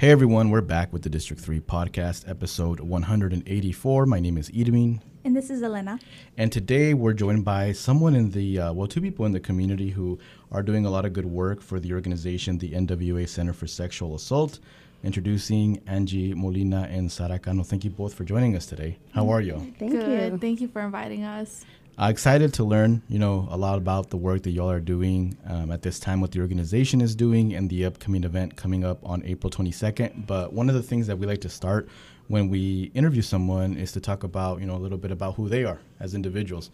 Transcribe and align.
Hey 0.00 0.08
everyone, 0.08 0.48
we're 0.48 0.62
back 0.62 0.94
with 0.94 1.02
the 1.02 1.10
District 1.10 1.42
3 1.42 1.60
podcast, 1.60 2.26
episode 2.26 2.80
184. 2.80 4.06
My 4.06 4.18
name 4.18 4.38
is 4.38 4.48
Idamine. 4.48 5.00
And 5.26 5.36
this 5.36 5.50
is 5.50 5.62
Elena. 5.62 5.98
And 6.38 6.50
today 6.50 6.94
we're 6.94 7.12
joined 7.12 7.44
by 7.44 7.72
someone 7.72 8.14
in 8.14 8.30
the, 8.30 8.60
uh, 8.60 8.72
well, 8.72 8.86
two 8.86 9.02
people 9.02 9.26
in 9.26 9.32
the 9.32 9.40
community 9.40 9.90
who 9.90 10.18
are 10.52 10.62
doing 10.62 10.86
a 10.86 10.90
lot 10.90 11.04
of 11.04 11.12
good 11.12 11.26
work 11.26 11.60
for 11.60 11.78
the 11.78 11.92
organization, 11.92 12.56
the 12.56 12.70
NWA 12.70 13.28
Center 13.28 13.52
for 13.52 13.66
Sexual 13.66 14.14
Assault. 14.14 14.58
Introducing 15.04 15.80
Anngie 15.80 16.34
Molina 16.34 16.88
and 16.90 17.12
Sara 17.12 17.38
Cano. 17.38 17.62
Thank 17.62 17.84
you 17.84 17.90
both 17.90 18.14
for 18.14 18.24
joining 18.24 18.56
us 18.56 18.64
today. 18.64 18.96
How 19.12 19.28
are 19.28 19.42
you? 19.42 19.74
Thank 19.78 19.92
Good. 19.92 20.32
you. 20.32 20.38
Thank 20.38 20.62
you 20.62 20.68
for 20.68 20.80
inviting 20.80 21.24
us. 21.24 21.66
Uh, 22.00 22.08
excited 22.08 22.54
to 22.54 22.64
learn, 22.64 23.02
you 23.08 23.18
know, 23.18 23.46
a 23.50 23.56
lot 23.58 23.76
about 23.76 24.08
the 24.08 24.16
work 24.16 24.42
that 24.42 24.52
y'all 24.52 24.70
are 24.70 24.80
doing 24.80 25.36
um, 25.46 25.70
at 25.70 25.82
this 25.82 26.00
time, 26.00 26.18
what 26.18 26.30
the 26.30 26.40
organization 26.40 27.02
is 27.02 27.14
doing, 27.14 27.52
and 27.52 27.68
the 27.68 27.84
upcoming 27.84 28.24
event 28.24 28.56
coming 28.56 28.82
up 28.84 28.98
on 29.04 29.22
April 29.26 29.50
22nd. 29.50 30.26
But 30.26 30.54
one 30.54 30.70
of 30.70 30.74
the 30.74 30.82
things 30.82 31.06
that 31.08 31.18
we 31.18 31.26
like 31.26 31.42
to 31.42 31.50
start 31.50 31.90
when 32.28 32.48
we 32.48 32.90
interview 32.94 33.20
someone 33.20 33.76
is 33.76 33.92
to 33.92 34.00
talk 34.00 34.24
about, 34.24 34.60
you 34.60 34.66
know, 34.66 34.76
a 34.76 34.78
little 34.80 34.96
bit 34.96 35.10
about 35.10 35.34
who 35.34 35.50
they 35.50 35.62
are 35.64 35.78
as 35.98 36.14
individuals. 36.14 36.70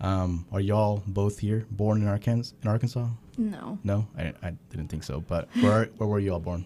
Um, 0.00 0.46
are 0.52 0.60
y'all 0.60 1.02
both 1.08 1.40
here, 1.40 1.66
born 1.72 2.00
in 2.02 2.06
Arkansas? 2.06 2.54
In 2.62 2.68
Arkansas? 2.68 3.08
No. 3.36 3.80
No, 3.82 4.06
I, 4.16 4.32
I 4.44 4.52
didn't 4.70 4.90
think 4.90 5.02
so. 5.02 5.20
But 5.26 5.48
where 5.60 5.86
where 5.96 6.08
were 6.08 6.20
you 6.20 6.34
all 6.34 6.38
born? 6.38 6.64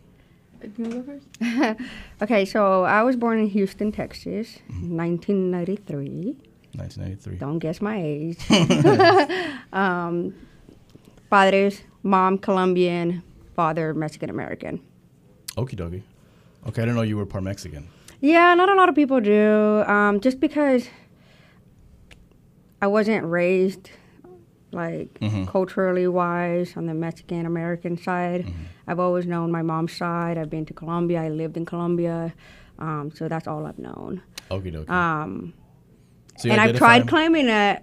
Can 0.60 0.84
you 0.84 1.02
go 1.02 1.02
first? 1.02 1.80
Okay, 2.20 2.44
so 2.44 2.84
I 2.84 3.02
was 3.02 3.16
born 3.16 3.38
in 3.38 3.48
Houston, 3.48 3.90
Texas, 3.90 4.58
1993. 4.68 6.36
1993. 6.74 7.36
Don't 7.36 7.58
guess 7.58 7.80
my 7.80 7.96
age. 8.00 8.38
um, 9.72 10.34
padres, 11.30 11.82
mom 12.02 12.38
Colombian, 12.38 13.22
father 13.54 13.92
Mexican 13.94 14.30
American. 14.30 14.80
Okie 15.56 15.74
dokie. 15.76 16.02
Okay, 16.68 16.82
I 16.82 16.84
didn't 16.86 16.94
know 16.96 17.02
you 17.02 17.16
were 17.16 17.26
part 17.26 17.44
Mexican. 17.44 17.88
Yeah, 18.20 18.54
not 18.54 18.68
a 18.68 18.74
lot 18.74 18.88
of 18.88 18.94
people 18.94 19.20
do. 19.20 19.82
Um, 19.86 20.20
just 20.20 20.38
because 20.40 20.88
I 22.80 22.86
wasn't 22.86 23.24
raised 23.26 23.90
like 24.72 25.12
Mhm. 25.20 25.46
culturally 25.46 26.06
wise 26.08 26.76
on 26.76 26.86
the 26.86 26.94
Mexican 26.94 27.44
American 27.46 27.98
side. 27.98 28.46
I've 28.86 28.98
always 28.98 29.26
known 29.26 29.50
my 29.52 29.60
mom's 29.62 29.92
side. 29.92 30.38
I've 30.38 30.48
been 30.50 30.64
to 30.66 30.72
Colombia. 30.74 31.22
I 31.22 31.28
lived 31.28 31.56
in 31.58 31.66
Colombia. 31.66 32.32
Um, 32.78 33.10
so 33.14 33.28
that's 33.28 33.46
all 33.46 33.66
I've 33.66 33.78
known. 33.78 34.22
Okie 34.50 34.72
dokie. 34.72 34.88
Um, 34.90 35.52
so 36.36 36.48
and 36.50 36.60
I've 36.60 36.76
tried 36.76 37.08
claiming 37.08 37.48
it 37.48 37.82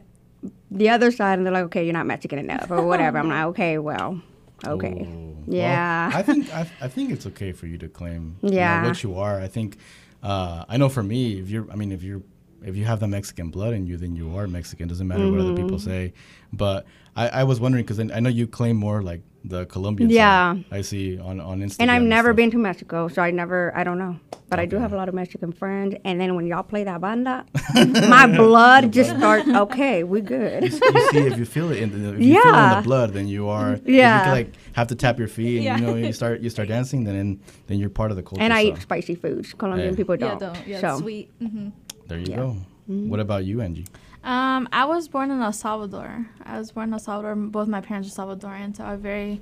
the 0.71 0.89
other 0.89 1.11
side, 1.11 1.37
and 1.37 1.45
they're 1.45 1.53
like, 1.53 1.65
okay, 1.65 1.83
you're 1.83 1.93
not 1.93 2.05
Mexican 2.05 2.39
enough, 2.39 2.69
or 2.69 2.85
whatever. 2.85 3.17
I'm 3.17 3.27
like, 3.29 3.45
okay, 3.47 3.77
well, 3.77 4.21
okay. 4.65 5.07
Ooh. 5.07 5.37
Yeah. 5.47 6.09
Well, 6.09 6.17
I 6.17 6.21
think 6.21 6.53
I, 6.53 6.69
I 6.81 6.87
think 6.87 7.11
it's 7.11 7.25
okay 7.25 7.51
for 7.51 7.65
you 7.65 7.77
to 7.79 7.87
claim 7.87 8.37
you 8.41 8.51
know, 8.51 8.55
Yeah. 8.55 8.85
what 8.87 9.01
you 9.03 9.15
are. 9.15 9.39
I 9.41 9.47
think 9.47 9.77
uh, 10.21 10.65
I 10.69 10.77
know 10.77 10.89
for 10.89 11.01
me, 11.03 11.39
if 11.39 11.49
you're, 11.49 11.69
I 11.71 11.75
mean, 11.75 11.91
if 11.91 12.03
you're, 12.03 12.21
if 12.63 12.75
you 12.75 12.85
have 12.85 12.99
the 12.99 13.07
Mexican 13.07 13.49
blood 13.49 13.73
in 13.73 13.85
you, 13.85 13.97
then 13.97 14.15
you 14.15 14.35
are 14.35 14.47
Mexican. 14.47 14.87
Doesn't 14.87 15.07
matter 15.07 15.29
what 15.29 15.39
other 15.39 15.53
people 15.53 15.77
Mm-hmm. 15.77 15.89
say. 15.89 16.13
But 16.51 16.85
I, 17.15 17.27
I 17.29 17.43
was 17.43 17.59
wondering 17.59 17.83
because 17.85 17.99
I, 17.99 18.09
I 18.15 18.19
know 18.19 18.29
you 18.29 18.47
claim 18.47 18.75
more 18.75 19.01
like 19.01 19.21
the 19.45 19.65
Colombian. 19.67 20.09
Yeah. 20.09 20.55
side. 20.55 20.65
I 20.71 20.81
see 20.81 21.17
on 21.19 21.39
on 21.39 21.59
Instagram. 21.61 21.77
And 21.81 21.91
I've 21.91 22.01
never 22.01 22.29
stuff. 22.29 22.35
been 22.37 22.51
to 22.51 22.57
Mexico, 22.57 23.07
so 23.07 23.21
I 23.21 23.31
never, 23.31 23.71
I 23.75 23.83
don't 23.83 23.97
know. 23.99 24.19
But 24.49 24.59
I 24.59 24.65
do 24.65 24.77
have 24.77 24.93
a 24.93 24.95
lot 24.95 25.07
of 25.07 25.13
Mexican 25.15 25.51
friends. 25.51 25.95
And 26.03 26.19
then 26.19 26.35
when 26.35 26.47
y'all 26.47 26.63
play 26.63 26.83
that 26.83 26.99
banda, 27.01 27.45
my 28.09 28.25
blood 28.25 28.91
just 28.91 29.11
starts, 29.15 29.47
okay, 29.47 30.03
we 30.03 30.21
good. 30.21 30.63
you 30.63 30.71
see 30.71 31.19
if 31.19 31.37
you 31.37 31.45
feel 31.45 31.71
it 31.71 31.77
in 31.77 31.91
the, 31.91 32.13
if 32.15 32.19
you 32.19 32.33
feel 32.33 32.41
it 32.43 32.47
in 32.47 32.53
Yeah. 32.55 32.75
the 32.75 32.81
blood, 32.81 33.13
then 33.13 33.27
you 33.27 33.47
are. 33.47 33.73
if 33.73 33.87
Yeah. 33.87 34.17
You 34.17 34.23
can, 34.23 34.31
like 34.31 34.53
have 34.73 34.87
to 34.87 34.95
tap 34.95 35.19
your 35.19 35.27
feet, 35.27 35.57
and 35.57 35.65
Yeah. 35.65 35.77
you 35.77 35.85
know 35.85 35.95
you 35.95 36.11
start 36.13 36.41
you 36.41 36.49
start 36.49 36.67
dancing, 36.67 37.03
then 37.03 37.15
in, 37.15 37.39
then 37.67 37.77
you're 37.79 37.89
part 37.91 38.09
of 38.11 38.17
the 38.17 38.23
culture. 38.23 38.41
and 38.41 38.51
I 38.51 38.63
so 38.63 38.69
eat 38.73 38.81
spicy 38.81 39.15
foods. 39.15 39.53
Colombian 39.53 39.91
Yeah. 39.91 39.95
people 39.97 40.17
don't. 40.17 40.39
don't. 40.39 40.67
Yeah, 40.67 40.81
so. 40.81 40.99
sweet. 40.99 41.29
hmm 41.39 41.69
there 42.09 42.19
you 42.19 42.25
Yeah. 42.27 42.35
go. 42.35 42.57
What 42.87 43.19
about 43.19 43.45
you, 43.45 43.57
Anngie? 43.57 43.87
Um, 44.23 44.67
I 44.73 44.83
was 44.85 45.07
born 45.07 45.31
in 45.31 45.39
El 45.41 45.53
Salvador. 45.53 46.25
I 46.43 46.57
was 46.57 46.71
born 46.71 46.89
in 46.89 46.93
El 46.93 46.99
Salvador. 46.99 47.35
Both 47.35 47.67
my 47.69 47.81
parents 47.81 48.09
are 48.09 48.21
Salvadorian, 48.21 48.75
so 48.75 48.83
I 48.83 48.95
very 48.97 49.41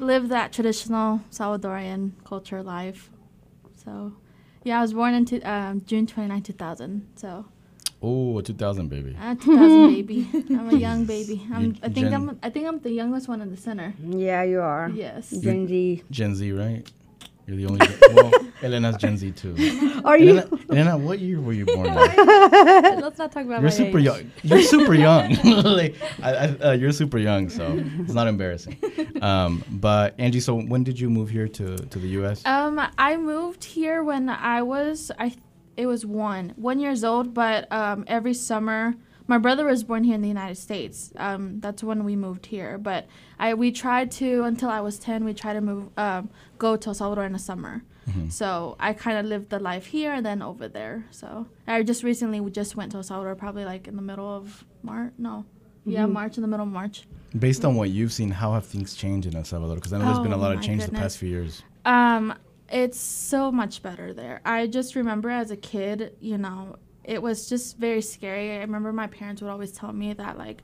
lived 0.00 0.30
that 0.30 0.52
traditional 0.52 1.20
Salvadorian 1.30 2.12
culture 2.24 2.62
life. 2.62 3.10
So, 3.84 4.12
yeah, 4.64 4.78
I 4.78 4.82
was 4.82 4.92
born 4.94 5.14
in 5.14 5.24
two, 5.26 5.40
um, 5.44 5.82
June 5.86 6.06
29, 6.06 6.42
2000. 6.42 7.06
So, 7.14 7.44
Oh, 8.00 8.38
a 8.38 8.42
2000 8.42 8.88
baby. 8.88 9.16
A 9.20 9.34
2000 9.34 9.86
baby. 9.94 10.26
I'm 10.50 10.70
a 10.70 10.78
young 10.78 11.04
baby. 11.04 11.44
I'm, 11.52 11.76
I 11.82 11.88
think 11.88 12.10
Gen- 12.10 12.14
I'm. 12.14 12.38
I 12.44 12.48
think 12.50 12.66
I'm 12.68 12.78
the 12.78 12.92
youngest 12.92 13.26
one 13.28 13.40
in 13.42 13.50
the 13.50 13.56
center. 13.56 13.92
Yeah, 14.00 14.44
you 14.44 14.60
are. 14.60 14.88
Yes. 14.94 15.30
Gen 15.30 15.66
Z. 15.66 16.04
Gen 16.10 16.34
Z, 16.36 16.52
right? 16.52 16.88
You're 17.48 17.56
the 17.56 17.66
only. 17.66 17.86
well, 18.12 18.30
Elena's 18.62 18.98
Gen 18.98 19.16
Z 19.16 19.32
too. 19.32 19.56
Are 20.04 20.18
you? 20.18 20.40
Elena, 20.40 20.58
Elena, 20.70 20.98
what 20.98 21.18
year 21.18 21.40
were 21.40 21.54
you 21.54 21.64
born? 21.64 21.84
Let's 21.94 23.16
not 23.16 23.32
talk 23.32 23.46
about 23.46 23.62
You're 23.62 23.62
my 23.62 23.68
super 23.70 23.98
age. 23.98 24.04
young. 24.04 24.30
You're 24.42 24.62
super 24.62 24.92
young. 24.92 25.34
like, 25.64 25.96
I, 26.22 26.30
I, 26.30 26.56
uh, 26.58 26.72
you're 26.72 26.92
super 26.92 27.16
young, 27.16 27.48
so 27.48 27.82
it's 28.00 28.12
not 28.12 28.28
embarrassing. 28.28 28.76
Um, 29.22 29.64
but 29.70 30.18
Anngie, 30.18 30.42
so 30.42 30.60
when 30.60 30.84
did 30.84 31.00
you 31.00 31.08
move 31.08 31.30
here 31.30 31.48
to, 31.48 31.76
to 31.78 31.98
the 31.98 32.08
U.S.? 32.20 32.44
Um, 32.44 32.78
I 32.98 33.16
moved 33.16 33.64
here 33.64 34.02
when 34.04 34.28
I 34.28 34.60
was 34.60 35.10
I, 35.18 35.34
it 35.78 35.86
was 35.86 36.04
one 36.04 36.52
one 36.56 36.80
years 36.80 37.02
old. 37.02 37.32
But 37.32 37.72
um, 37.72 38.04
every 38.08 38.34
summer, 38.34 38.94
my 39.28 39.38
brother 39.38 39.64
was 39.66 39.84
born 39.84 40.02
here 40.04 40.14
in 40.16 40.22
the 40.22 40.28
United 40.28 40.56
States. 40.56 41.12
Um, 41.16 41.60
that's 41.60 41.84
when 41.84 42.02
we 42.04 42.16
moved 42.16 42.46
here. 42.46 42.76
But 42.78 43.06
I 43.38 43.54
we 43.54 43.70
tried 43.70 44.10
to 44.12 44.42
until 44.42 44.70
I 44.70 44.80
was 44.80 44.98
ten. 44.98 45.24
We 45.24 45.34
tried 45.34 45.52
to 45.54 45.60
move 45.60 45.90
um, 45.96 46.30
go 46.58 46.76
to 46.76 46.88
El 46.88 46.94
Salvador 46.94 47.24
in 47.24 47.32
the 47.32 47.38
summer. 47.38 47.82
So 48.30 48.74
I 48.80 48.94
kind 48.94 49.18
of 49.18 49.26
lived 49.26 49.50
the 49.50 49.58
life 49.58 49.84
here 49.84 50.12
and 50.14 50.24
then 50.24 50.40
over 50.40 50.66
there. 50.66 51.04
So 51.10 51.46
I 51.66 51.82
just 51.82 52.02
recently 52.02 52.40
we 52.40 52.50
just 52.50 52.74
went 52.74 52.90
to 52.92 52.96
El 52.96 53.02
Salvador, 53.02 53.34
probably 53.34 53.66
like 53.66 53.86
in 53.86 53.96
the 53.96 54.02
middle 54.02 54.26
of 54.26 54.64
March. 54.82 55.12
No, 55.18 55.44
yeah, 55.84 56.06
March 56.06 56.38
in 56.38 56.42
the 56.42 56.48
middle 56.48 56.64
of 56.64 56.72
March. 56.72 57.06
Based 57.38 57.66
on 57.66 57.74
what 57.74 57.90
you've 57.90 58.14
seen, 58.14 58.30
how 58.30 58.54
have 58.54 58.64
things 58.64 58.94
changed 58.94 59.28
in 59.28 59.36
El 59.36 59.44
Salvador? 59.44 59.74
Because 59.74 59.92
I 59.92 59.98
know 59.98 60.06
there's 60.06 60.20
been 60.20 60.32
a 60.32 60.36
Oh, 60.36 60.40
lot 60.40 60.52
of 60.52 60.60
my 60.60 60.66
change 60.66 60.86
the 60.86 60.92
past 60.92 61.18
few 61.18 61.28
years. 61.28 61.62
Um, 61.84 62.32
it's 62.70 62.98
so 62.98 63.52
much 63.52 63.82
better 63.82 64.14
there. 64.14 64.40
I 64.42 64.66
just 64.68 64.94
remember 64.94 65.28
as 65.28 65.50
a 65.50 65.56
kid, 65.56 66.16
you 66.18 66.38
know, 66.38 66.76
it 67.08 67.22
was 67.22 67.48
just 67.48 67.78
very 67.78 68.02
scary. 68.02 68.52
I 68.52 68.60
remember 68.60 68.92
my 68.92 69.06
parents 69.06 69.40
would 69.40 69.50
always 69.50 69.72
tell 69.72 69.92
me 69.92 70.12
that, 70.12 70.36
like, 70.36 70.62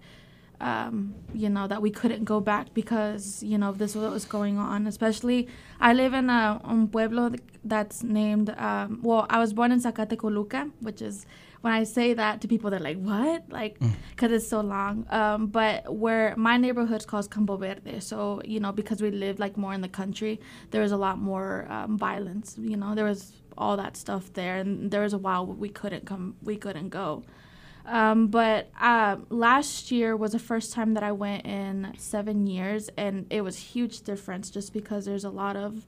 um, 0.60 1.14
you 1.32 1.48
know, 1.48 1.66
that 1.66 1.80
we 1.80 1.90
couldn't 1.90 2.24
go 2.24 2.38
back 2.38 2.74
because, 2.74 3.42
you 3.42 3.58
know, 3.58 3.72
this 3.72 3.94
was 3.94 4.04
what 4.04 4.12
was 4.12 4.26
going 4.26 4.56
on. 4.58 4.86
Especially, 4.86 5.48
I 5.80 5.94
live 5.94 6.12
in 6.12 6.28
a 6.28 6.60
un 6.62 6.88
pueblo 6.88 7.32
that's 7.64 8.02
named, 8.02 8.50
um, 8.68 9.00
well, 9.02 9.26
I 9.30 9.38
was 9.38 9.54
born 9.54 9.72
in 9.72 9.80
Zacatecoluca, 9.80 10.70
which 10.80 11.00
is, 11.00 11.26
when 11.62 11.72
I 11.72 11.84
say 11.84 12.12
that 12.12 12.42
to 12.42 12.46
people, 12.46 12.68
they're 12.70 12.78
like, 12.78 12.98
what? 12.98 13.40
Like, 13.48 13.78
because 14.10 14.30
it's 14.32 14.46
so 14.46 14.60
long. 14.60 15.06
Um, 15.08 15.46
but 15.46 15.94
where 15.94 16.34
my 16.36 16.58
neighborhood's 16.58 17.06
called 17.06 17.30
Campo 17.30 17.56
Verde. 17.56 18.00
So, 18.00 18.42
you 18.44 18.60
know, 18.60 18.70
because 18.70 19.00
we 19.00 19.10
live 19.10 19.38
like 19.38 19.56
more 19.56 19.72
in 19.72 19.80
the 19.80 19.88
country, 19.88 20.40
there 20.72 20.82
was 20.82 20.92
a 20.92 20.98
lot 20.98 21.16
more 21.18 21.66
um, 21.70 21.96
violence. 21.96 22.54
You 22.60 22.76
know, 22.76 22.94
there 22.94 23.06
was 23.06 23.32
all 23.56 23.76
that 23.76 23.96
stuff 23.96 24.32
there. 24.32 24.56
And 24.56 24.90
there 24.90 25.02
was 25.02 25.12
a 25.12 25.18
while 25.18 25.46
we 25.46 25.68
couldn't 25.68 26.06
come, 26.06 26.36
we 26.42 26.56
couldn't 26.56 26.88
go. 26.88 27.22
Um, 27.86 28.28
but 28.28 28.70
uh, 28.80 29.16
last 29.28 29.90
year 29.90 30.16
was 30.16 30.32
the 30.32 30.38
first 30.38 30.72
time 30.72 30.94
that 30.94 31.02
I 31.02 31.12
went 31.12 31.44
in 31.44 31.92
seven 31.98 32.46
years, 32.46 32.88
and 32.96 33.26
it 33.28 33.42
was 33.42 33.58
huge 33.58 34.00
difference 34.00 34.50
just 34.50 34.72
because 34.72 35.04
there's 35.04 35.24
a 35.24 35.30
lot 35.30 35.56
of 35.56 35.84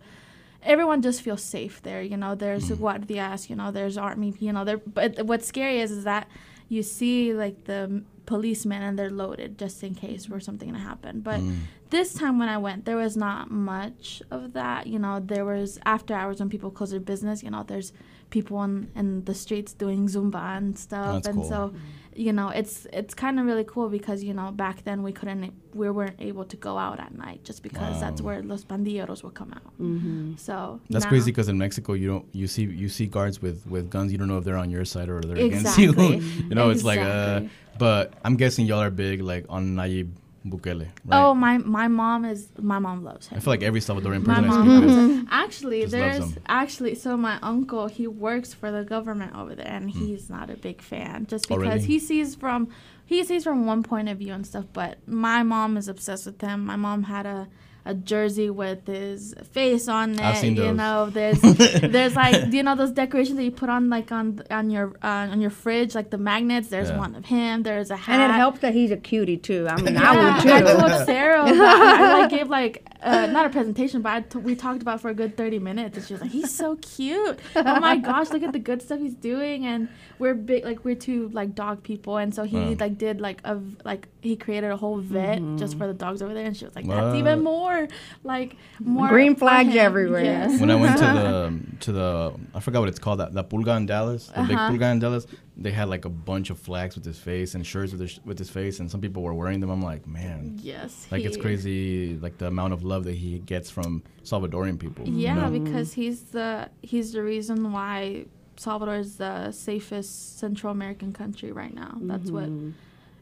everyone 0.63 1.01
just 1.01 1.23
feels 1.23 1.43
safe 1.43 1.83
there. 1.83 2.03
You 2.03 2.17
know, 2.17 2.35
there's 2.35 2.71
guardias, 2.71 3.49
you 3.49 3.57
know, 3.57 3.71
there's 3.71 3.97
army, 3.97 4.35
you 4.41 4.53
know, 4.53 4.65
there. 4.65 4.79
But 4.79 5.25
what's 5.25 5.47
scary 5.47 5.81
is 5.81 5.91
is 5.91 6.05
that 6.05 6.29
you 6.69 6.83
see 6.83 7.33
like 7.33 7.65
the 7.65 8.03
policemen 8.27 8.83
and 8.83 8.99
they're 8.99 9.11
loaded 9.11 9.59
just 9.59 9.83
in 9.83 9.95
case 9.95 10.27
for 10.27 10.41
something 10.41 10.73
to 10.73 10.79
happen. 10.79 11.21
But 11.21 11.41
mm. 11.41 11.57
this 11.91 12.13
time 12.13 12.39
when 12.39 12.49
I 12.49 12.59
went, 12.59 12.85
there 12.85 12.97
was 12.97 13.17
not 13.17 13.51
much 13.51 14.23
of 14.31 14.53
that. 14.53 14.87
You 14.87 14.99
know, 14.99 15.21
there 15.21 15.45
was 15.45 15.79
after 15.87 16.15
hours 16.15 16.41
when 16.41 16.51
people 16.51 16.71
close 16.71 16.91
their 16.91 17.01
business. 17.01 17.43
You 17.43 17.51
know, 17.51 17.63
there's 17.63 17.93
people 18.31 18.63
in, 18.65 18.91
in 18.95 19.25
the 19.25 19.35
streets 19.35 19.73
doing 19.73 20.09
zumba 20.09 20.57
and 20.57 20.79
stuff, 20.79 21.23
That's 21.23 21.29
and 21.29 21.37
cool. 21.37 21.49
so 21.49 21.75
you 22.17 22.33
know 22.33 22.49
it's 22.49 22.87
it's 22.93 23.15
kind 23.15 23.39
of 23.39 23.45
really 23.47 23.65
cool 23.65 23.89
because 23.89 24.25
you 24.25 24.33
know 24.33 24.51
back 24.51 24.83
then 24.85 25.03
we 25.03 25.13
couldn't 25.13 25.53
we 25.75 25.91
weren't 25.91 26.17
able 26.19 26.45
to 26.45 26.57
go 26.57 26.79
out 26.79 26.99
at 26.99 27.15
night 27.15 27.45
just 27.45 27.63
because 27.63 28.01
that's 28.01 28.21
where 28.23 28.43
los 28.43 28.65
pandilleros 28.65 29.23
would 29.23 29.35
come 29.35 29.53
out. 29.53 29.73
Mm-hmm. 29.79 30.37
So 30.37 30.81
That's 30.89 31.05
now- 31.05 31.11
crazy 31.11 31.31
because 31.31 31.49
in 31.49 31.59
Mexico 31.59 31.93
you 31.93 32.09
don't 32.09 32.27
you 32.33 32.47
see 32.47 32.65
you 32.65 32.89
see 32.89 33.07
guards 33.07 33.43
with 33.43 33.67
with 33.67 33.91
guns. 33.91 34.11
You 34.13 34.19
don't 34.19 34.29
know 34.29 34.39
if 34.39 34.45
they're 34.45 34.57
on 34.57 34.71
your 34.71 34.85
side 34.85 35.09
or 35.09 35.21
they're 35.21 35.37
Exactly. 35.37 35.85
against 35.85 36.05
you. 36.09 36.45
you 36.49 36.55
know, 36.55 36.71
it's 36.71 36.85
like 36.85 37.01
uh. 37.01 37.43
But 37.79 38.15
I'm 38.25 38.37
guessing 38.37 38.65
y'all 38.65 38.81
are 38.81 38.91
big 38.91 39.21
like 39.21 39.45
on 39.51 39.75
Nayib 39.77 40.09
Bukele, 40.51 40.87
right? 41.05 41.21
Oh 41.23 41.35
my 41.35 41.59
my 41.59 41.89
mom 41.89 42.25
is 42.25 42.49
my 42.61 42.79
mom 42.79 43.03
loves 43.05 43.27
him. 43.29 43.37
I 43.37 43.41
feel 43.41 43.53
like 43.53 43.63
every 43.63 43.81
Salvadorian 43.81 44.25
my 44.27 44.35
person 44.37 44.45
I 44.45 44.49
mom 44.49 44.67
speak 44.81 44.89
loves 44.89 44.97
him. 45.21 45.29
Actually, 45.31 45.81
Just 45.83 45.93
loves 45.95 46.19
there's 46.19 46.33
him. 46.37 46.43
actually 46.47 46.95
so 46.95 47.17
my 47.17 47.39
uncle 47.43 47.87
he 47.89 48.07
works 48.07 48.55
for 48.55 48.71
the 48.71 48.85
government 48.85 49.35
over 49.37 49.55
there 49.55 49.67
and 49.67 49.91
he's 49.91 50.31
not 50.31 50.51
a 50.51 50.57
big 50.57 50.81
fan 50.83 51.27
just 51.27 51.47
Hmm. 51.47 51.55
Oh, 51.55 51.59
because 51.59 51.75
really? 51.83 51.87
he 51.87 51.99
sees 51.99 52.35
from 52.35 52.69
he 53.05 53.23
sees 53.25 53.45
from 53.45 53.67
one 53.67 53.83
point 53.83 54.09
of 54.09 54.19
view 54.19 54.33
and 54.33 54.47
stuff. 54.47 54.65
But 54.73 54.99
my 55.07 55.43
mom 55.43 55.77
is 55.77 55.87
obsessed 55.89 56.27
with 56.27 56.41
him. 56.41 56.65
My 56.65 56.77
mom 56.77 57.05
had 57.05 57.25
a 57.27 57.49
a 57.87 57.95
jersey 57.95 58.51
with 58.51 58.87
his 58.87 59.35
face 59.53 59.89
on 59.89 60.15
it. 60.15 60.21
I've 60.21 60.37
seen 60.39 60.57
you 60.57 60.63
those. 60.65 60.77
know, 60.77 61.09
there's 61.11 61.41
there's 61.81 62.15
like 62.17 62.53
you 62.53 62.63
know 62.63 62.75
those 62.75 62.91
decorations 62.93 63.37
that 63.37 63.45
you 63.45 63.51
put 63.53 63.69
on 63.71 63.89
like 63.89 64.11
on 64.13 64.43
on 64.51 64.71
your 64.71 64.89
uh, 65.03 65.29
on 65.33 65.41
your 65.41 65.51
fridge, 65.51 65.95
like 65.95 66.11
the 66.11 66.19
magnets. 66.19 66.69
There's 66.69 66.91
Yeah. 66.91 66.99
one 66.99 67.15
of 67.15 67.25
him. 67.25 67.63
There's 67.63 67.91
a 67.91 67.97
hat. 67.97 68.21
And 68.21 68.33
it 68.33 68.35
helps 68.37 68.59
that 68.61 68.75
he's 68.75 68.91
a 68.91 68.97
cutie 68.97 69.37
too. 69.39 69.67
I 69.69 69.81
mean, 69.81 69.95
Yeah, 69.95 70.11
I 70.11 70.17
would 70.17 70.53
I 70.53 70.61
told 70.89 71.07
Sara 71.07 71.45
that 71.45 72.01
I 72.01 72.19
like 72.21 72.31
gave 72.37 72.49
like 72.49 72.83
uh, 73.03 73.27
not 73.27 73.47
a 73.47 73.51
presentation, 73.51 74.03
but 74.03 74.13
I 74.13 74.21
t- 74.23 74.39
we 74.39 74.57
talked 74.57 74.83
about 74.83 75.01
for 75.01 75.09
a 75.11 75.15
good 75.15 75.37
thirty 75.37 75.59
minutes, 75.61 75.97
and 75.97 76.07
she 76.07 76.13
was 76.15 76.21
like, 76.23 76.31
"He's 76.33 76.53
so 76.53 76.77
cute! 76.77 77.39
Oh 77.55 77.79
my 77.79 77.99
gosh, 77.99 78.31
look 78.31 78.43
at 78.43 78.53
the 78.53 78.59
good 78.59 78.83
stuff 78.83 78.99
he's 78.99 79.15
doing!" 79.15 79.65
And 79.65 79.89
we're 80.19 80.35
big, 80.35 80.65
like 80.65 80.85
we're 80.85 80.97
two 80.97 81.29
like 81.29 81.55
dog 81.55 81.83
people, 81.85 82.17
and 82.17 82.35
so 82.35 82.43
he 82.45 82.57
Wow. 82.57 82.75
like 82.81 82.99
did 82.99 83.21
like 83.21 83.41
a 83.45 83.57
v- 83.57 83.77
like 83.85 84.09
he 84.27 84.37
created 84.37 84.71
a 84.71 84.77
whole 84.77 84.99
vet 84.99 85.41
just 85.57 85.79
for 85.79 85.87
the 85.87 85.95
dogs 85.95 86.21
over 86.23 86.35
there, 86.35 86.47
and 86.47 86.57
she 86.57 86.65
was 86.65 86.75
like, 86.77 86.87
"That's 86.87 87.07
What? 87.13 87.17
even 87.17 87.43
more 87.53 87.89
like 88.25 88.57
more 88.81 89.09
Green 89.09 89.35
flags 89.37 89.73
him." 89.73 89.79
everywhere. 89.89 90.25
Yes. 90.25 90.61
when 90.61 90.71
I 90.71 90.75
went 90.85 90.97
to 90.99 91.05
the 91.19 91.61
to 91.85 91.91
the 91.93 92.11
I 92.55 92.61
forgot 92.61 92.81
what 92.81 92.89
it's 92.89 92.99
called 92.99 93.21
that 93.21 93.33
the 93.39 93.45
pulga 93.45 93.77
in 93.77 93.87
Dallas, 93.87 94.23
the 94.35 94.43
big 94.43 94.57
Uh-huh. 94.57 94.71
pulga 94.71 94.93
in 94.93 94.99
Dallas. 94.99 95.27
They 95.59 95.71
had 95.81 95.89
like 95.89 96.05
a 96.05 96.11
bunch 96.11 96.51
of 96.51 96.59
flags 96.59 96.97
with 96.97 97.05
his 97.07 97.19
face 97.19 97.55
and 97.55 97.65
shirts 97.67 97.91
with 97.93 98.03
his, 98.03 98.21
with 98.27 98.39
his 98.39 98.51
face, 98.51 98.79
and 98.81 98.91
some 98.91 99.01
people 99.01 99.23
were 99.23 99.33
wearing 99.33 99.61
them. 99.61 99.71
I'm 99.71 99.81
like, 99.93 100.07
man, 100.07 100.59
Yes, 100.63 101.07
like 101.11 101.23
it's 101.25 101.39
crazy, 101.39 102.19
like 102.21 102.37
the 102.37 102.49
amount 102.49 102.75
of 102.75 102.81
love 102.93 103.05
that 103.05 103.15
he 103.15 103.39
gets 103.39 103.71
from 103.71 104.03
Salvadorian 104.23 104.79
people. 104.79 105.09
you 105.09 105.15
Yeah, 105.27 105.35
know? 105.49 105.51
because 105.59 105.95
he's 105.95 106.21
the 106.39 106.69
he's 106.83 107.13
the 107.13 107.23
reason 107.23 107.73
why 107.73 108.27
Salvador 108.59 108.97
is 108.97 109.17
the 109.17 109.51
safest 109.53 110.39
Central 110.39 110.71
American 110.73 111.13
country 111.13 111.53
right 111.53 111.75
now. 111.75 111.93
That's 112.03 112.31
what 112.31 112.45
Mm-hmm. 112.51 112.71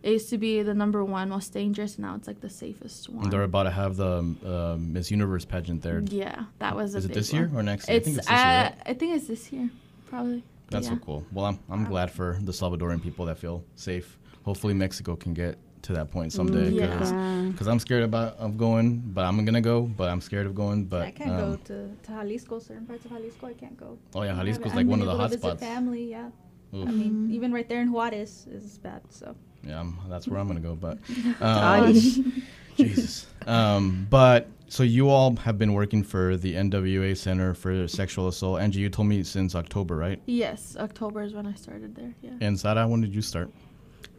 It 0.04 0.10
used 0.12 0.28
to 0.28 0.38
be 0.38 0.62
the 0.62 0.74
number 0.74 1.02
one 1.02 1.30
most 1.30 1.54
dangerous. 1.54 1.98
Now 1.98 2.14
it's 2.14 2.28
like 2.28 2.40
the 2.40 2.50
safest 2.50 3.08
one. 3.08 3.24
And 3.24 3.32
they're 3.32 3.42
about 3.42 3.62
to 3.62 3.70
have 3.70 3.96
the 3.96 4.36
uh, 4.44 4.76
Miss 4.78 5.10
Universe 5.10 5.46
pageant 5.46 5.80
there. 5.80 6.00
yeah, 6.00 6.44
that 6.58 6.76
was 6.76 6.94
a 6.94 6.98
Is 6.98 7.06
it 7.06 7.08
big 7.08 7.14
this 7.16 7.32
year 7.32 7.50
or 7.54 7.62
next? 7.62 7.88
year? 7.88 7.96
It's 7.96 8.06
I 8.06 8.10
think 8.10 8.18
it's 8.18 8.28
uh, 8.28 8.32
this 8.32 8.42
year. 8.42 8.62
Right? 8.62 8.82
I 8.84 8.94
think 8.94 9.16
it's 9.16 9.26
this 9.26 9.52
year, 9.52 9.70
probably. 10.10 10.44
That's 10.68 10.86
yeah. 10.86 10.92
so 10.92 10.98
cool. 10.98 11.26
Well, 11.32 11.46
I'm 11.46 11.58
I'm 11.70 11.84
glad 11.84 12.10
for 12.10 12.38
the 12.42 12.52
Salvadoran 12.52 13.02
people 13.02 13.24
that 13.26 13.38
feel 13.38 13.64
safe. 13.76 14.18
Hopefully, 14.44 14.74
Mexico 14.74 15.16
can 15.16 15.32
get 15.32 15.56
to 15.84 15.94
that 15.94 16.10
point 16.10 16.34
someday. 16.34 16.68
Yeah. 16.68 16.86
Because 16.86 17.66
Yeah. 17.66 17.72
I'm 17.72 17.78
scared 17.78 18.02
about 18.02 18.36
of 18.36 18.58
going, 18.58 19.00
but 19.16 19.24
I'm 19.24 19.42
gonna 19.46 19.62
go. 19.62 19.82
But 19.82 20.10
I'm 20.10 20.20
scared 20.20 20.46
of 20.46 20.54
going. 20.54 20.84
But 20.84 21.02
I 21.02 21.12
can't 21.12 21.30
um, 21.30 21.38
go 21.38 21.56
to, 21.68 21.88
to 22.04 22.12
Jalisco. 22.12 22.58
Certain 22.58 22.84
parts 22.84 23.06
of 23.06 23.10
Jalisco, 23.12 23.46
I 23.46 23.54
can't 23.54 23.78
go. 23.78 23.98
Oh 24.14 24.22
yeah, 24.22 24.34
I 24.34 24.36
Jalisco's 24.36 24.74
like 24.74 24.86
I 24.86 24.90
one 24.90 25.00
of 25.00 25.06
the 25.06 25.12
been 25.12 25.16
able 25.16 25.16
to 25.16 25.22
hot 25.22 25.30
visit 25.30 25.40
spots. 25.40 25.62
Family, 25.62 26.10
yeah. 26.10 26.28
Oof. 26.74 26.88
I 26.88 26.92
mean, 26.92 27.30
even 27.30 27.52
right 27.52 27.68
there 27.68 27.80
in 27.80 27.90
Juarez 27.90 28.46
is 28.50 28.76
bad. 28.78 29.00
So 29.08 29.34
Yeah, 29.66 29.80
I'm, 29.80 29.98
that's 30.08 30.28
where 30.28 30.38
I'm 30.38 30.46
gonna 30.46 30.60
go. 30.60 30.74
But 30.74 30.98
um, 31.40 31.92
Jesus. 32.76 33.26
Um, 33.46 34.06
but 34.10 34.48
so 34.68 34.82
you 34.82 35.08
all 35.08 35.36
have 35.36 35.58
been 35.58 35.72
working 35.72 36.02
for 36.02 36.36
the 36.36 36.54
NWA 36.54 37.16
Center 37.16 37.54
for 37.54 37.86
Sexual 37.86 38.28
Assault. 38.28 38.60
Anngie, 38.60 38.76
you 38.76 38.88
told 38.88 39.08
me 39.08 39.22
since 39.22 39.54
October, 39.54 39.96
right? 39.96 40.20
Yes, 40.26 40.76
October 40.78 41.22
is 41.22 41.32
when 41.32 41.46
I 41.46 41.54
started 41.54 41.94
there. 41.94 42.14
Yeah. 42.22 42.32
And 42.40 42.58
Sara, 42.58 42.86
when 42.86 43.00
did 43.00 43.14
you 43.14 43.22
start? 43.22 43.50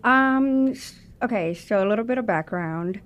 Um. 0.03 0.73
Okay, 1.21 1.53
so 1.53 1.85
a 1.85 1.87
little 1.87 2.05
bit 2.05 2.17
of 2.17 2.25
background. 2.25 2.99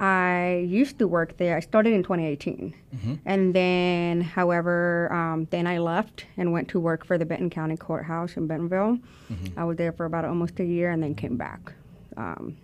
I 0.00 0.66
used 0.68 0.98
to 0.98 1.06
work 1.06 1.36
there. 1.36 1.56
I 1.56 1.60
started 1.60 1.92
in 1.92 2.02
2018, 2.02 2.74
Mhm. 2.96 3.18
and 3.24 3.54
then, 3.54 4.20
however, 4.22 5.12
um, 5.12 5.46
then 5.50 5.66
I 5.66 5.78
left 5.78 6.26
and 6.36 6.52
went 6.52 6.68
to 6.68 6.80
work 6.80 7.04
for 7.06 7.16
the 7.16 7.24
Benton 7.24 7.48
County 7.48 7.76
Courthouse 7.76 8.36
in 8.36 8.46
Bentonville. 8.46 8.98
Mm-hmm. 9.32 9.58
I 9.58 9.64
was 9.64 9.76
there 9.76 9.92
for 9.92 10.04
about 10.04 10.24
almost 10.24 10.58
a 10.60 10.64
year, 10.64 10.90
and 10.90 11.02
then 11.02 11.14
came 11.14 11.36
back 11.36 11.72
um, 12.16 12.56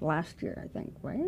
last 0.00 0.42
year, 0.42 0.60
I 0.64 0.68
think. 0.68 0.92
Right? 1.02 1.20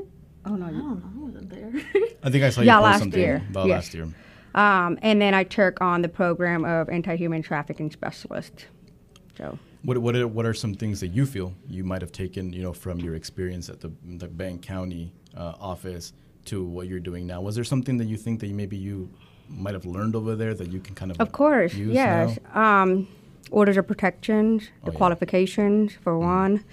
Oh 0.46 0.54
no, 0.54 0.66
I 0.66 0.70
you- 0.70 0.78
don't 0.78 1.00
know. 1.00 1.10
I 1.16 1.24
wasn't 1.26 1.50
there. 1.50 1.70
I 2.22 2.30
think 2.30 2.44
I 2.44 2.50
saw 2.50 2.60
you 2.62 2.66
Yeah, 2.68 2.78
last 2.78 3.00
something 3.00 3.20
year. 3.20 3.42
about 3.50 3.66
Yes. 3.66 3.74
last 3.76 3.94
year. 3.94 4.08
Um, 4.54 4.98
and 5.02 5.20
then 5.20 5.34
I 5.34 5.44
took 5.44 5.80
on 5.80 6.02
the 6.02 6.08
program 6.08 6.64
of 6.64 6.88
anti-human 6.88 7.42
trafficking 7.42 7.90
specialist. 7.90 8.66
So 9.36 9.58
What 9.82 9.98
what 9.98 10.16
are, 10.16 10.26
what 10.26 10.44
are 10.46 10.54
some 10.54 10.74
things 10.74 11.00
that 11.00 11.08
you 11.08 11.24
feel 11.26 11.54
you 11.68 11.84
might 11.84 12.02
have 12.02 12.12
taken 12.12 12.52
you 12.52 12.62
know 12.62 12.72
from 12.72 12.98
your 13.00 13.14
experience 13.14 13.68
at 13.68 13.80
the 13.80 13.90
the 14.04 14.26
Benton 14.28 14.58
County 14.58 15.12
uh, 15.36 15.54
office 15.60 16.12
to 16.46 16.64
what 16.64 16.88
you're 16.88 17.00
doing 17.00 17.26
now? 17.26 17.40
Was 17.40 17.54
there 17.54 17.64
something 17.64 17.96
that 17.98 18.06
you 18.06 18.16
think 18.16 18.40
that 18.40 18.50
maybe 18.50 18.76
you 18.76 19.08
might 19.48 19.74
have 19.74 19.86
learned 19.86 20.14
over 20.16 20.34
there 20.36 20.52
that 20.54 20.70
you 20.72 20.80
can 20.80 20.94
kind 20.94 21.10
of 21.10 21.20
Of 21.20 21.32
course, 21.32 21.74
use 21.74 21.94
yes. 21.94 22.38
Um, 22.54 23.06
orders 23.50 23.76
of 23.76 23.86
protections, 23.86 24.62
the 24.62 24.68
Oh, 24.68 24.72
yeah. 24.72 24.88
Mm-hmm. 24.90 24.96
qualifications 24.98 25.92
for 26.02 26.18
one. 26.18 26.64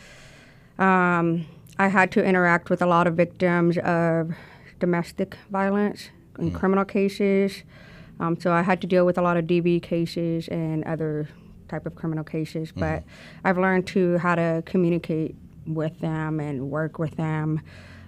Um, 0.78 1.46
I 1.78 1.88
had 1.88 2.12
to 2.13 2.24
interact 2.24 2.69
with 2.69 2.81
a 2.81 2.86
lot 2.86 3.08
of 3.08 3.16
victims 3.16 3.78
of 3.78 4.31
domestic 4.80 5.38
violence 5.51 6.10
and 6.38 6.51
Mm. 6.51 6.56
criminal 6.60 6.86
cases. 6.86 7.63
Um, 8.19 8.38
so 8.40 8.51
I 8.51 8.62
had 8.62 8.81
to 8.81 8.88
deal 8.88 9.06
with 9.06 9.18
a 9.18 9.22
lot 9.22 9.38
of 9.38 9.46
DV 9.46 9.80
cases 9.81 10.48
and 10.50 10.84
other 10.86 11.28
type 11.67 11.85
of 11.85 11.95
criminal 11.95 12.23
cases. 12.23 12.69
Mm-hmm. 12.69 12.79
But 12.79 13.03
I've 13.44 13.57
learned 13.57 13.88
to 13.88 14.17
how 14.17 14.35
to 14.35 14.63
communicate 14.65 15.35
with 15.65 16.00
them 16.00 16.39
and 16.39 16.69
work 16.69 17.00
with 17.00 17.15
them. 17.15 17.62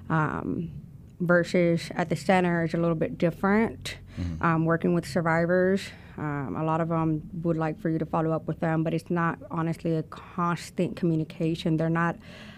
Um, 0.10 0.72
versus 1.20 1.90
at 1.96 2.10
the 2.10 2.16
center 2.16 2.64
is 2.64 2.74
a 2.74 2.78
little 2.78 2.96
bit 2.96 3.18
different. 3.18 3.98
Um, 4.42 4.66
working 4.66 4.94
with 4.94 5.06
survivors, 5.06 5.82
um, 6.18 6.56
a 6.58 6.64
lot 6.64 6.82
of 6.82 6.90
them 6.90 7.22
would 7.44 7.58
like 7.58 7.80
for 7.80 7.90
you 7.90 8.00
to 8.00 8.06
follow 8.06 8.32
up 8.32 8.48
with 8.48 8.60
them, 8.60 8.84
but 8.84 8.94
it's 8.94 9.10
not 9.12 9.38
honestly 9.52 9.96
a 9.96 10.04
constant 10.04 10.96
communication. 10.96 11.78
They're 11.78 11.90
not. 11.90 12.16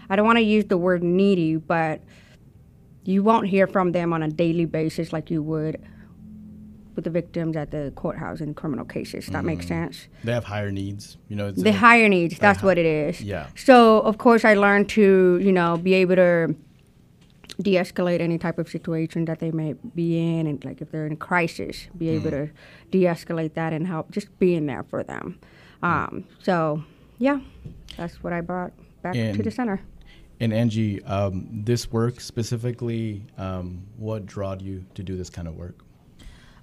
I 0.08 0.16
don't 0.16 0.26
want 0.26 0.38
to 0.38 0.42
use 0.42 0.64
the 0.66 0.78
word 0.78 1.02
needy, 1.02 1.56
but 1.56 2.00
you 3.04 3.22
won't 3.22 3.46
hear 3.46 3.66
from 3.66 3.92
them 3.92 4.12
on 4.12 4.22
a 4.22 4.28
daily 4.28 4.64
basis 4.64 5.12
like 5.12 5.30
you 5.30 5.42
would 5.42 5.82
with 7.00 7.04
the 7.04 7.20
victims 7.20 7.56
at 7.56 7.70
the 7.70 7.92
courthouse 7.96 8.40
in 8.42 8.52
criminal 8.52 8.84
cases. 8.84 9.24
Does 9.24 9.32
That 9.32 9.44
makes 9.44 9.66
sense. 9.66 10.08
They 10.22 10.32
have 10.32 10.44
higher 10.44 10.70
needs, 10.70 11.16
you 11.28 11.36
know. 11.36 11.50
The 11.50 11.72
higher 11.72 12.08
needs, 12.10 12.38
that's 12.38 12.62
what 12.62 12.76
it 12.76 12.84
is. 12.84 13.22
Yeah. 13.22 13.46
So 13.56 14.00
of 14.00 14.18
course 14.18 14.44
I 14.44 14.54
learned 14.54 14.90
to, 14.90 15.38
you 15.42 15.52
know, 15.52 15.78
be 15.78 15.94
able 15.94 16.16
to 16.16 16.54
de-escalate 17.62 18.20
any 18.20 18.38
type 18.38 18.58
of 18.58 18.68
situation 18.68 19.24
that 19.24 19.38
they 19.38 19.50
may 19.50 19.74
be 19.94 20.18
in, 20.18 20.46
and 20.46 20.62
like 20.64 20.80
if 20.82 20.90
they're 20.90 21.06
in 21.06 21.16
crisis, 21.16 21.88
be 21.96 22.10
able 22.10 22.30
to 22.30 22.50
de-escalate 22.90 23.54
that 23.54 23.72
and 23.72 23.86
help 23.86 24.10
just 24.10 24.28
being 24.38 24.66
there 24.66 24.84
for 24.84 25.02
them. 25.02 25.38
Um, 25.82 26.24
so 26.42 26.84
yeah, 27.18 27.40
that's 27.96 28.22
what 28.22 28.32
I 28.34 28.42
brought 28.42 28.72
back 29.02 29.14
to 29.14 29.42
the 29.42 29.50
center. 29.50 29.80
And 30.42 30.52
Anngie, 30.52 31.08
um, 31.08 31.48
this 31.50 31.90
work 31.92 32.20
specifically, 32.20 33.22
um, 33.36 33.82
what 33.96 34.26
drawed 34.26 34.60
you 34.62 34.84
to 34.94 35.02
do 35.02 35.16
this 35.16 35.30
kind 35.30 35.48
of 35.48 35.54
work? 35.54 35.84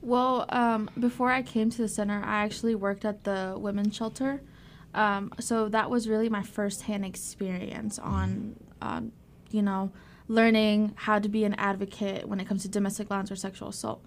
Well, 0.07 0.45
um, 0.47 0.89
before 0.97 1.33
I 1.33 1.41
came 1.41 1.69
to 1.69 1.79
the 1.79 1.89
center, 1.89 2.23
I 2.23 2.45
actually 2.45 2.75
worked 2.75 3.03
at 3.03 3.25
the 3.25 3.55
women's 3.57 3.93
shelter. 3.93 4.41
Um, 4.93 5.33
so 5.41 5.67
that 5.67 5.89
was 5.89 6.07
really 6.07 6.29
my 6.29 6.43
firsthand 6.43 7.03
experience 7.03 7.99
on, 7.99 8.55
um, 8.81 9.11
you 9.51 9.61
know, 9.61 9.91
learning 10.29 10.93
how 10.95 11.19
to 11.19 11.27
be 11.27 11.43
an 11.43 11.55
advocate 11.55 12.25
when 12.25 12.39
it 12.39 12.47
comes 12.47 12.61
to 12.61 12.69
domestic 12.69 13.09
violence 13.09 13.31
or 13.31 13.35
sexual 13.35 13.67
assault. 13.67 14.01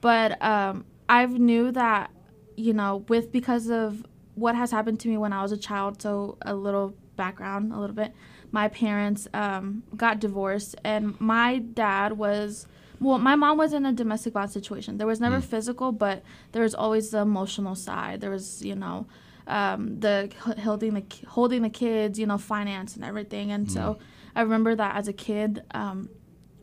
But 0.00 0.42
um, 0.42 0.86
I've 1.10 1.38
knew 1.38 1.70
that, 1.72 2.10
you 2.56 2.72
know, 2.72 3.04
with 3.08 3.30
because 3.30 3.68
of 3.68 4.02
what 4.36 4.54
has 4.54 4.70
happened 4.70 4.98
to 5.00 5.08
me 5.08 5.18
when 5.18 5.34
I 5.34 5.42
was 5.42 5.52
a 5.52 5.58
child. 5.58 6.00
So 6.00 6.38
a 6.40 6.54
little 6.54 6.94
background, 7.16 7.70
a 7.70 7.78
little 7.78 7.94
bit. 7.94 8.14
My 8.50 8.68
parents 8.68 9.28
um, 9.34 9.82
got 9.94 10.20
divorced, 10.20 10.74
and 10.84 11.20
my 11.20 11.58
dad 11.58 12.14
was 12.14 12.66
well, 13.00 13.18
my 13.18 13.34
mom 13.34 13.58
was 13.58 13.72
in 13.72 13.84
a 13.86 13.92
domestic 13.92 14.32
violence 14.32 14.52
situation. 14.52 14.98
There 14.98 15.06
was 15.06 15.20
never 15.20 15.40
physical, 15.40 15.92
but 15.92 16.22
there 16.52 16.62
was 16.62 16.74
always 16.74 17.10
the 17.10 17.18
emotional 17.18 17.74
side. 17.74 18.20
There 18.20 18.30
was, 18.30 18.62
you 18.62 18.74
know, 18.74 19.06
um, 19.46 20.00
the 20.00 20.30
holding 20.62 20.94
the 20.94 21.04
holding 21.28 21.62
the 21.62 21.70
kids, 21.70 22.18
you 22.18 22.26
know, 22.26 22.38
finance 22.38 22.96
and 22.96 23.04
everything. 23.04 23.52
And 23.52 23.70
so 23.70 23.98
I 24.34 24.42
remember 24.42 24.74
that 24.74 24.96
as 24.96 25.08
a 25.08 25.12
kid, 25.12 25.62
um, 25.72 26.08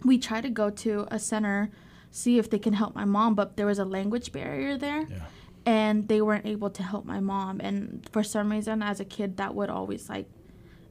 we 0.04 0.18
tried 0.18 0.42
to 0.42 0.50
go 0.50 0.70
to 0.70 1.08
a 1.12 1.20
center, 1.20 1.70
see 2.10 2.38
if 2.38 2.50
they 2.50 2.60
can 2.60 2.74
help 2.74 2.96
my 2.96 3.06
mom, 3.06 3.36
but 3.36 3.58
there 3.58 3.66
was 3.66 3.80
a 3.80 3.86
language 3.86 4.32
barrier 4.32 4.78
there. 4.78 5.08
Yeah. 5.10 5.20
And 5.64 6.08
they 6.08 6.22
weren't 6.22 6.48
able 6.48 6.72
to 6.72 6.82
help 6.82 7.06
my 7.06 7.20
mom. 7.20 7.60
And 7.62 8.10
for 8.12 8.24
some 8.24 8.50
reason, 8.50 8.82
as 8.82 9.00
a 9.00 9.06
kid, 9.06 9.38
that 9.38 9.54
would 9.54 9.70
always 9.70 10.10
like 10.10 10.28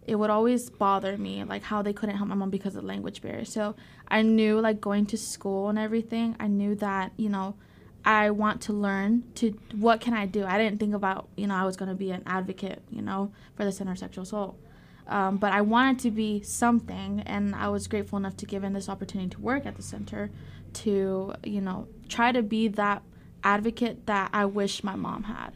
it 0.07 0.17
would 0.17 0.31
always 0.31 0.71
bother 0.71 1.17
me 1.17 1.45
like 1.45 1.63
how 1.63 1.83
they 1.83 1.93
couldn't 1.93 2.17
help 2.17 2.29
my 2.29 2.35
mom 2.35 2.51
because 2.51 2.75
of 2.77 2.85
language 2.85 3.21
barrier. 3.23 3.45
So 3.45 3.75
i 4.09 4.23
knew 4.23 4.61
like 4.61 4.81
going 4.81 5.07
to 5.07 5.17
school 5.17 5.69
and 5.69 5.79
everything 5.79 6.35
i 6.41 6.47
knew 6.47 6.75
that 6.77 7.13
you 7.17 7.29
know 7.29 7.55
i 8.05 8.31
want 8.31 8.61
to 8.63 8.73
learn 8.73 9.23
to 9.35 9.51
what 9.77 10.01
can 10.01 10.15
i 10.15 10.27
do? 10.27 10.45
I 10.45 10.59
didn't 10.59 10.81
think 10.81 10.95
about 10.95 11.29
you 11.37 11.47
know 11.47 11.55
i 11.55 11.65
was 11.65 11.77
going 11.77 11.91
to 11.91 11.95
be 11.95 12.11
an 12.11 12.23
advocate 12.27 12.83
you 12.91 13.03
know 13.03 13.31
for 13.57 13.65
the 13.65 13.73
center 13.73 13.93
of 13.93 13.99
sexual 13.99 14.23
assault 14.25 14.59
um, 15.07 15.37
but 15.37 15.53
i 15.53 15.61
wanted 15.61 15.99
to 16.01 16.11
be 16.11 16.43
something 16.43 17.23
and 17.27 17.55
i 17.55 17.69
was 17.69 17.87
grateful 17.87 18.19
enough 18.19 18.37
to 18.39 18.47
given 18.47 18.73
this 18.73 18.89
opportunity 18.89 19.31
to 19.31 19.41
work 19.41 19.65
at 19.67 19.77
the 19.77 19.83
center 19.83 20.31
to 20.73 21.35
you 21.45 21.61
know 21.61 21.87
try 22.09 22.33
to 22.33 22.43
be 22.43 22.69
that 22.69 23.03
advocate 23.45 24.07
that 24.07 24.29
i 24.33 24.45
wish 24.45 24.83
my 24.83 24.97
mom 24.97 25.23
had 25.25 25.53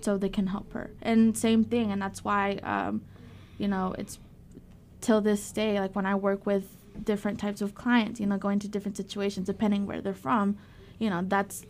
so 0.00 0.16
they 0.16 0.30
can 0.30 0.46
help 0.46 0.72
her. 0.72 0.90
And 1.02 1.36
same 1.36 1.62
thing 1.64 1.92
and 1.92 2.00
that's 2.00 2.24
why 2.24 2.52
um, 2.62 3.02
you 3.58 3.68
know 3.68 3.94
it's 3.98 4.18
till 5.00 5.20
this 5.20 5.52
day 5.52 5.78
like 5.80 5.94
when 5.94 6.06
i 6.06 6.14
work 6.14 6.46
with 6.46 6.78
different 7.04 7.38
types 7.38 7.60
of 7.60 7.74
clients, 7.74 8.20
you 8.20 8.26
know, 8.26 8.36
going 8.38 8.58
to 8.58 8.68
different 8.68 8.96
situations 8.96 9.46
depending 9.46 9.86
where 9.86 10.00
they're 10.00 10.14
from, 10.14 10.56
you 10.98 11.08
know, 11.10 11.22
that's 11.26 11.64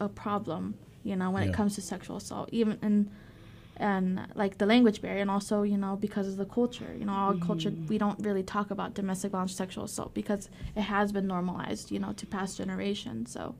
a 0.00 0.08
problem, 0.08 0.74
you 1.02 1.16
know, 1.16 1.30
when 1.30 1.42
Yeah. 1.42 1.48
it 1.50 1.52
comes 1.54 1.74
to 1.74 1.82
sexual 1.82 2.16
assault. 2.16 2.48
Even 2.52 2.78
and 2.82 3.10
and 3.80 4.26
like 4.34 4.58
the 4.58 4.66
language 4.66 5.00
barrier 5.00 5.20
and 5.20 5.30
also, 5.30 5.62
you 5.62 5.76
know, 5.76 5.94
because 5.96 6.26
of 6.26 6.36
the 6.36 6.44
culture. 6.44 6.94
You 6.98 7.04
know, 7.04 7.12
our 7.12 7.34
culture 7.34 7.72
we 7.88 7.96
don't 7.98 8.18
really 8.24 8.42
talk 8.42 8.70
about 8.70 8.94
domestic 8.94 9.32
violence 9.32 9.54
sexual 9.54 9.84
assault 9.84 10.14
because 10.14 10.48
it 10.74 10.82
has 10.82 11.12
been 11.12 11.26
normalized, 11.26 11.90
you 11.90 11.98
know, 11.98 12.12
to 12.14 12.26
past 12.26 12.56
generations. 12.58 13.32
So 13.32 13.54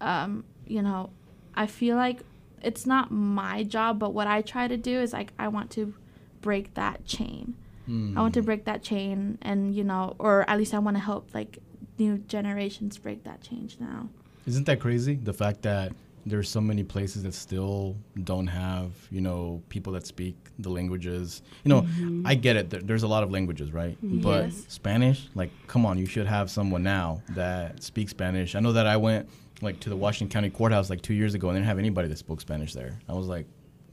um, 0.00 0.44
you 0.66 0.82
know, 0.82 1.10
I 1.54 1.66
feel 1.66 1.96
like 1.96 2.22
it's 2.62 2.86
not 2.86 3.10
my 3.10 3.62
job, 3.62 3.98
but 3.98 4.14
what 4.14 4.26
I 4.26 4.42
try 4.42 4.68
to 4.68 4.76
do 4.76 5.00
is 5.00 5.12
like 5.12 5.32
I 5.38 5.48
want 5.48 5.70
to 5.72 5.94
break 6.40 6.74
that 6.74 7.04
chain. 7.06 7.54
Hmm. 7.86 8.16
I 8.16 8.22
want 8.22 8.34
to 8.34 8.42
break 8.42 8.64
that 8.66 8.82
chain 8.82 9.38
and 9.42 9.74
you 9.74 9.84
know, 9.84 10.14
or 10.18 10.48
at 10.48 10.58
least 10.58 10.74
I 10.74 10.78
want 10.78 10.96
to 10.96 11.02
help 11.02 11.34
like 11.34 11.58
new 11.98 12.18
generations 12.18 12.98
break 12.98 13.24
that 13.24 13.40
change 13.40 13.78
now. 13.80 14.08
Isn't 14.46 14.64
that 14.66 14.80
crazy? 14.80 15.14
The 15.14 15.32
fact 15.32 15.62
that 15.62 15.92
there's 16.26 16.48
so 16.48 16.60
many 16.60 16.84
places 16.84 17.22
that 17.22 17.34
still 17.34 17.96
don't 18.24 18.46
have, 18.46 18.92
you 19.10 19.20
know, 19.20 19.62
people 19.68 19.92
that 19.94 20.06
speak 20.06 20.36
the 20.58 20.68
languages. 20.68 21.42
You 21.64 21.70
know, 21.70 21.82
mm-hmm. 21.82 22.26
I 22.26 22.34
get 22.34 22.56
it. 22.56 22.70
There, 22.70 22.80
there's 22.80 23.02
a 23.02 23.08
lot 23.08 23.22
of 23.22 23.30
languages, 23.30 23.72
right? 23.72 23.96
But 24.02 24.46
Yes. 24.46 24.64
Spanish, 24.68 25.28
like, 25.34 25.50
come 25.66 25.86
on, 25.86 25.98
you 25.98 26.06
should 26.06 26.26
have 26.26 26.50
someone 26.50 26.82
now 26.82 27.22
that 27.30 27.82
speaks 27.82 28.10
Spanish. 28.10 28.54
I 28.54 28.60
know 28.60 28.72
that 28.72 28.86
I 28.86 28.96
went 28.96 29.28
like 29.60 29.80
to 29.80 29.90
the 29.90 29.96
Washington 29.96 30.32
County 30.32 30.50
Courthouse 30.50 30.88
like 30.88 31.02
two 31.02 31.14
years 31.14 31.34
ago 31.34 31.48
and 31.48 31.56
they 31.56 31.60
didn't 31.60 31.68
have 31.68 31.78
anybody 31.78 32.08
that 32.08 32.18
spoke 32.18 32.40
Spanish 32.40 32.74
there. 32.74 32.98
I 33.08 33.14
was 33.14 33.26
like, 33.26 33.46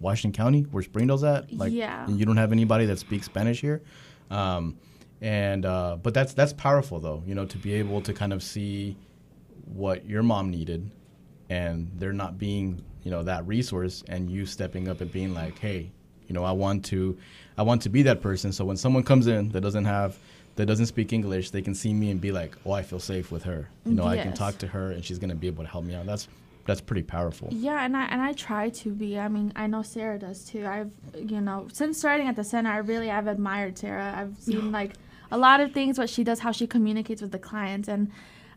Washington 0.05 0.38
County, 0.38 0.62
where 0.71 0.83
Springdale's 0.83 1.24
at? 1.24 1.51
Like, 1.51 1.74
Yeah. 1.74 2.07
you 2.07 2.25
don't 2.25 2.38
have 2.38 2.51
anybody 2.51 2.85
that 2.85 3.00
speaks 3.00 3.25
Spanish 3.25 3.59
here. 3.59 3.81
Um, 4.29 4.77
and 5.21 5.65
uh, 5.65 5.97
but 6.01 6.13
that's 6.13 6.33
that's 6.33 6.53
powerful 6.53 7.00
though, 7.00 7.24
you 7.25 7.33
know, 7.35 7.45
to 7.45 7.57
be 7.57 7.74
able 7.74 8.01
to 8.01 8.13
kind 8.13 8.31
of 8.33 8.43
see 8.43 8.95
what 9.65 10.05
your 10.07 10.21
mom 10.24 10.51
needed 10.51 10.91
and 11.50 11.89
there 11.97 12.13
not 12.13 12.38
being 12.38 12.83
you 13.03 13.12
know 13.12 13.24
that 13.24 13.45
resource 13.47 14.03
and 14.07 14.29
you 14.29 14.45
stepping 14.45 14.88
up 14.88 15.01
and 15.01 15.12
being 15.12 15.33
like 15.33 15.57
hey 15.59 15.89
you 16.27 16.33
know 16.33 16.43
i 16.43 16.51
want 16.51 16.83
to 16.85 17.17
i 17.57 17.63
want 17.63 17.81
to 17.81 17.89
be 17.89 18.01
that 18.03 18.21
person 18.21 18.51
so 18.51 18.63
when 18.65 18.77
someone 18.77 19.03
comes 19.03 19.25
in 19.27 19.50
that 19.50 19.62
doesn't 19.62 19.85
have 19.85 20.17
that 20.55 20.65
doesn't 20.67 20.85
speak 20.88 21.13
english 21.13 21.50
they 21.51 21.62
can 21.62 21.74
see 21.75 21.93
me 21.93 22.09
and 22.12 22.19
be 22.21 22.31
like 22.31 22.55
oh 22.65 22.71
i 22.71 22.81
feel 22.83 23.00
safe 23.00 23.31
with 23.31 23.43
her 23.43 23.67
you 23.85 23.93
know 23.93 24.05
i 24.05 24.17
can 24.17 24.33
talk 24.33 24.57
to 24.57 24.67
her 24.67 24.91
and 24.91 25.03
she's 25.05 25.19
going 25.19 25.29
to 25.29 25.35
be 25.35 25.47
able 25.47 25.63
to 25.63 25.69
help 25.69 25.83
me 25.83 25.93
out 25.95 26.05
that's 26.05 26.27
that's 26.65 26.81
pretty 26.81 27.03
powerful 27.03 27.48
Yeah, 27.51 27.86
and 27.86 27.95
I 27.95 28.05
and 28.05 28.22
I 28.22 28.34
try 28.34 28.69
to 28.69 28.91
be. 28.91 29.17
I 29.19 29.27
mean, 29.27 29.53
I 29.55 29.67
know 29.67 29.81
Sara 29.81 30.19
does 30.19 30.45
too. 30.45 30.65
I've 30.65 30.91
you 31.15 31.41
know 31.41 31.67
since 31.72 31.98
starting 31.98 32.27
at 32.27 32.36
the 32.36 32.43
center, 32.43 32.72
I 32.72 32.77
really 32.77 33.10
I've 33.12 33.27
admired 33.27 33.77
Sara. 33.77 34.13
I've 34.17 34.38
seen 34.39 34.72
like 34.72 34.93
a 35.31 35.38
lot 35.38 35.60
of 35.60 35.72
things 35.74 35.98
what 35.98 36.10
she 36.10 36.24
does, 36.24 36.39
how 36.39 36.51
she 36.51 36.67
communicates 36.67 37.22
with 37.22 37.31
the 37.31 37.39
clients, 37.39 37.88
and 37.88 38.12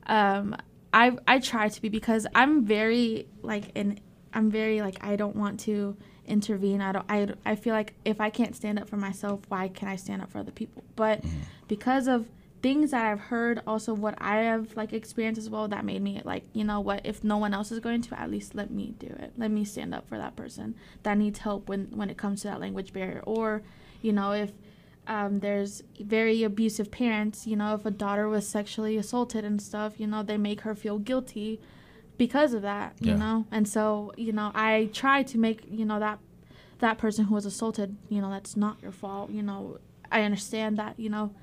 um, 0.07 0.57
I 0.93 1.17
I 1.27 1.39
try 1.39 1.69
to 1.69 1.83
be 1.83 1.89
because 1.89 2.27
I'm 2.35 2.65
very 2.65 3.27
like 3.43 3.71
in 3.75 4.01
I'm 4.33 4.51
very 4.51 4.81
like 4.81 4.97
I 5.03 5.17
don't 5.17 5.37
want 5.37 5.61
to 5.61 5.97
intervene. 6.27 6.81
I 6.81 6.93
don't 6.93 7.07
I 7.09 7.29
I 7.45 7.57
feel 7.57 7.75
like 7.75 7.95
if 8.05 8.21
I 8.21 8.31
can't 8.31 8.55
stand 8.57 8.79
up 8.79 8.89
for 8.89 8.97
myself, 8.97 9.41
why 9.49 9.69
can 9.69 9.89
I 9.89 9.97
stand 9.97 10.23
up 10.23 10.31
for 10.31 10.39
other 10.39 10.53
people? 10.53 10.85
But 10.97 11.25
because 11.69 12.09
of 12.09 12.27
things 12.61 12.91
that 12.91 13.05
I've 13.05 13.21
heard, 13.21 13.63
also 13.67 13.95
what 13.95 14.15
I 14.19 14.37
have 14.39 14.77
like 14.77 14.93
experienced 14.93 15.39
as 15.39 15.49
well, 15.49 15.69
that 15.69 15.85
made 15.85 16.03
me 16.03 16.21
like, 16.25 16.45
you 16.53 16.65
know 16.65 16.81
what, 16.81 17.03
if 17.05 17.23
no 17.23 17.37
one 17.37 17.55
else 17.55 17.71
is 17.71 17.79
going 17.81 18.03
to, 18.03 18.21
at 18.21 18.31
least 18.31 18.55
let 18.55 18.71
me 18.71 18.95
do 18.99 19.07
it. 19.07 19.33
Let 19.37 19.51
me 19.51 19.65
stand 19.65 19.95
up 19.95 20.09
for 20.09 20.19
that 20.19 20.37
person 20.37 20.75
that 21.03 21.17
needs 21.19 21.41
help 21.41 21.69
when 21.69 21.87
when 21.95 22.11
it 22.11 22.17
comes 22.17 22.43
to 22.43 22.49
that 22.49 22.61
language 22.61 22.93
barrier. 22.93 23.23
Or, 23.25 23.63
you 24.03 24.13
know, 24.13 24.33
if 24.33 24.53
um, 25.07 25.41
there's 25.41 25.83
very 26.01 26.43
abusive 26.43 26.91
parents, 26.91 27.47
you 27.47 27.57
know, 27.57 27.75
if 27.75 27.87
a 27.87 27.91
daughter 27.91 28.29
was 28.29 28.47
sexually 28.47 28.97
assaulted 28.97 29.45
and 29.45 29.61
stuff, 29.63 29.99
you 29.99 30.07
know, 30.07 30.23
they 30.23 30.37
make 30.37 30.63
her 30.63 30.75
feel 30.75 30.99
guilty 30.99 31.61
because 32.19 32.53
of 32.53 32.63
that, 32.63 32.95
you 33.01 33.13
Yeah. 33.13 33.19
know. 33.19 33.47
And 33.51 33.67
so, 33.69 34.13
you 34.17 34.33
know, 34.33 34.51
I 34.55 34.91
try 34.93 35.23
to 35.23 35.39
make, 35.39 35.63
you 35.71 35.85
know, 35.85 35.99
that 36.01 36.19
that 36.81 36.99
person 36.99 37.27
who 37.27 37.35
was 37.35 37.47
assaulted, 37.47 37.97
you 38.09 38.21
know, 38.21 38.31
that's 38.31 38.57
not 38.57 38.77
your 38.83 38.93
fault. 38.93 39.31
You 39.31 39.43
know, 39.43 39.79
I 40.13 40.23
understand 40.23 40.77
that, 40.79 40.99
you 40.99 41.09
know, 41.09 41.35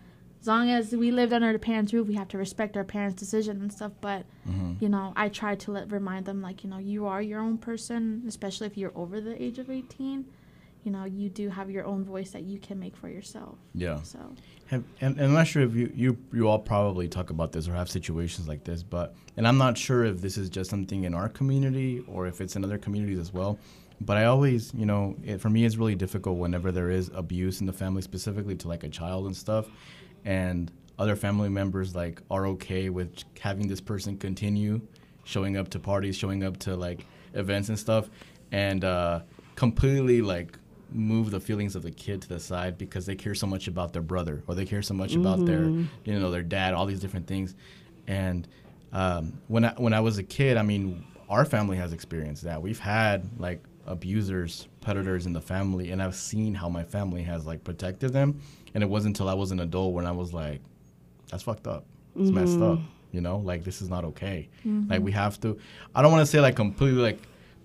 as 0.45 0.47
long 0.47 0.69
as 0.69 0.91
we 0.95 1.09
lived 1.09 1.33
under 1.33 1.51
the 1.51 1.57
parents' 1.57 1.91
roof, 1.91 2.07
we 2.07 2.13
have 2.13 2.27
to 2.27 2.37
respect 2.37 2.77
our 2.77 2.83
parents' 2.83 3.19
decision 3.19 3.61
and 3.61 3.73
stuff. 3.73 3.93
But 3.99 4.25
Mm-hmm. 4.47 4.73
you 4.79 4.89
know, 4.89 5.11
I 5.15 5.29
try 5.29 5.55
to 5.55 5.71
let 5.71 5.91
remind 5.91 6.25
them 6.25 6.39
like, 6.47 6.63
you 6.63 6.69
know, 6.69 6.77
you 6.77 7.07
are 7.07 7.19
your 7.19 7.39
own 7.41 7.57
person, 7.57 8.23
especially 8.27 8.67
if 8.67 8.77
you're 8.77 8.91
over 8.95 9.19
the 9.19 9.41
age 9.41 9.57
of 9.57 9.71
eighteen. 9.71 10.25
You 10.83 10.91
know, 10.91 11.05
you 11.05 11.29
do 11.29 11.49
have 11.49 11.71
your 11.71 11.83
own 11.83 12.03
voice 12.05 12.29
that 12.29 12.43
you 12.43 12.59
can 12.59 12.79
make 12.79 12.95
for 12.95 13.09
yourself. 13.09 13.55
yeah 13.73 14.03
So 14.03 14.19
Have, 14.67 14.83
and, 15.01 15.15
and 15.17 15.25
I'm 15.29 15.33
not 15.33 15.47
sure 15.47 15.63
if 15.63 15.73
you, 15.73 15.91
you 15.95 16.15
you 16.31 16.47
all 16.47 16.59
probably 16.59 17.07
talk 17.07 17.31
about 17.31 17.51
this 17.53 17.67
or 17.67 17.73
have 17.73 17.89
situations 17.89 18.47
like 18.47 18.63
this, 18.65 18.83
but 18.83 19.15
and 19.35 19.47
I'm 19.47 19.57
not 19.57 19.79
sure 19.79 20.05
if 20.05 20.21
this 20.21 20.37
is 20.37 20.47
just 20.57 20.69
something 20.69 21.05
in 21.05 21.15
our 21.15 21.27
community 21.39 22.03
or 22.07 22.27
if 22.27 22.39
it's 22.39 22.55
in 22.55 22.63
other 22.63 22.77
communities 22.77 23.17
as 23.17 23.33
well. 23.33 23.57
But 23.99 24.17
I 24.17 24.25
always, 24.25 24.71
you 24.75 24.85
know, 24.85 25.15
it, 25.23 25.39
for 25.41 25.49
me, 25.49 25.65
it's 25.65 25.77
really 25.77 25.95
difficult 25.95 26.37
whenever 26.37 26.69
there 26.71 26.91
is 26.91 27.09
abuse 27.15 27.61
in 27.61 27.65
the 27.65 27.73
family, 27.73 28.01
specifically 28.03 28.55
to 28.57 28.67
like 28.67 28.83
a 28.83 28.89
child 28.89 29.25
and 29.25 29.35
stuff, 29.35 29.65
and 30.25 30.72
other 30.98 31.15
family 31.15 31.50
members 31.50 31.96
like 31.96 32.22
are 32.29 32.48
okay 32.48 32.89
with 32.89 33.24
having 33.39 33.67
this 33.67 33.82
person 33.82 34.17
continue 34.17 34.82
showing 35.24 35.58
up 35.58 35.70
to 35.70 35.79
parties, 35.79 36.15
showing 36.15 36.44
up 36.44 36.58
to 36.58 36.75
like 36.75 37.05
events 37.34 37.70
and 37.70 37.77
stuff, 37.77 38.10
and 38.51 38.84
uh, 38.84 39.22
completely 39.55 40.22
like 40.22 40.58
move 40.91 41.32
the 41.32 41.39
feelings 41.39 41.75
of 41.75 41.82
the 41.82 41.91
kid 41.91 42.22
to 42.22 42.29
the 42.29 42.39
side 42.39 42.77
because 42.77 43.05
they 43.05 43.15
care 43.15 43.36
so 43.36 43.48
much 43.48 43.67
about 43.67 43.91
their 43.91 44.01
brother 44.01 44.44
or 44.48 44.55
they 44.55 44.65
care 44.65 44.82
so 44.82 44.94
much 44.94 45.15
about 45.15 45.46
their 45.46 45.63
you 46.05 46.20
know 46.20 46.32
their 46.32 46.44
dad 46.44 46.74
all 46.74 46.86
these 46.86 47.00
different 47.00 47.27
things. 47.27 47.55
And 48.08 48.48
um, 48.94 49.34
when 49.48 49.65
I 49.65 49.74
when 49.77 49.94
I 49.94 50.00
was 50.00 50.17
a 50.17 50.24
kid 50.24 50.58
I 50.58 50.62
mean 50.62 51.05
our 51.27 51.44
family 51.44 51.75
has 51.77 51.91
experienced 51.91 52.44
that. 52.44 52.62
We've 52.62 52.79
had 52.79 53.27
like 53.39 53.63
abusers 53.88 54.67
predators 54.82 55.25
in 55.25 55.34
the 55.34 55.41
family 55.41 55.91
and 55.91 56.01
I've 56.01 56.15
seen 56.15 56.53
how 56.53 56.70
my 56.70 56.84
family 56.84 57.24
has 57.24 57.46
like 57.46 57.63
protected 57.63 58.13
them 58.13 58.39
and 58.75 58.84
it 58.84 58.88
wasn't 58.88 59.17
until 59.17 59.27
I 59.27 59.34
was 59.34 59.50
an 59.51 59.60
adult 59.60 59.94
when 59.94 60.05
I 60.05 60.12
was 60.12 60.34
like 60.34 60.62
that's 61.32 61.41
fucked 61.41 61.65
up 61.65 61.86
it's 62.15 62.29
messed 62.29 62.62
up 62.62 62.79
you 63.12 63.22
know 63.22 63.38
like 63.38 63.63
this 63.63 63.82
is 63.82 63.89
not 63.89 64.05
okay 64.05 64.50
like 64.88 65.01
we 65.01 65.12
have 65.13 65.39
to 65.41 65.58
I 65.96 66.03
don't 66.03 66.12
want 66.12 66.22
to 66.22 66.32
say 66.32 66.39
like 66.39 66.55
completely 66.55 67.01
like 67.01 67.20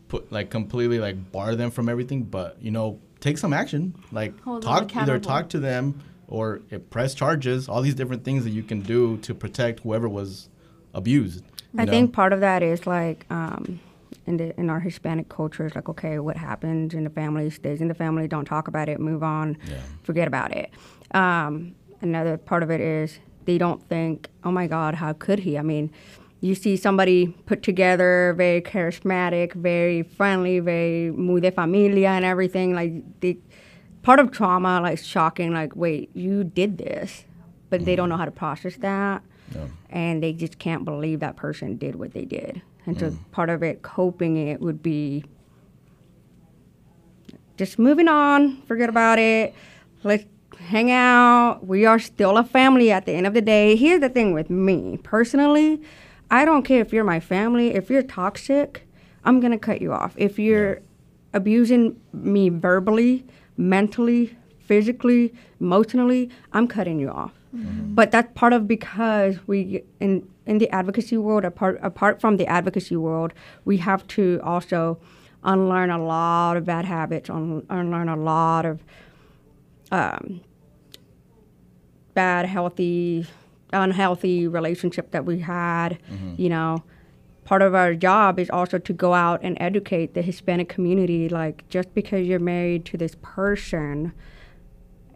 put 0.09 0.33
like 0.33 0.49
completely 0.49 0.99
like 0.99 1.31
bar 1.31 1.55
them 1.55 1.71
from 1.71 1.89
everything 1.89 2.23
but 2.23 2.57
you 2.63 2.71
know 2.71 2.99
take 3.21 3.37
some 3.37 3.53
action 3.53 3.95
like 4.13 4.41
Hold 4.41 4.63
talk 4.63 4.97
either 4.97 5.19
talk 5.19 5.51
to 5.51 5.59
them 5.59 6.03
or 6.27 6.63
uh, 6.73 6.79
press 6.79 7.13
charges 7.15 7.69
all 7.69 7.83
these 7.83 7.95
different 7.95 8.25
things 8.25 8.45
that 8.45 8.51
you 8.51 8.63
can 8.63 8.81
do 8.81 9.19
to 9.19 9.35
protect 9.35 9.81
whoever 9.81 10.09
was 10.09 10.49
abused 10.95 11.45
I 11.79 11.85
know? 11.85 11.93
think 11.93 12.13
part 12.13 12.33
of 12.33 12.41
that 12.41 12.63
is 12.63 12.87
like 12.87 13.27
um, 13.31 13.79
in 14.27 14.37
the 14.37 14.59
in 14.59 14.71
our 14.71 14.81
Hispanic 14.81 15.29
culture, 15.29 15.67
it's 15.67 15.75
like 15.75 15.89
okay, 15.89 16.19
what 16.19 16.37
happens 16.37 16.95
in 16.95 17.05
the 17.05 17.11
family 17.11 17.51
stays 17.51 17.81
in 17.81 17.89
the 17.89 17.95
family. 17.95 18.27
Don't 18.27 18.45
talk 18.45 18.69
about 18.69 18.89
it. 18.89 19.01
Move 19.01 19.23
on. 19.23 19.57
Yeah. 19.69 19.81
Forget 20.03 20.27
about 20.27 20.53
it. 20.53 20.71
Um, 21.13 21.75
another 22.01 22.37
part 22.37 22.63
of 22.63 22.71
it 22.71 22.81
is 22.81 23.19
they 23.45 23.59
don't 23.59 23.83
think, 23.89 24.29
oh 24.45 24.51
my 24.51 24.67
God, 24.67 24.95
how 24.97 25.13
could 25.13 25.41
he? 25.41 25.59
I 25.59 25.63
mean, 25.63 25.91
you 26.41 26.55
see 26.55 26.77
somebody 26.77 27.29
put 27.47 27.63
together, 27.63 28.35
very 28.37 28.61
charismatic, 28.63 29.53
very 29.55 30.03
friendly, 30.03 30.61
very 30.61 31.11
muy 31.11 31.41
de 31.41 31.51
familia 31.51 32.11
and 32.11 32.25
everything. 32.25 32.75
Like 32.75 33.21
they, 33.21 33.39
part 34.03 34.19
of 34.21 34.31
trauma, 34.31 34.81
like 34.81 34.99
shocking. 34.99 35.53
Like 35.53 35.77
wait, 35.77 36.11
you 36.15 36.45
did 36.45 36.79
this, 36.79 37.25
but 37.69 37.85
they 37.85 37.97
don't 37.97 38.09
know 38.09 38.17
how 38.17 38.25
to 38.25 38.31
process 38.31 38.77
that 38.77 39.23
Yeah. 39.55 39.67
and 39.91 40.23
they 40.23 40.33
just 40.33 40.59
can't 40.59 40.85
believe 40.85 41.21
that 41.21 41.37
person 41.37 41.77
did 41.77 41.97
what 41.97 42.13
they 42.15 42.25
did. 42.25 42.63
And 42.87 42.99
so 42.99 43.13
part 43.31 43.51
of 43.51 43.63
it, 43.63 43.83
coping 43.83 44.37
it, 44.39 44.61
would 44.61 44.83
be 44.83 45.25
just 47.57 47.79
moving 47.79 48.09
on, 48.09 48.63
forget 48.63 48.89
about 48.89 49.19
it, 49.19 49.55
let's 50.03 50.25
hang 50.69 50.91
out. 50.91 51.67
We 51.67 51.85
are 51.87 51.99
still 51.99 52.37
a 52.37 52.45
family 52.45 52.91
at 52.91 53.07
the 53.07 53.13
end 53.13 53.27
of 53.27 53.35
the 53.35 53.41
day. 53.41 53.77
Here's 53.77 54.01
the 54.01 54.09
thing 54.09 54.33
with 54.33 54.51
me 54.51 54.99
personally, 55.03 55.81
I 56.31 56.45
don't 56.45 56.63
care 56.63 56.81
if 56.81 56.93
you're 56.93 57.05
my 57.05 57.19
family, 57.21 57.75
if 57.75 57.91
you're 57.91 58.03
toxic, 58.03 58.87
I'm 59.25 59.41
gonna 59.41 59.59
cut 59.59 59.81
you 59.83 59.93
off. 59.93 60.15
If 60.17 60.39
you're 60.39 60.81
abusing 61.35 62.01
me 62.13 62.49
verbally, 62.49 63.25
mentally, 63.57 64.37
physically, 64.61 65.35
emotionally, 65.61 66.31
I'm 66.53 66.69
cutting 66.69 67.01
you 67.01 67.11
off. 67.11 67.33
But 67.53 68.13
that's 68.13 68.33
part 68.35 68.53
of 68.53 68.69
because 68.69 69.39
we 69.49 69.83
in 69.99 70.29
in 70.47 70.59
the 70.59 70.71
advocacy 70.71 71.17
world, 71.17 71.45
apart 71.45 71.81
apart 71.83 72.21
from 72.21 72.37
the 72.37 72.47
advocacy 72.47 72.97
world, 72.97 73.33
we 73.65 73.79
have 73.79 74.07
to 74.09 74.41
also 74.45 74.99
unlearn 75.43 75.91
a 75.91 75.99
lot 75.99 76.57
of 76.57 76.65
bad 76.65 76.85
habits, 76.85 77.29
un, 77.29 77.67
unlearn 77.69 78.09
a 78.09 78.15
lot 78.17 78.65
of 78.67 78.85
um, 79.91 80.41
bad, 82.15 82.47
healthy, 82.47 83.27
unhealthy 83.73 84.47
relationship 84.47 85.11
that 85.13 85.25
we 85.25 85.41
had. 85.41 85.99
Mm-hmm. 86.11 86.35
You 86.37 86.49
know, 86.49 86.85
part 87.45 87.63
of 87.63 87.75
our 87.75 87.95
job 87.95 88.39
is 88.39 88.51
also 88.51 88.79
to 88.79 88.93
go 88.93 89.15
out 89.15 89.41
and 89.43 89.57
educate 89.61 90.15
the 90.15 90.23
Hispanic 90.23 90.69
community. 90.69 91.29
Like, 91.29 91.69
just 91.69 91.95
because 91.95 92.27
you're 92.27 92.39
married 92.39 92.85
to 92.87 92.97
this 92.97 93.17
person 93.23 94.13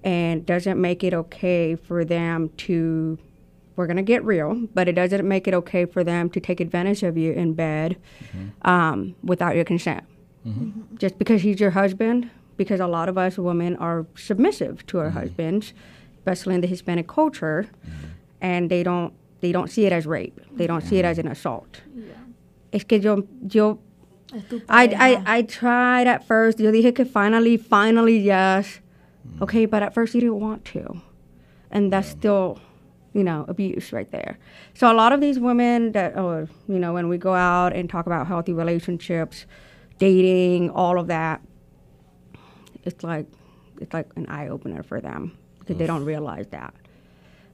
and 0.03 0.45
doesn't 0.45 0.81
make 0.81 1.03
it 1.03 1.15
okay 1.15 1.77
for 1.77 2.05
them 2.05 2.51
to 2.59 3.19
we're 3.77 3.87
gonna 3.87 4.03
get 4.03 4.25
real, 4.25 4.69
but 4.73 4.89
it 4.89 4.93
doesn't 4.93 5.27
make 5.27 5.49
it 5.49 5.55
okay 5.55 5.85
for 5.85 6.05
them 6.05 6.31
to 6.31 6.41
take 6.41 6.61
advantage 6.61 7.03
of 7.03 7.17
you 7.17 7.33
in 7.33 7.55
bed 7.55 7.97
mm-hmm. 8.27 8.71
um, 8.71 9.17
without 9.23 9.57
your 9.57 9.65
consent. 9.65 10.05
Mm-hmm. 10.47 10.97
Just 10.97 11.19
because 11.19 11.43
he's 11.43 11.59
your 11.59 11.71
husband, 11.71 12.31
because 12.57 12.81
a 12.81 12.87
lot 12.87 13.09
of 13.09 13.19
us 13.19 13.39
women 13.39 13.77
are 13.77 14.07
submissive 14.15 14.87
to 14.87 14.99
our 14.99 15.11
husbands, 15.11 15.73
especially 16.25 16.55
in 16.55 16.63
the 16.63 16.67
Hispanic 16.67 17.07
culture, 17.07 17.67
mm-hmm. 17.67 18.07
and 18.41 18.71
they 18.71 18.83
don't 18.83 19.13
they 19.41 19.53
don't 19.53 19.71
see 19.71 19.85
it 19.85 19.93
as 19.93 20.07
rape. 20.07 20.41
They 20.57 20.67
don't 20.67 20.81
see 20.81 20.97
it 20.97 21.03
mm-hmm. 21.03 21.11
as 21.11 21.19
an 21.19 21.29
assault. 21.29 21.83
Yeah. 21.95 22.15
Es 22.73 22.85
que 22.85 22.99
yo 22.99 23.29
yo 23.47 23.79
I, 24.69 24.85
I 25.09 25.39
I 25.39 25.43
tried 25.43 26.07
at 26.07 26.27
first. 26.27 26.59
Yo 26.59 26.73
dije 26.73 26.95
que 26.95 27.05
finally, 27.05 27.59
finally, 27.59 28.19
yes. 28.19 28.81
Mm. 29.29 29.43
Okay, 29.43 29.67
but 29.67 29.83
at 29.83 29.93
first 29.93 30.15
you 30.15 30.21
didn't 30.21 30.41
want 30.41 30.65
to. 30.65 31.03
And 31.71 31.93
that's 31.93 32.09
still, 32.09 32.59
you 33.13 33.23
know, 33.23 33.45
abuse 33.47 33.93
right 33.93 34.11
there. 34.11 34.39
So 34.73 34.91
a 34.91 34.95
lot 34.95 35.13
of 35.13 35.21
these 35.21 35.39
women 35.39 35.93
that, 35.93 36.17
oh, 36.17 36.49
you 36.69 36.79
know, 36.79 36.93
when 36.93 37.09
we 37.09 37.19
go 37.19 37.35
out 37.35 37.75
and 37.75 37.89
talk 37.89 38.07
about 38.07 38.27
healthy 38.27 38.53
relationships, 38.53 39.47
dating, 39.99 40.71
all 40.71 40.99
of 40.99 41.09
that, 41.09 41.41
it's 42.85 43.03
like, 43.03 43.27
it's 43.81 43.93
like 43.93 44.09
an 44.17 44.27
eye 44.27 44.49
opener 44.49 44.83
for 44.83 45.01
them 45.01 45.37
because 45.65 45.79
they 45.79 45.87
don't 45.87 46.05
realize 46.05 46.47
that. 46.49 46.75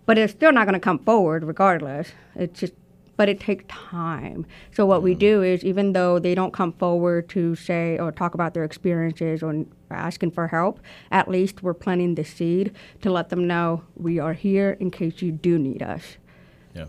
But 0.07 0.19
it's 0.19 0.33
still 0.33 0.53
not 0.53 0.67
going 0.67 0.75
to 0.75 0.81
come 0.81 0.99
forward 0.99 1.45
regardless. 1.45 2.09
It's 2.35 2.59
just, 2.59 2.73
but 3.17 3.29
it 3.29 3.39
takes 3.39 3.65
time. 3.69 4.45
So 4.73 4.85
what 4.85 5.03
we 5.03 5.15
mm. 5.15 5.19
do 5.19 5.43
is, 5.43 5.63
even 5.65 5.93
though 5.93 6.19
they 6.19 6.35
don't 6.35 6.53
come 6.53 6.73
forward 6.73 7.29
to 7.31 7.55
say 7.55 7.99
or 7.99 8.11
talk 8.11 8.35
about 8.35 8.55
their 8.55 8.65
experiences 8.65 9.43
or 9.43 9.65
asking 9.91 10.33
for 10.33 10.49
help, 10.49 10.81
at 11.13 11.29
least 11.29 11.63
we're 11.63 11.75
planting 11.75 12.15
the 12.17 12.25
seed 12.25 12.73
to 13.03 13.11
let 13.11 13.29
them 13.29 13.47
know 13.47 13.85
we 13.95 14.19
are 14.19 14.33
here 14.33 14.77
in 14.81 14.91
case 14.91 15.23
you 15.23 15.31
do 15.31 15.59
need 15.59 15.83
us. 15.83 16.17
Yeah. 16.75 16.87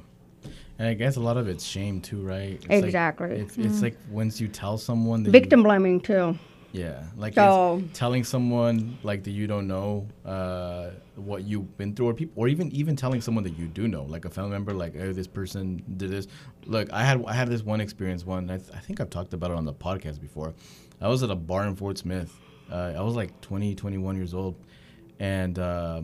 And 0.80 0.88
I 0.88 0.94
guess 0.96 1.16
a 1.16 1.20
lot 1.20 1.38
of 1.38 1.48
it's 1.48 1.64
shame 1.64 2.02
too, 2.02 2.22
right? 2.22 2.54
It's 2.54 2.68
like- 2.68 2.84
Exactly. 2.86 3.32
it's, 3.32 3.58
it's 3.58 3.80
mm. 3.80 3.84
like 3.84 3.98
once 4.10 4.42
you 4.42 4.48
tell 4.48 4.78
someone 4.80 5.24
that 5.24 5.30
you- 5.30 5.32
Victim 5.34 5.62
blaming 5.62 6.00
too. 6.00 6.40
Yeah, 6.74 7.04
like 7.18 7.34
So- 7.34 7.84
telling 7.94 8.24
someone 8.24 8.98
like 9.04 9.24
that 9.24 9.32
you 9.32 9.46
don't 9.46 9.68
know 9.68 10.08
uh, 10.26 10.92
what 11.16 11.44
you've 11.44 11.78
been 11.78 11.94
through, 11.96 12.08
or 12.10 12.14
people, 12.14 12.34
or 12.42 12.48
even 12.48 12.72
even 12.72 12.96
telling 12.96 13.20
someone 13.20 13.44
that 13.44 13.58
you 13.58 13.68
do 13.68 13.88
know, 13.90 14.04
like 14.04 14.24
a 14.26 14.30
family 14.30 14.52
member, 14.52 14.74
like 14.74 14.96
oh, 14.98 15.12
this 15.12 15.28
person 15.28 15.84
did 15.98 16.10
this. 16.12 16.28
Look, 16.66 16.92
I 16.94 17.04
had 17.04 17.24
I 17.28 17.34
had 17.34 17.50
this 17.50 17.62
one 17.64 17.82
experience. 17.82 18.26
One, 18.26 18.50
I, 18.50 18.58
th- 18.58 18.70
I 18.74 18.80
think 18.80 19.02
I've 19.02 19.10
talked 19.10 19.34
about 19.34 19.52
it 19.52 19.58
on 19.58 19.66
the 19.66 19.74
podcast 19.74 20.22
before. 20.22 20.54
I 21.02 21.10
was 21.10 21.24
at 21.24 21.30
a 21.30 21.36
bar 21.36 21.66
in 21.68 21.76
Fort 21.76 21.98
Smith. 21.98 22.34
Uh, 22.72 22.94
I 22.96 23.02
was 23.02 23.16
like 23.16 23.42
20, 23.42 23.76
21 23.76 24.16
years 24.16 24.34
old, 24.34 24.56
and 25.20 25.60
uh, 25.60 26.04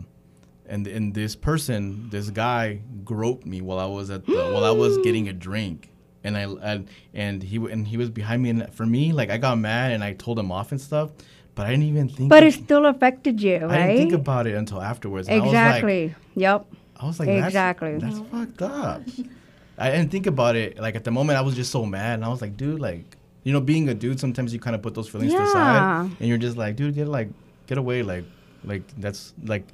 and 0.66 0.86
and 0.86 1.14
this 1.14 1.34
person, 1.34 2.10
this 2.10 2.28
guy, 2.28 2.80
groped 3.04 3.46
me 3.46 3.62
while 3.62 3.78
I 3.78 3.86
was 3.86 4.10
at 4.10 4.26
the 4.26 4.34
while 4.34 4.64
I 4.64 4.70
was 4.70 4.98
getting 4.98 5.28
a 5.28 5.32
drink, 5.32 5.90
and 6.24 6.36
I 6.36 6.42
and, 6.42 6.88
and 7.14 7.42
he 7.42 7.56
and 7.56 7.86
he 7.86 7.96
was 7.96 8.10
behind 8.10 8.42
me, 8.42 8.50
and 8.50 8.72
for 8.74 8.86
me, 8.86 9.12
like 9.12 9.30
I 9.30 9.36
got 9.38 9.58
mad 9.58 9.92
and 9.92 10.02
I 10.02 10.14
told 10.14 10.38
him 10.38 10.50
off 10.50 10.72
and 10.72 10.80
stuff, 10.80 11.10
but 11.54 11.66
I 11.66 11.70
didn't 11.70 11.84
even 11.84 12.08
think. 12.08 12.28
But 12.28 12.42
it 12.42 12.54
still 12.54 12.86
affected 12.86 13.40
you, 13.42 13.58
right? 13.58 13.80
I 13.80 13.86
didn't 13.88 13.96
think 13.98 14.12
about 14.12 14.46
it 14.46 14.54
until 14.54 14.80
afterwards. 14.80 15.28
exactly. 15.28 16.14
yep. 16.34 16.66
I 17.00 17.06
was 17.06 17.20
like, 17.20 17.28
I 17.28 17.34
was 17.34 17.40
like, 17.42 17.46
Exactly. 17.46 17.98
that's, 17.98 18.18
that's 18.18 18.30
fucked 18.30 18.62
up. 18.62 19.02
I 19.78 19.90
didn't 19.92 20.10
think 20.10 20.26
about 20.26 20.56
it. 20.56 20.78
Like 20.78 20.96
at 20.96 21.04
the 21.04 21.12
moment, 21.12 21.38
I 21.38 21.42
was 21.42 21.54
just 21.54 21.70
so 21.70 21.86
mad, 21.86 22.14
and 22.14 22.24
I 22.24 22.28
was 22.28 22.40
like, 22.40 22.56
dude, 22.56 22.80
like, 22.80 23.16
you 23.44 23.52
know, 23.52 23.60
being 23.60 23.88
a 23.88 23.94
dude, 23.94 24.18
sometimes 24.18 24.52
you 24.52 24.58
kind 24.58 24.74
of 24.74 24.82
put 24.82 24.94
those 24.94 25.08
feelings 25.08 25.32
to 25.32 25.38
the 25.38 25.46
side, 25.46 26.10
and 26.18 26.28
you're 26.28 26.38
just 26.38 26.56
like, 26.56 26.74
dude, 26.74 26.94
get 26.96 27.06
like, 27.06 27.28
get 27.66 27.78
away, 27.78 28.02
like, 28.02 28.24
like 28.64 28.82
that's 28.98 29.32
like. 29.44 29.64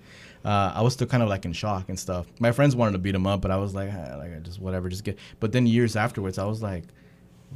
Uh, 0.44 0.72
I 0.74 0.82
was 0.82 0.92
still 0.92 1.06
kind 1.06 1.22
of 1.22 1.28
like 1.28 1.44
in 1.46 1.52
shock 1.52 1.88
and 1.88 1.98
stuff. 1.98 2.26
My 2.38 2.52
friends 2.52 2.76
wanted 2.76 2.92
to 2.92 2.98
beat 2.98 3.14
him 3.14 3.26
up, 3.26 3.40
but 3.40 3.50
I 3.50 3.56
was 3.56 3.74
like, 3.74 3.90
ah, 3.92 4.16
like 4.18 4.42
just 4.42 4.60
whatever, 4.60 4.88
just 4.88 5.04
get. 5.04 5.18
But 5.40 5.52
then 5.52 5.66
years 5.66 5.96
afterwards, 5.96 6.38
I 6.38 6.44
was 6.44 6.62
like, 6.62 6.84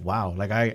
wow, 0.02 0.30
like 0.36 0.50
I, 0.50 0.74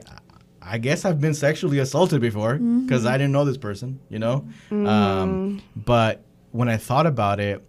I 0.61 0.77
guess 0.77 1.05
I've 1.05 1.19
been 1.19 1.33
sexually 1.33 1.79
assaulted 1.79 2.21
before 2.21 2.55
because 2.85 3.05
I 3.05 3.13
didn't 3.17 3.31
know 3.33 3.45
this 3.45 3.57
person, 3.57 3.99
you 4.09 4.19
know. 4.19 4.47
Um, 4.71 5.61
but 5.75 6.23
when 6.51 6.69
I 6.69 6.77
thought 6.77 7.07
about 7.07 7.39
it, 7.39 7.65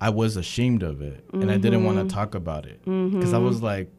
I 0.00 0.10
was 0.10 0.36
ashamed 0.36 0.82
of 0.82 1.00
it, 1.02 1.24
and 1.32 1.50
I 1.50 1.56
didn't 1.58 1.84
want 1.84 1.98
to 2.08 2.14
talk 2.14 2.34
about 2.34 2.66
it 2.66 2.82
because 2.84 3.32
I 3.34 3.38
was 3.38 3.62
like, 3.62 3.90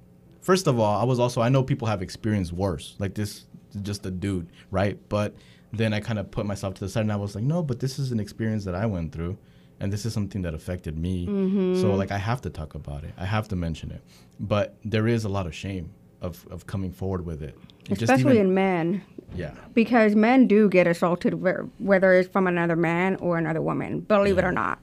first 0.42 0.68
of 0.68 0.80
all, 0.80 1.00
I 1.00 1.04
was 1.04 1.20
also 1.20 1.42
I 1.42 1.50
know 1.50 1.64
people 1.64 1.88
have 1.88 2.02
experienced 2.02 2.54
worse, 2.54 2.96
like 3.00 3.14
this, 3.14 3.46
just 3.82 4.06
a 4.06 4.12
dude, 4.12 4.48
right? 4.72 4.98
But 5.10 5.36
then 5.74 5.94
I 5.94 6.00
kind 6.00 6.18
of 6.20 6.30
put 6.32 6.46
myself 6.46 6.74
to 6.76 6.80
the 6.82 6.90
side, 6.90 7.02
and 7.02 7.12
I 7.12 7.16
was 7.18 7.36
like, 7.36 7.44
no, 7.44 7.62
but 7.64 7.80
this 7.80 7.98
is 8.00 8.12
an 8.12 8.20
experience 8.20 8.66
that 8.66 8.76
I 8.76 8.86
went 8.86 9.12
through, 9.14 9.38
and 9.80 9.92
this 9.92 10.06
is 10.06 10.14
something 10.14 10.42
that 10.44 10.54
affected 10.54 10.98
me. 10.98 11.28
Mm-hmm. 11.28 11.82
So 11.82 11.94
like 11.96 12.12
I 12.12 12.18
have 12.18 12.42
to 12.42 12.50
talk 12.50 12.76
about 12.76 13.04
it, 13.04 13.14
I 13.18 13.26
have 13.26 13.48
to 13.50 13.56
mention 13.56 13.92
it, 13.92 14.02
but 14.40 14.76
there 14.86 15.08
is 15.08 15.26
a 15.26 15.30
lot 15.30 15.46
of 15.48 15.54
shame 15.56 15.92
of 16.22 16.46
of 16.50 16.66
coming 16.66 16.92
forward 16.92 17.26
with 17.26 17.42
it, 17.44 17.58
Especially 17.92 18.36
even- 18.36 18.48
in 18.48 18.54
men. 18.54 19.02
yeah. 19.36 19.52
because 19.74 20.16
men 20.16 20.48
do 20.48 20.70
get 20.70 20.88
assaulted 20.88 21.34
whether 21.80 22.14
it's 22.14 22.30
from 22.30 22.48
another 22.48 22.76
man 22.78 23.16
or 23.18 23.38
another 23.38 23.62
woman 23.62 24.00
believe 24.00 24.38
it 24.38 24.46
or 24.46 24.52
not 24.52 24.80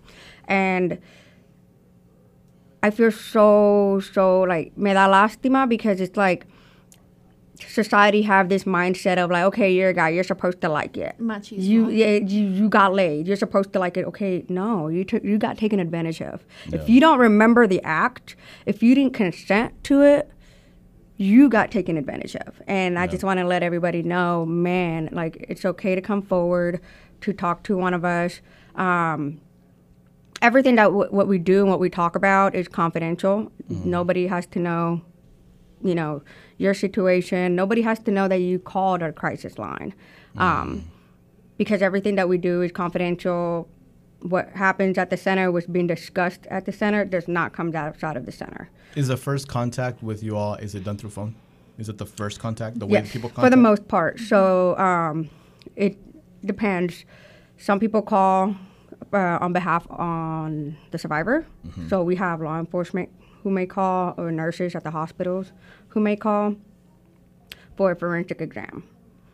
and 0.47 0.99
i 2.83 2.91
feel 2.91 3.11
so 3.11 4.01
so 4.13 4.41
like 4.43 4.77
me 4.77 4.93
da 4.93 5.07
lástima 5.09 5.67
because 5.69 6.01
it's 6.01 6.17
like 6.17 6.47
society 7.69 8.23
have 8.23 8.49
this 8.49 8.65
mindset 8.65 9.19
of 9.19 9.31
like 9.31 9.45
okay 9.45 9.73
you're 9.73 9.91
a 9.91 9.95
guy 9.95 10.09
you're 10.09 10.25
supposed 10.25 10.61
to 10.61 10.69
like 10.69 10.97
it 10.97 11.15
Machismo. 11.21 11.63
you 11.63 11.89
yeah 11.91 12.17
you, 12.17 12.45
you 12.49 12.69
got 12.69 12.93
laid 12.95 13.27
you're 13.27 13.37
supposed 13.37 13.73
to 13.73 13.79
like 13.79 13.97
it 13.97 14.05
okay 14.07 14.45
no 14.49 14.89
you 14.89 15.05
took 15.05 15.23
you 15.25 15.39
got 15.39 15.57
taken 15.59 15.79
advantage 15.81 16.21
of 16.23 16.45
Yeah. 16.69 16.81
if 16.81 16.89
you 16.89 17.01
don't 17.01 17.19
remember 17.19 17.67
the 17.67 17.83
act 17.83 18.37
if 18.67 18.83
you 18.83 18.95
didn't 18.95 19.15
consent 19.15 19.83
to 19.85 20.03
it 20.03 20.31
you 21.19 21.49
got 21.49 21.71
taken 21.71 21.97
advantage 21.97 22.35
of. 22.35 22.61
And 22.67 22.99
I 22.99 23.07
just 23.07 23.23
want 23.23 23.39
to 23.39 23.45
let 23.47 23.63
everybody 23.63 24.03
know, 24.03 24.45
man, 24.45 25.09
like 25.13 25.45
it's 25.49 25.65
okay 25.65 25.95
to 25.95 26.01
come 26.01 26.21
forward 26.21 26.81
to 27.21 27.33
talk 27.33 27.63
to 27.65 27.77
one 27.77 27.95
of 27.95 28.05
us. 28.05 28.41
Um, 28.75 29.41
everything 30.41 30.75
that 30.77 30.85
w- 30.85 31.09
what 31.11 31.29
we 31.29 31.39
do 31.39 31.61
and 31.61 31.69
what 31.71 31.79
we 31.79 31.91
talk 31.91 32.17
about 32.17 32.57
is 32.57 32.67
confidential. 32.67 33.53
Nobody 33.69 34.27
has 34.27 34.47
to 34.47 34.59
know, 34.59 35.03
you 35.83 35.95
know, 35.95 36.23
your 36.59 36.75
situation. 36.75 37.55
Nobody 37.55 37.83
has 37.83 37.99
to 38.01 38.11
know 38.11 38.29
that 38.29 38.39
you 38.39 38.59
called 38.59 39.03
our 39.03 39.13
crisis 39.13 39.59
line, 39.59 39.95
um, 40.37 40.85
because 41.59 41.83
everything 41.83 42.15
that 42.17 42.29
we 42.29 42.39
do 42.39 42.63
is 42.63 42.73
confidential. 42.73 43.69
What 44.21 44.51
happens 44.51 44.99
at 44.99 45.11
the 45.11 45.17
center, 45.17 45.51
what's 45.51 45.67
being 45.67 45.89
discussed 45.89 46.47
at 46.47 46.65
the 46.65 46.73
center, 46.73 47.05
does 47.05 47.27
not 47.27 47.53
come 47.53 47.75
outside 47.75 48.17
of 48.17 48.25
the 48.25 48.33
center. 48.33 48.71
Is 48.95 49.09
the 49.09 49.17
first 49.17 49.49
contact 49.49 50.03
with 50.03 50.23
you 50.23 50.37
all? 50.37 50.55
Is 50.55 50.75
it 50.75 50.85
done 50.85 50.97
through 50.97 51.11
phone? 51.11 51.35
Is 51.79 51.89
it 51.89 51.99
the 51.99 52.07
first 52.07 52.39
contact? 52.39 52.79
The 52.79 52.87
way 52.87 53.01
Yes, 53.01 53.11
people 53.11 53.31
for 53.31 53.51
the 53.51 53.57
most 53.57 53.89
part. 53.89 54.21
So 54.21 54.77
um, 54.79 55.29
it 55.75 55.97
depends. 56.47 57.05
Some 57.59 57.81
people 57.81 58.03
call 58.03 58.55
uh, 59.13 59.39
on 59.41 59.53
behalf 59.53 59.87
on 59.91 60.77
the 60.91 60.99
survivor. 60.99 61.47
Mm-hmm. 61.67 61.89
So 61.89 62.03
we 62.03 62.17
have 62.17 62.41
law 62.41 62.59
enforcement 62.59 63.09
who 63.43 63.51
may 63.51 63.67
call, 63.67 64.15
or 64.17 64.31
nurses 64.31 64.75
at 64.75 64.85
the 64.85 64.91
hospitals 64.91 65.53
who 65.89 66.01
may 66.01 66.17
call 66.17 66.57
for 67.77 67.91
a 67.91 67.97
forensic 67.97 68.41
exam. 68.41 68.85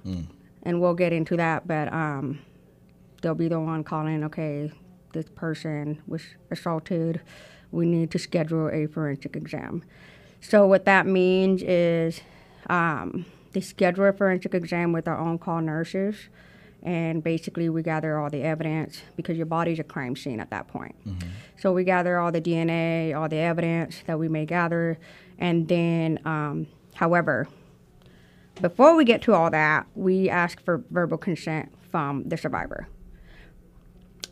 Mm. 0.06 0.26
And 0.62 0.80
we'll 0.80 0.94
get 0.94 1.12
into 1.12 1.36
that, 1.36 1.66
but 1.66 1.92
um, 1.92 2.40
they'll 3.22 3.34
be 3.34 3.48
the 3.48 3.60
one 3.60 3.84
calling. 3.84 4.24
Okay, 4.24 4.72
this 5.12 5.26
person 5.34 6.02
was 6.06 6.22
assaulted. 6.50 7.20
We 7.70 7.86
need 7.86 8.10
to 8.12 8.18
schedule 8.18 8.68
a 8.68 8.86
forensic 8.86 9.36
exam. 9.36 9.84
So 10.40 10.66
what 10.66 10.84
that 10.84 11.06
means 11.06 11.62
is 11.62 12.20
um, 12.70 13.26
they 13.52 13.60
schedule 13.60 14.06
a 14.06 14.12
forensic 14.12 14.54
exam 14.54 14.92
with 14.92 15.08
our 15.08 15.16
on-call 15.16 15.60
nurses, 15.62 16.28
and 16.82 17.22
basically 17.24 17.68
we 17.68 17.82
gather 17.82 18.18
all 18.18 18.30
the 18.30 18.42
evidence 18.42 19.02
because 19.16 19.36
your 19.36 19.46
body's 19.46 19.78
a 19.78 19.84
crime 19.84 20.14
scene 20.16 20.40
at 20.40 20.50
that 20.50 20.68
point. 20.68 20.94
So 21.58 21.72
we 21.72 21.84
gather 21.84 22.18
all 22.18 22.30
the 22.30 22.40
DNA, 22.40 23.18
all 23.18 23.28
the 23.28 23.38
evidence 23.38 24.02
that 24.06 24.18
we 24.18 24.28
may 24.28 24.46
gather, 24.46 24.98
and 25.38 25.66
then, 25.68 26.20
um, 26.24 26.66
however, 26.94 27.48
before 28.60 28.96
we 28.96 29.04
get 29.04 29.22
to 29.22 29.34
all 29.34 29.50
that, 29.50 29.86
we 29.94 30.28
ask 30.28 30.62
for 30.64 30.82
verbal 30.90 31.18
consent 31.18 31.72
from 31.90 32.28
the 32.28 32.36
survivor. 32.36 32.88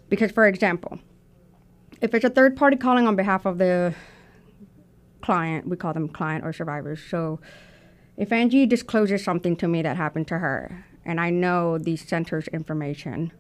Because, 0.09 0.31
for 0.31 0.47
example, 0.47 0.99
if 2.01 2.15
it's 2.15 2.25
a 2.25 2.31
third 2.31 2.57
party 2.57 2.77
calling 2.77 3.07
on 3.07 3.17
behalf 3.17 3.47
of 3.47 3.59
the 3.59 3.95
client, 5.21 5.67
we 5.69 5.77
call 5.77 5.93
them 5.93 6.09
client 6.09 6.45
or 6.45 6.53
survivors. 6.53 7.01
So 7.09 7.41
if 8.17 8.31
Anngie 8.31 8.69
discloses 8.69 9.25
something 9.25 9.57
to 9.57 9.69
me 9.69 9.83
that 9.83 9.97
happened 9.97 10.29
to 10.29 10.39
her, 10.39 10.85
and 11.07 11.21
I 11.21 11.31
know 11.31 11.79
the 11.79 11.97
center's 11.97 12.49
information, 12.49 13.33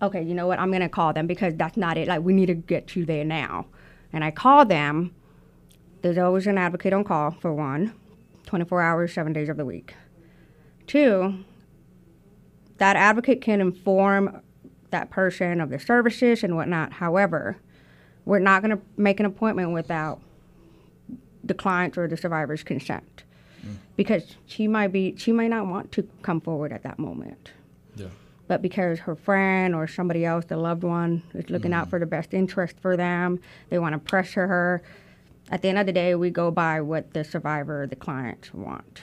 okay, 0.00 0.22
you 0.22 0.34
know 0.34 0.46
what? 0.46 0.58
I'm 0.58 0.70
going 0.70 0.80
to 0.80 0.88
call 0.88 1.12
them 1.12 1.26
because 1.26 1.54
that's 1.56 1.76
not 1.76 1.98
it. 1.98 2.08
Like, 2.08 2.22
we 2.22 2.32
need 2.32 2.46
to 2.46 2.54
get 2.54 2.96
you 2.96 3.04
there 3.04 3.24
now. 3.24 3.66
And 4.12 4.24
I 4.24 4.30
call 4.30 4.64
them. 4.64 5.14
There's 6.02 6.16
always 6.16 6.46
an 6.46 6.56
advocate 6.56 6.94
on 6.94 7.04
call, 7.04 7.32
for 7.32 7.52
one, 7.52 7.92
24 8.46 8.80
hours, 8.80 9.12
seven 9.12 9.34
days 9.34 9.50
of 9.50 9.58
the 9.58 9.66
week. 9.66 9.94
Two, 10.86 11.44
that 12.78 12.96
advocate 12.96 13.42
can 13.42 13.60
inform 13.60 14.40
that 14.90 15.10
person 15.10 15.60
of 15.60 15.68
the 15.68 15.78
services 15.78 16.42
and 16.42 16.56
whatnot. 16.56 16.94
However, 16.94 17.58
we're 18.24 18.38
not 18.38 18.62
going 18.62 18.76
to 18.76 18.82
make 18.96 19.20
an 19.20 19.26
appointment 19.26 19.72
without 19.72 20.20
the 21.44 21.54
client's 21.54 21.98
or 21.98 22.08
the 22.08 22.16
survivor's 22.16 22.62
consent, 22.62 23.24
because 24.00 24.34
she 24.46 24.66
might 24.66 24.92
be 24.92 25.14
she 25.18 25.30
might 25.30 25.48
not 25.48 25.66
want 25.66 25.92
to 25.92 26.08
come 26.22 26.40
forward 26.40 26.72
at 26.72 26.82
that 26.82 26.98
moment 26.98 27.50
Yeah. 27.96 28.06
but 28.48 28.62
because 28.62 28.98
her 29.00 29.14
friend 29.14 29.74
or 29.74 29.86
somebody 29.86 30.24
else, 30.24 30.46
the 30.46 30.56
loved 30.56 30.84
one, 30.84 31.22
is 31.34 31.50
looking 31.50 31.74
out 31.74 31.88
mm. 31.88 31.90
for 31.90 31.98
the 31.98 32.06
best 32.06 32.32
interest 32.32 32.76
for 32.80 32.96
them, 32.96 33.40
they 33.68 33.78
want 33.78 33.92
to 33.92 33.98
pressure 33.98 34.46
her. 34.46 34.82
At 35.50 35.60
the 35.60 35.68
end 35.68 35.78
of 35.78 35.84
the 35.84 35.92
day, 35.92 36.14
we 36.14 36.30
go 36.30 36.50
by 36.50 36.80
what 36.80 37.12
the 37.12 37.24
survivor, 37.24 37.86
the 37.86 37.96
client 37.96 38.50
want. 38.54 39.02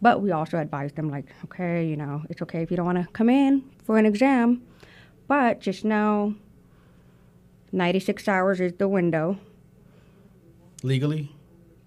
But 0.00 0.22
we 0.22 0.30
also 0.30 0.58
advise 0.58 0.92
them, 0.92 1.10
like, 1.10 1.26
okay, 1.46 1.84
you 1.84 1.96
know, 1.96 2.22
it's 2.30 2.40
okay 2.42 2.62
if 2.62 2.70
you 2.70 2.76
don't 2.76 2.86
want 2.86 3.02
to 3.04 3.08
come 3.12 3.28
in 3.28 3.64
for 3.84 3.98
an 3.98 4.06
exam, 4.06 4.62
but 5.26 5.60
just 5.60 5.84
know 5.84 6.36
96 7.72 8.28
hours 8.28 8.60
is 8.60 8.74
the 8.74 8.86
window. 8.86 9.38
Legally, 10.84 11.34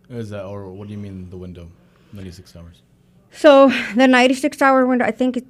is 0.09 0.29
that 0.31 0.43
or 0.43 0.69
what 0.73 0.87
do 0.89 0.93
you 0.93 0.99
mean 0.99 1.29
the 1.29 1.37
window? 1.37 1.69
Ninety 2.13 2.31
six 2.31 2.55
hours. 2.55 2.81
So 3.31 3.69
the 3.95 4.07
96 4.07 4.61
hour 4.61 4.85
window, 4.85 5.05
I 5.05 5.11
think 5.11 5.37
it, 5.37 5.47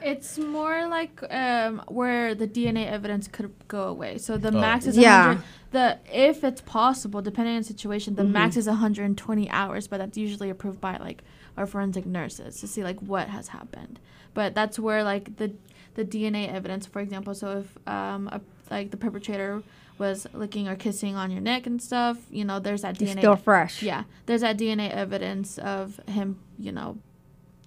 It's 0.00 0.38
more 0.38 0.86
like 0.86 1.20
um, 1.30 1.82
where 1.88 2.34
the 2.34 2.46
DNA 2.46 2.86
evidence 2.86 3.26
could 3.28 3.52
go 3.68 3.82
away. 3.88 4.18
So 4.18 4.38
the 4.38 4.48
Oh. 4.48 4.60
max 4.60 4.86
is 4.86 4.96
Yeah. 4.96 5.38
The 5.72 5.98
if 6.12 6.42
it's 6.44 6.60
possible, 6.62 7.20
depending 7.22 7.54
on 7.56 7.62
the 7.62 7.66
situation, 7.66 8.14
the 8.14 8.24
max 8.24 8.56
is 8.56 8.66
120 8.66 9.50
hours, 9.50 9.88
but 9.88 9.98
that's 9.98 10.16
usually 10.16 10.50
approved 10.50 10.80
by 10.80 10.96
like 10.96 11.22
our 11.56 11.66
forensic 11.66 12.06
nurses 12.06 12.60
to 12.60 12.66
see 12.66 12.82
like 12.84 13.00
what 13.00 13.28
has 13.28 13.48
happened. 13.48 13.98
But 14.34 14.54
that's 14.54 14.78
where 14.78 15.02
like 15.04 15.36
the 15.36 15.52
the 15.94 16.04
DNA 16.04 16.48
evidence, 16.52 16.86
for 16.86 17.00
example. 17.00 17.34
So 17.34 17.58
if 17.58 17.88
um, 17.88 18.28
a, 18.32 18.40
like 18.70 18.90
the 18.90 18.96
perpetrator 18.96 19.62
was 20.00 20.26
licking 20.32 20.66
or 20.66 20.74
kissing 20.74 21.14
on 21.14 21.30
your 21.30 21.42
neck 21.42 21.66
and 21.66 21.80
stuff, 21.80 22.16
you 22.30 22.44
know, 22.44 22.58
there's 22.58 22.82
that 22.82 23.00
it's 23.00 23.12
DNA. 23.12 23.18
still 23.18 23.36
fresh. 23.36 23.82
Yeah, 23.82 24.04
there's 24.26 24.40
that 24.40 24.56
DNA 24.58 24.90
evidence 24.90 25.58
of 25.58 26.00
him, 26.08 26.40
you 26.58 26.72
know, 26.72 26.98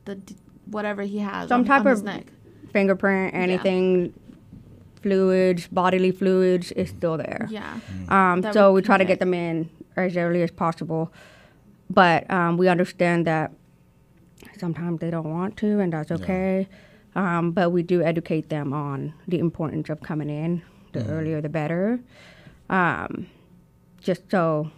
the 0.06 0.16
d- 0.16 0.36
whatever 0.66 1.04
he 1.04 1.20
has 1.20 1.48
Some 1.48 1.62
on, 1.62 1.66
type 1.66 1.82
on 1.82 1.88
his 1.88 2.00
of- 2.00 2.06
neck. 2.06 2.26
Fingerprint, 2.74 3.36
anything, 3.36 4.14
fluids, 5.02 5.68
bodily 5.68 6.12
fluids 6.12 6.72
is 6.72 6.90
still 6.90 7.18
there. 7.18 7.48
Yeah. 7.52 7.80
Um, 8.10 8.42
That 8.42 8.54
so 8.56 8.74
we 8.74 8.82
try 8.82 8.98
to 8.98 9.06
get 9.06 9.20
them 9.20 9.34
in 9.34 9.70
as 9.96 10.18
early 10.18 10.42
as 10.42 10.50
possible. 10.52 11.14
But 11.90 12.30
um, 12.32 12.58
we 12.58 12.68
understand 12.68 13.28
that 13.28 13.52
sometimes 14.58 15.02
they 15.02 15.12
don't 15.12 15.30
want 15.30 15.56
to, 15.58 15.80
and 15.80 15.94
that's 15.94 16.12
okay. 16.12 16.68
Um, 17.16 17.52
but 17.52 17.70
we 17.72 17.84
do 17.84 18.02
educate 18.02 18.50
them 18.50 18.74
on 18.74 19.14
the 19.28 19.38
importance 19.38 19.90
of 19.90 20.02
coming 20.02 20.32
in. 20.32 20.64
The 20.94 21.06
earlier, 21.08 21.42
the 21.42 21.50
better. 21.50 22.00
Um, 22.70 23.28
just 24.02 24.30
so 24.32 24.70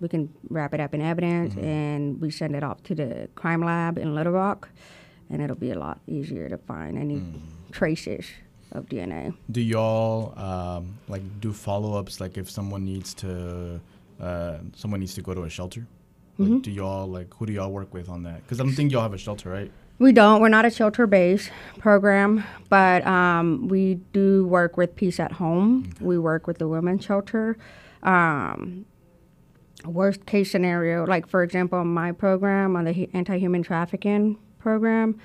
we 0.00 0.08
can 0.08 0.32
wrap 0.48 0.74
it 0.74 0.80
up 0.80 0.94
in 0.94 1.00
evidence, 1.00 1.54
and 1.56 2.20
we 2.20 2.30
send 2.30 2.54
it 2.54 2.62
off 2.62 2.82
to 2.84 2.94
the 2.94 3.28
crime 3.34 3.62
lab 3.64 3.98
in 3.98 4.14
Little 4.14 4.32
Rock, 4.32 4.68
and 5.30 5.42
it'll 5.42 5.56
be 5.56 5.70
a 5.72 5.78
lot 5.78 6.00
easier 6.06 6.48
to 6.48 6.56
find 6.58 6.96
any 6.98 7.22
traces 7.72 8.26
of 8.72 8.86
DNA. 8.86 9.34
Do 9.50 9.60
y'all 9.60 10.38
um, 10.38 10.98
like 11.08 11.22
do 11.40 11.52
follow 11.52 11.98
ups? 11.98 12.20
Like 12.20 12.36
if 12.38 12.48
someone 12.50 12.84
needs 12.84 13.12
to, 13.14 13.80
uh, 14.20 14.58
someone 14.76 15.00
needs 15.00 15.14
to 15.14 15.22
go 15.22 15.34
to 15.34 15.42
a 15.44 15.50
shelter. 15.50 15.80
Like, 15.80 16.48
Mm-hmm. 16.50 16.58
do 16.60 16.70
y'all 16.70 17.08
like 17.08 17.34
who 17.34 17.46
do 17.46 17.52
y'all 17.52 17.72
work 17.72 17.92
with 17.92 18.08
on 18.08 18.22
that? 18.22 18.42
Because 18.44 18.60
I 18.60 18.62
don't 18.62 18.72
think 18.72 18.92
y'all 18.92 19.02
have 19.02 19.12
a 19.14 19.18
shelter, 19.18 19.50
right? 19.50 19.72
We 20.00 20.12
don't. 20.12 20.40
We're 20.40 20.48
not 20.48 20.64
a 20.64 20.70
shelter-based 20.70 21.50
program, 21.80 22.44
but 22.68 23.04
um, 23.04 23.66
we 23.66 23.96
do 24.12 24.46
work 24.46 24.76
with 24.76 24.94
Peace 24.94 25.18
at 25.18 25.32
Home. 25.32 25.90
We 26.00 26.18
work 26.18 26.46
with 26.46 26.58
the 26.58 26.68
women's 26.68 27.04
shelter. 27.04 27.58
Um, 28.04 28.86
worst 29.84 30.24
case 30.24 30.52
scenario, 30.52 31.04
like 31.04 31.26
for 31.26 31.42
example, 31.42 31.84
my 31.84 32.12
program 32.12 32.76
on 32.76 32.84
the 32.84 33.08
anti-human 33.12 33.64
trafficking 33.64 34.38
program. 34.60 35.18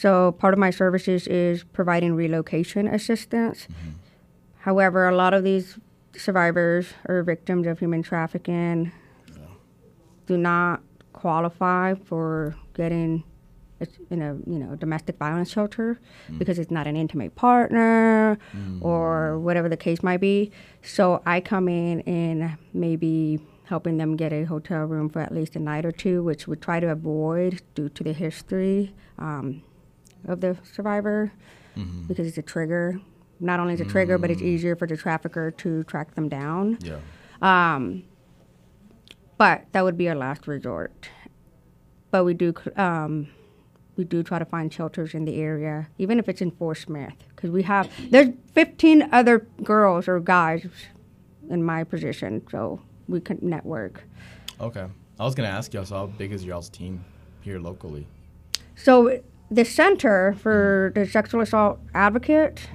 So 0.00 0.32
part 0.32 0.54
of 0.54 0.58
my 0.58 0.70
services 0.70 1.26
is 1.26 1.62
providing 1.62 2.14
relocation 2.14 2.88
assistance. 2.88 3.68
However, 4.60 5.08
a 5.08 5.14
lot 5.14 5.34
of 5.34 5.44
these 5.44 5.78
survivors 6.16 6.94
or 7.06 7.22
victims 7.22 7.66
of 7.66 7.78
human 7.78 8.02
trafficking 8.02 8.92
do 10.26 10.38
not 10.38 10.80
qualify 11.12 11.94
for 11.94 12.56
getting 12.74 13.24
it's 13.80 13.96
in 14.10 14.22
a 14.22 14.34
you 14.46 14.58
know 14.58 14.74
domestic 14.76 15.18
violence 15.18 15.50
shelter 15.50 15.98
because 16.38 16.58
it's 16.58 16.70
not 16.70 16.86
an 16.86 16.96
intimate 16.96 17.34
partner 17.36 18.38
or 18.80 19.38
whatever 19.38 19.68
the 19.68 19.76
case 19.76 20.02
might 20.02 20.20
be. 20.20 20.50
So 20.82 21.22
I 21.26 21.40
come 21.40 21.68
in 21.68 22.00
and 22.02 22.56
maybe 22.72 23.40
helping 23.64 23.98
them 23.98 24.16
get 24.16 24.32
a 24.32 24.44
hotel 24.44 24.84
room 24.84 25.08
for 25.10 25.20
at 25.20 25.32
least 25.32 25.54
a 25.54 25.58
night 25.58 25.84
or 25.84 25.92
two, 25.92 26.22
which 26.22 26.48
we 26.48 26.56
try 26.56 26.80
to 26.80 26.88
avoid 26.90 27.60
due 27.74 27.88
to 27.90 28.02
the 28.02 28.12
history 28.12 28.94
um, 29.18 29.62
of 30.26 30.40
the 30.40 30.56
survivor 30.62 31.32
because 32.08 32.26
it's 32.26 32.38
a 32.38 32.42
trigger. 32.42 33.00
Not 33.40 33.60
only 33.60 33.74
is 33.74 33.80
it 33.80 33.86
a 33.86 33.90
trigger, 33.90 34.18
but 34.18 34.30
it's 34.32 34.42
easier 34.42 34.74
for 34.74 34.86
the 34.88 34.96
trafficker 34.96 35.52
to 35.52 35.84
track 35.84 36.14
them 36.16 36.28
down. 36.28 36.78
Yeah. 36.80 36.98
Um, 37.40 38.02
but 39.36 39.66
that 39.72 39.84
would 39.84 39.96
be 39.96 40.08
our 40.08 40.16
last 40.16 40.48
resort. 40.48 41.08
But 42.10 42.24
we 42.24 42.34
do 42.34 42.52
um, 42.74 43.28
we 43.98 44.04
do 44.04 44.22
try 44.22 44.38
to 44.38 44.44
find 44.44 44.72
shelters 44.72 45.12
in 45.12 45.24
the 45.24 45.40
area, 45.42 45.88
even 45.98 46.18
if 46.18 46.28
it's 46.28 46.40
in 46.40 46.52
Fort 46.52 46.78
Smith, 46.78 47.12
because 47.34 47.50
we 47.50 47.64
have 47.64 47.90
there's 48.10 48.28
15 48.54 49.08
other 49.12 49.40
girls 49.62 50.08
or 50.08 50.20
guys 50.20 50.66
in 51.50 51.62
my 51.64 51.82
position, 51.84 52.46
so 52.50 52.80
we 53.08 53.20
can 53.20 53.38
network. 53.42 54.04
Okay. 54.60 54.86
I 55.18 55.24
was 55.24 55.34
gonna 55.34 55.48
ask 55.48 55.74
y'all. 55.74 55.84
So 55.84 55.96
how 55.96 56.06
big 56.06 56.32
is 56.32 56.44
y'all's 56.44 56.68
team 56.68 57.04
here 57.40 57.58
locally? 57.58 58.06
So 58.76 59.20
the 59.50 59.64
center 59.64 60.34
for 60.34 60.92
the 60.94 61.04
sexual 61.04 61.40
assault 61.40 61.80
advocate, 61.92 62.68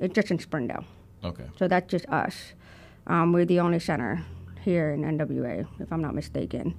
it's 0.00 0.14
just 0.14 0.30
in 0.30 0.38
Springdale. 0.38 0.84
Okay. 1.24 1.44
So 1.58 1.66
that's 1.66 1.90
just 1.90 2.06
us. 2.08 2.52
Um, 3.08 3.32
we're 3.32 3.44
the 3.44 3.58
only 3.58 3.80
center 3.80 4.24
here 4.60 4.92
in 4.92 5.02
NWA, 5.02 5.66
if 5.80 5.92
I'm 5.92 6.00
not 6.00 6.14
mistaken. 6.14 6.74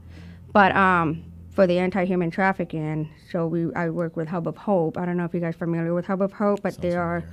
But 0.53 0.73
um, 0.75 1.25
for 1.53 1.67
the 1.67 1.77
anti-human 1.79 2.31
trafficking, 2.31 3.09
so 3.31 3.47
we 3.47 3.73
I 3.75 3.89
work 3.89 4.15
with 4.17 4.27
Hub 4.29 4.47
of 4.47 4.57
Hope. 4.57 4.97
I 4.97 5.05
don't 5.05 5.17
know 5.17 5.25
if 5.25 5.33
you 5.33 5.39
guys 5.39 5.55
are 5.55 5.59
familiar 5.59 5.93
with 5.93 6.05
Hub 6.07 6.21
of 6.21 6.33
Hope, 6.33 6.61
but 6.63 6.75
they 6.81 6.91
Sounds 6.91 6.95
are 6.95 7.23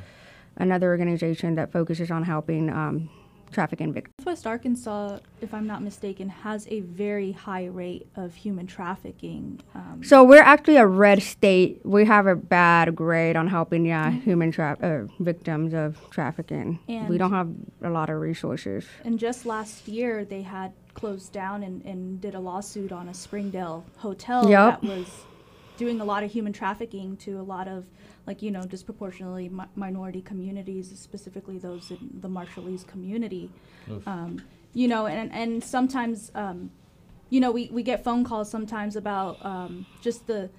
another 0.59 0.89
organization 0.91 1.55
that 1.55 1.73
focuses 1.73 2.11
on 2.11 2.25
helping 2.25 2.69
um, 2.71 3.09
trafficking 3.51 3.93
victims. 3.93 4.15
Northwest 4.19 4.47
Arkansas, 4.47 5.19
if 5.41 5.55
I'm 5.55 5.67
not 5.67 5.83
mistaken, 5.83 6.29
has 6.29 6.69
a 6.71 6.81
very 6.81 7.33
high 7.33 7.67
rate 7.67 8.07
of 8.15 8.35
human 8.35 8.67
trafficking. 8.67 9.61
Um, 9.75 10.05
So 10.05 10.23
we're 10.23 10.43
actually 10.43 10.77
a 10.77 10.87
red 10.87 11.23
state. 11.23 11.81
We 11.85 12.05
have 12.05 12.27
a 12.27 12.37
bad 12.37 12.95
grade 12.95 13.37
on 13.37 13.49
helping 13.49 13.87
yeah 13.87 14.11
human 14.11 14.53
tra- 14.53 14.77
uh, 14.83 15.23
victims 15.23 15.73
of 15.73 15.99
trafficking. 16.11 16.79
we 17.09 17.17
don't 17.17 17.33
have 17.33 17.49
a 17.83 17.91
lot 17.91 18.11
of 18.11 18.21
resources. 18.21 18.85
and 19.05 19.19
just 19.19 19.47
last 19.47 19.89
year, 19.89 20.25
they 20.25 20.43
had 20.43 20.73
closed 21.01 21.33
down 21.33 21.63
and, 21.63 21.83
and 21.85 22.21
did 22.21 22.35
a 22.35 22.39
lawsuit 22.41 22.93
on 22.93 23.09
a 23.09 23.15
Springdale 23.15 23.85
hotel 23.97 24.49
Yep. 24.49 24.83
that 24.83 24.87
was 24.89 25.07
doing 25.79 26.01
a 26.01 26.05
lot 26.05 26.23
of 26.23 26.31
human 26.31 26.53
trafficking 26.53 27.17
to 27.17 27.41
a 27.41 27.43
lot 27.43 27.67
of, 27.67 27.87
like, 28.27 28.43
you 28.43 28.51
know, 28.51 28.65
disproportionately 28.67 29.49
mi- 29.49 29.65
minority 29.77 30.21
communities, 30.21 30.93
specifically 30.95 31.57
those 31.59 31.91
in 31.91 31.99
the 32.21 32.29
Marshallese 32.29 32.87
community. 32.87 33.51
Um, 34.07 34.43
you 34.75 34.87
know, 34.89 35.07
and, 35.07 35.33
and 35.33 35.65
sometimes, 35.65 36.31
um, 36.35 36.71
you 37.31 37.41
know, 37.41 37.51
we, 37.51 37.71
we 37.73 37.83
get 37.83 38.05
phone 38.05 38.23
calls 38.25 38.51
sometimes 38.51 38.95
about 38.95 39.43
um, 39.45 39.87
just 40.03 40.27
the 40.27 40.51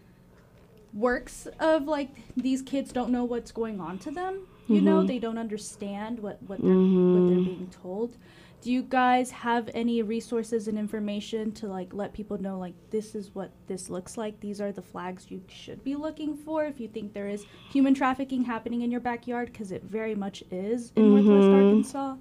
works 0.93 1.47
of 1.59 1.85
like 1.85 2.09
these 2.35 2.61
kids 2.61 2.91
don't 2.91 3.11
know 3.11 3.23
what's 3.23 3.51
going 3.51 3.79
on 3.79 3.99
to 3.99 4.11
them. 4.11 4.47
You 4.67 4.79
know, 4.81 5.03
they 5.03 5.19
don't 5.19 5.37
understand 5.37 6.19
what 6.19 6.41
what 6.43 6.61
they're 6.61 6.73
what 6.73 7.27
they're 7.29 7.43
being 7.43 7.69
told. 7.83 8.15
Do 8.61 8.71
you 8.71 8.83
guys 8.83 9.31
have 9.31 9.71
any 9.73 10.03
resources 10.03 10.67
and 10.67 10.77
information 10.77 11.51
to 11.53 11.67
like 11.67 11.93
let 11.95 12.13
people 12.13 12.39
know 12.39 12.59
like 12.59 12.75
this 12.91 13.15
is 13.15 13.33
what 13.33 13.49
this 13.65 13.89
looks 13.89 14.17
like? 14.17 14.39
These 14.39 14.61
are 14.61 14.71
the 14.71 14.83
flags 14.83 15.31
you 15.31 15.41
should 15.47 15.83
be 15.83 15.95
looking 15.95 16.35
for 16.35 16.65
if 16.65 16.79
you 16.79 16.87
think 16.87 17.13
there 17.13 17.27
is 17.27 17.45
human 17.71 17.95
trafficking 17.95 18.43
happening 18.43 18.83
in 18.83 18.91
your 18.91 19.01
backyard 19.01 19.51
because 19.51 19.71
it 19.71 19.83
very 19.83 20.13
much 20.13 20.43
is 20.51 20.93
in 20.95 21.09
Northwest 21.09 21.49
Arkansas. 21.49 22.15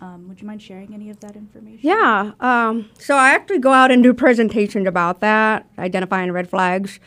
Um, 0.00 0.28
would 0.28 0.40
you 0.40 0.46
mind 0.46 0.62
sharing 0.62 0.94
any 0.94 1.10
of 1.10 1.20
that 1.20 1.36
information? 1.36 1.80
Yeah. 1.82 2.32
Um, 2.40 2.88
so 2.98 3.16
I 3.16 3.34
actually 3.34 3.58
go 3.58 3.72
out 3.72 3.90
and 3.90 4.02
do 4.02 4.14
presentations 4.14 4.88
about 4.88 5.20
that, 5.20 5.68
identifying 5.78 6.32
red 6.32 6.48
flags. 6.48 7.00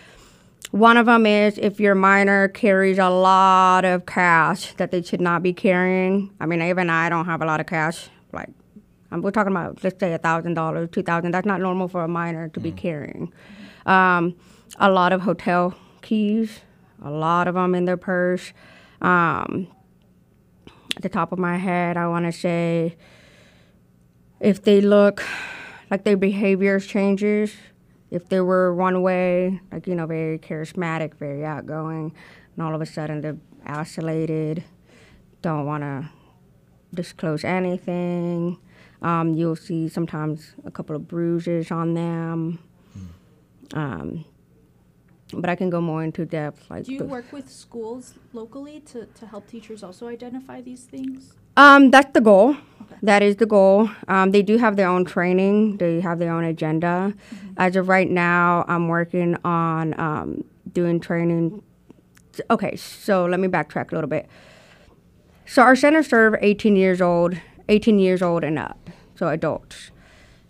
One 0.70 0.98
of 0.98 1.08
them 1.08 1.26
is 1.26 1.58
if 1.58 1.80
your 1.80 1.96
minor 1.96 2.50
carries 2.50 3.00
a 3.00 3.10
lot 3.10 3.84
of 3.84 4.06
cash 4.06 4.74
that 4.74 4.92
they 4.92 5.02
should 5.02 5.22
not 5.22 5.42
be 5.42 5.54
carrying. 5.54 6.32
I 6.40 6.46
mean, 6.46 6.62
even 6.62 6.92
I 6.92 7.10
don't 7.10 7.26
have 7.26 7.42
a 7.42 7.46
lot 7.46 7.60
of 7.60 7.66
cash. 7.66 8.10
Like, 8.32 8.50
um, 9.16 9.22
we're 9.22 9.32
talking 9.32 9.52
about 9.52 9.84
let's 9.84 10.00
say 10.00 10.14
a 10.14 10.18
thousand 10.18 10.54
dollars, 10.54 10.90
two 10.92 11.04
thousand. 11.04 11.32
That's 11.32 11.46
not 11.46 11.62
normal 11.62 11.88
for 11.88 12.04
a 12.04 12.08
minor 12.08 12.50
to 12.50 12.60
be 12.60 12.72
carrying. 12.72 13.34
Um, 13.86 14.36
a 14.78 14.90
lot 14.90 15.14
of 15.14 15.22
hotel 15.22 15.76
keys, 16.02 16.60
a 17.04 17.10
lot 17.10 17.48
of 17.48 17.56
them 17.56 17.76
in 17.76 17.86
their 17.86 17.98
purse. 17.98 18.54
Um, 19.02 19.68
at 20.96 21.02
the 21.02 21.10
top 21.10 21.32
of 21.32 21.40
my 21.40 21.58
head, 21.58 21.98
I 21.98 22.08
want 22.08 22.26
to 22.26 22.32
say 22.32 22.96
if 24.40 24.64
they 24.64 24.82
look 24.82 25.24
like 25.92 26.04
their 26.04 26.18
behavior 26.18 26.80
changes, 26.80 27.54
if 28.12 28.30
they 28.30 28.40
were 28.40 28.74
one 28.74 29.02
way, 29.02 29.62
like, 29.72 29.88
you 29.88 29.96
know, 29.96 30.06
very 30.06 30.40
charismatic, 30.40 31.16
very 31.16 31.46
outgoing, 31.46 32.14
and 32.56 32.66
all 32.66 32.74
of 32.74 32.82
a 32.82 32.86
sudden 32.86 33.22
they're 33.22 33.38
isolated, 33.66 34.64
don't 35.42 35.66
want 35.66 35.84
to 35.84 36.10
disclose 36.94 37.44
anything. 37.44 38.58
Um, 39.02 39.34
you'll 39.34 39.56
see 39.56 39.88
sometimes 39.88 40.54
a 40.66 40.72
couple 40.72 40.96
of 40.96 41.08
bruises 41.08 41.72
on 41.72 41.94
them. 41.94 42.60
Um, 43.74 44.26
but 45.34 45.50
I 45.50 45.56
can 45.56 45.70
go 45.70 45.82
more 45.82 46.04
into 46.04 46.26
depth. 46.26 46.70
Like 46.70 46.86
Do 46.86 46.94
you 46.94 47.00
the- 47.00 47.06
work 47.06 47.32
with 47.32 47.50
schools 47.50 48.14
locally 48.34 48.80
to, 48.92 49.06
to 49.06 49.26
help 49.26 49.48
teachers 49.48 49.84
also 49.84 50.08
identify 50.08 50.62
these 50.62 50.84
things? 50.84 51.34
Um, 51.58 51.90
that's 51.90 52.12
the 52.14 52.22
goal. 52.22 52.52
Okay. 52.82 52.96
That 53.04 53.24
is 53.24 53.38
the 53.38 53.46
goal. 53.46 53.90
Um, 54.08 54.32
they 54.32 54.42
do 54.42 54.58
have 54.58 54.76
their 54.76 54.88
own 54.88 55.06
training. 55.06 55.78
They 55.78 56.02
have 56.02 56.20
their 56.20 56.32
own 56.34 56.44
agenda. 56.44 57.14
As 57.58 57.76
of 57.76 57.88
right 57.88 58.10
now, 58.10 58.66
I'm 58.68 58.88
working 58.90 59.38
on 59.46 59.98
um, 60.00 60.44
doing 60.74 61.00
training. 61.00 61.64
Okay, 62.52 62.76
so 62.76 63.26
let 63.26 63.40
me 63.40 63.48
backtrack 63.48 63.92
a 63.92 63.96
little 63.96 64.10
bit. 64.10 64.28
So 65.46 65.62
our 65.62 65.76
center 65.76 66.04
serve 66.04 66.36
18 66.42 66.76
years 66.76 67.02
old, 67.02 67.36
18 67.70 68.00
years 68.00 68.22
old 68.22 68.44
and 68.44 68.60
up, 68.60 68.85
so 69.16 69.28
adults. 69.30 69.92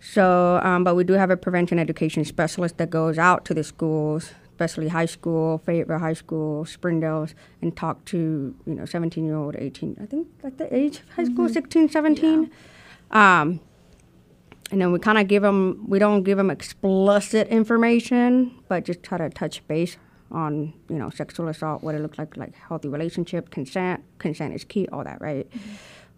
So, 0.00 0.60
um, 0.62 0.84
but 0.84 0.94
we 0.94 1.04
do 1.04 1.14
have 1.14 1.30
a 1.30 1.36
prevention 1.36 1.78
education 1.78 2.24
specialist 2.24 2.78
that 2.78 2.90
goes 2.90 3.18
out 3.18 3.44
to 3.46 3.54
the 3.54 3.64
schools, 3.64 4.32
especially 4.50 4.88
high 4.88 5.06
school, 5.06 5.58
Fayetteville 5.58 5.98
High 5.98 6.12
School, 6.12 6.64
Springdale, 6.64 7.28
and 7.60 7.76
talk 7.76 8.04
to 8.06 8.54
you 8.66 8.74
know 8.74 8.84
17 8.84 9.24
year 9.24 9.36
old, 9.36 9.56
18. 9.56 9.96
I 10.00 10.06
think 10.06 10.28
like 10.42 10.58
the 10.58 10.74
age 10.74 10.98
of 11.00 11.08
high 11.10 11.24
school, 11.24 11.48
16, 11.48 11.88
17. 11.88 12.50
Um, 13.10 13.60
and 14.70 14.80
then 14.80 14.92
we 14.92 14.98
kind 14.98 15.18
of 15.18 15.28
give 15.28 15.42
them. 15.42 15.84
We 15.88 15.98
don't 15.98 16.22
give 16.22 16.38
them 16.38 16.50
explicit 16.50 17.48
information, 17.48 18.54
but 18.68 18.84
just 18.84 19.02
try 19.02 19.18
to 19.18 19.30
touch 19.30 19.66
base 19.68 19.96
on 20.30 20.72
you 20.88 20.96
know 20.96 21.10
sexual 21.10 21.48
assault, 21.48 21.82
what 21.82 21.94
it 21.94 22.00
looks 22.00 22.18
like, 22.18 22.36
like 22.36 22.54
healthy 22.54 22.88
relationship, 22.88 23.50
consent. 23.50 24.04
Consent 24.18 24.54
is 24.54 24.64
key. 24.64 24.88
All 24.92 25.04
that, 25.04 25.20
right? 25.20 25.48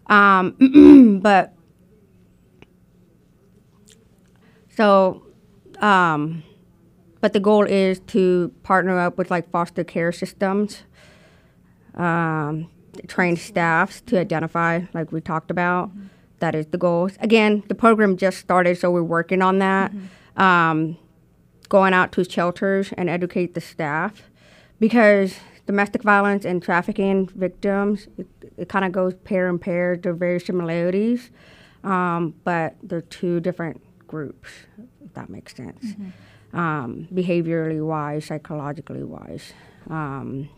Um, 0.07 1.19
but 1.23 1.53
so, 4.79 5.21
um, 5.81 6.41
but 7.19 7.33
the 7.33 7.41
goal 7.41 7.65
is 7.65 7.99
to 8.07 8.49
partner 8.63 8.97
up 8.97 9.17
with 9.17 9.29
like 9.29 9.51
foster 9.51 9.83
care 9.83 10.13
systems, 10.13 10.83
um, 11.95 12.69
train 13.07 13.35
staffs 13.35 13.99
to 14.05 14.17
identify, 14.17 14.83
like 14.93 15.11
we 15.11 15.19
talked 15.19 15.51
about. 15.51 15.91
That 16.39 16.55
is 16.55 16.67
the 16.67 16.77
goal. 16.77 17.09
Again, 17.19 17.61
the 17.67 17.75
program 17.75 18.15
just 18.15 18.37
started, 18.37 18.77
so 18.77 18.89
we're 18.89 19.03
working 19.03 19.41
on 19.41 19.59
that. 19.59 19.91
Um, 20.37 20.97
going 21.67 21.93
out 21.93 22.13
to 22.13 22.23
shelters 22.23 22.93
and 22.97 23.09
educate 23.09 23.55
the 23.55 23.61
staff 23.61 24.29
because 24.79 25.35
domestic 25.65 26.03
violence 26.03 26.45
and 26.45 26.63
trafficking 26.63 27.27
victims, 27.35 28.07
it, 28.17 28.27
it 28.55 28.69
kind 28.69 28.85
of 28.85 28.93
goes 28.93 29.13
pair 29.25 29.49
and 29.49 29.59
pair. 29.59 29.97
There 29.97 30.13
are 30.13 30.15
very 30.15 30.39
similarities, 30.39 31.31
um, 31.83 32.33
but 32.45 32.77
they're 32.81 33.01
two 33.01 33.41
different 33.41 33.81
groups, 34.09 34.49
if 35.05 35.13
that 35.13 35.29
makes 35.29 35.55
sense. 35.55 35.83
Um, 36.51 37.07
behaviorally 37.13 37.81
wise, 37.85 38.25
psychologically 38.25 39.03
wise. 39.03 39.53
Um, 39.89 40.49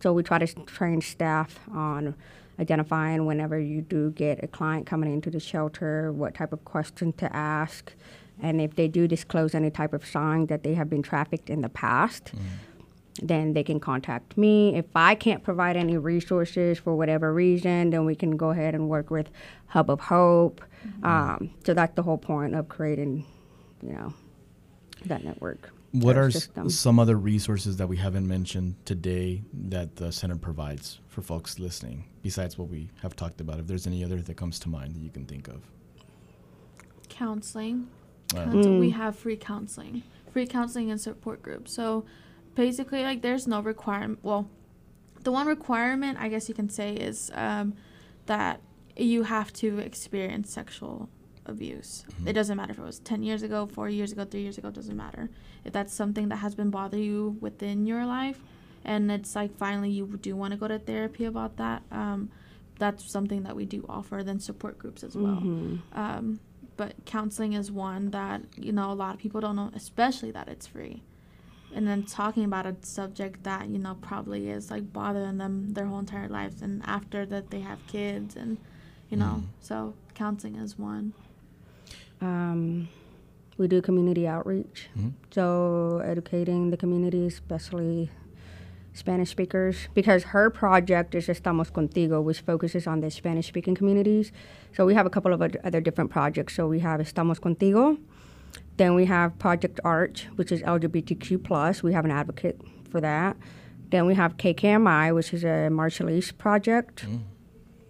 so 0.00 0.12
we 0.12 0.22
try 0.22 0.38
to 0.44 0.46
train 0.64 1.00
staff 1.00 1.50
on 1.72 2.14
identifying 2.60 3.24
whenever 3.24 3.58
you 3.58 3.80
do 3.82 4.10
get 4.10 4.42
a 4.42 4.48
client 4.48 4.84
coming 4.84 5.12
into 5.12 5.30
the 5.30 5.40
shelter, 5.40 6.12
what 6.12 6.34
type 6.34 6.52
of 6.52 6.64
question 6.64 7.12
to 7.14 7.26
ask, 7.34 7.94
and 8.42 8.60
if 8.60 8.74
they 8.74 8.88
do 8.88 9.08
disclose 9.08 9.54
any 9.54 9.70
type 9.70 9.92
of 9.94 10.04
sign 10.04 10.46
that 10.46 10.62
they 10.62 10.74
have 10.74 10.88
been 10.90 11.02
trafficked 11.02 11.50
in 11.50 11.60
the 11.60 11.68
past, 11.68 12.32
then 13.22 13.52
they 13.52 13.64
can 13.64 13.80
contact 13.80 14.36
me. 14.36 14.76
If 14.76 14.86
I 14.94 15.14
can't 15.14 15.42
provide 15.42 15.76
any 15.76 15.96
resources 15.98 16.78
for 16.78 16.94
whatever 16.94 17.32
reason, 17.32 17.90
then 17.90 18.04
we 18.04 18.14
can 18.14 18.36
go 18.36 18.50
ahead 18.50 18.74
and 18.74 18.88
work 18.88 19.10
with 19.10 19.28
Hub 19.68 19.90
of 19.90 20.00
Hope. 20.00 20.60
Um, 21.02 21.50
so 21.64 21.74
that's 21.74 21.94
the 21.94 22.02
whole 22.02 22.18
point 22.18 22.54
of 22.54 22.68
creating, 22.68 23.24
you 23.82 23.92
know, 23.92 24.12
that 25.06 25.24
network. 25.24 25.70
What 25.92 26.18
are 26.18 26.30
system. 26.30 26.68
some 26.68 26.98
other 26.98 27.16
resources 27.16 27.78
that 27.78 27.86
we 27.86 27.96
haven't 27.96 28.28
mentioned 28.28 28.76
today 28.84 29.42
that 29.68 29.96
the 29.96 30.12
center 30.12 30.36
provides 30.36 31.00
for 31.08 31.22
folks 31.22 31.58
listening, 31.58 32.04
besides 32.22 32.58
what 32.58 32.68
we 32.68 32.90
have 33.02 33.16
talked 33.16 33.40
about? 33.40 33.58
If 33.58 33.66
there's 33.66 33.86
any 33.86 34.04
other 34.04 34.16
that 34.20 34.36
comes 34.36 34.58
to 34.60 34.68
mind 34.68 34.94
that 34.94 35.00
you 35.00 35.10
can 35.10 35.24
think 35.24 35.48
of. 35.48 35.62
counseling. 37.08 37.88
Uh, 38.36 38.44
Counsel- 38.44 38.78
We 38.78 38.90
have 38.90 39.16
free 39.16 39.36
counseling, 39.36 40.02
free 40.30 40.46
counseling 40.46 40.90
and 40.90 41.00
support 41.00 41.42
groups. 41.42 41.72
So 41.72 42.04
basically, 42.54 43.02
like, 43.02 43.22
there's 43.22 43.46
no 43.46 43.60
requirement. 43.62 44.18
Well, 44.22 44.48
the 45.24 45.32
one 45.32 45.46
requirement, 45.46 46.18
I 46.20 46.28
guess 46.28 46.48
you 46.48 46.54
can 46.54 46.68
say, 46.68 46.94
is 46.94 47.30
um, 47.34 47.74
that 48.26 48.60
you 48.98 49.22
have 49.22 49.52
to 49.54 49.78
experience 49.78 50.52
sexual 50.52 51.08
abuse. 51.46 52.04
It 52.26 52.34
doesn't 52.34 52.56
matter 52.56 52.72
if 52.72 52.78
it 52.78 52.84
was 52.84 52.98
10 53.00 53.22
years 53.22 53.42
ago, 53.42 53.66
four 53.66 53.88
years 53.88 54.12
ago, 54.12 54.24
three 54.24 54.42
years 54.42 54.58
ago, 54.58 54.70
doesn't 54.70 54.96
matter. 54.96 55.30
If 55.64 55.72
that's 55.72 55.92
something 55.94 56.28
that 56.28 56.36
has 56.36 56.54
been 56.54 56.70
bothering 56.70 57.02
you 57.02 57.36
within 57.40 57.86
your 57.86 58.04
life, 58.06 58.40
and 58.84 59.10
it's 59.10 59.34
like 59.34 59.56
finally 59.56 59.90
you 59.90 60.06
do 60.20 60.36
want 60.36 60.52
to 60.52 60.56
go 60.58 60.68
to 60.68 60.78
therapy 60.78 61.24
about 61.24 61.56
that, 61.56 61.82
um, 61.90 62.30
that's 62.78 63.10
something 63.10 63.42
that 63.42 63.56
we 63.56 63.64
do 63.64 63.84
offer, 63.88 64.22
then 64.22 64.38
support 64.40 64.78
groups 64.78 65.02
as 65.02 65.16
well. 65.16 65.38
Um, 65.92 66.40
but 66.76 66.94
counseling 67.06 67.54
is 67.54 67.72
one 67.72 68.10
that 68.12 68.42
you 68.56 68.70
know 68.72 68.92
a 68.92 68.94
lot 68.94 69.14
of 69.14 69.20
people 69.20 69.40
don't 69.40 69.56
know, 69.56 69.70
especially 69.74 70.30
that 70.32 70.48
it's 70.48 70.66
free. 70.66 71.02
And 71.74 71.86
then 71.86 72.04
talking 72.04 72.44
about 72.44 72.66
a 72.66 72.76
subject 72.82 73.42
that 73.44 73.68
you 73.68 73.78
know 73.78 73.96
probably 74.00 74.48
is 74.48 74.70
like 74.70 74.92
bothering 74.92 75.38
them 75.38 75.70
their 75.74 75.86
whole 75.86 75.98
entire 75.98 76.28
lives, 76.28 76.62
and 76.62 76.82
after 76.86 77.26
that 77.26 77.50
they 77.50 77.60
have 77.60 77.84
kids, 77.88 78.36
and 78.36 78.58
you 79.10 79.16
know, 79.16 79.42
so 79.60 79.94
counseling 80.14 80.56
is 80.56 80.78
one. 80.78 81.12
Um, 82.20 82.88
we 83.56 83.68
do 83.68 83.80
community 83.82 84.26
outreach, 84.26 84.88
Mhm. 84.96 85.12
so 85.30 85.98
educating 86.04 86.70
the 86.70 86.76
community, 86.76 87.26
especially 87.26 88.10
Spanish 88.92 89.30
speakers, 89.30 89.88
because 89.94 90.24
her 90.34 90.50
project 90.50 91.14
is 91.14 91.28
Estamos 91.28 91.70
Contigo, 91.70 92.22
which 92.22 92.40
focuses 92.40 92.86
on 92.86 93.00
the 93.00 93.10
Spanish-speaking 93.10 93.74
communities. 93.76 94.32
So 94.72 94.84
we 94.84 94.94
have 94.94 95.06
a 95.06 95.10
couple 95.10 95.32
of 95.32 95.40
other 95.40 95.80
different 95.80 96.10
projects. 96.10 96.54
So 96.54 96.66
we 96.66 96.80
have 96.80 97.00
Estamos 97.00 97.38
Contigo, 97.38 97.98
then 98.76 98.94
we 98.96 99.04
have 99.06 99.38
Project 99.38 99.78
Arch, 99.84 100.26
which 100.36 100.50
is 100.50 100.62
LGBTQ 100.62 101.38
plus. 101.38 101.82
We 101.82 101.92
have 101.92 102.04
an 102.04 102.10
advocate 102.10 102.60
for 102.90 103.00
that. 103.00 103.36
Then 103.90 104.04
we 104.06 104.14
have 104.14 104.36
KKMI, 104.36 105.12
which 105.12 105.32
is 105.32 105.44
a 105.44 105.68
Marshallese 105.70 106.36
project. 106.36 107.06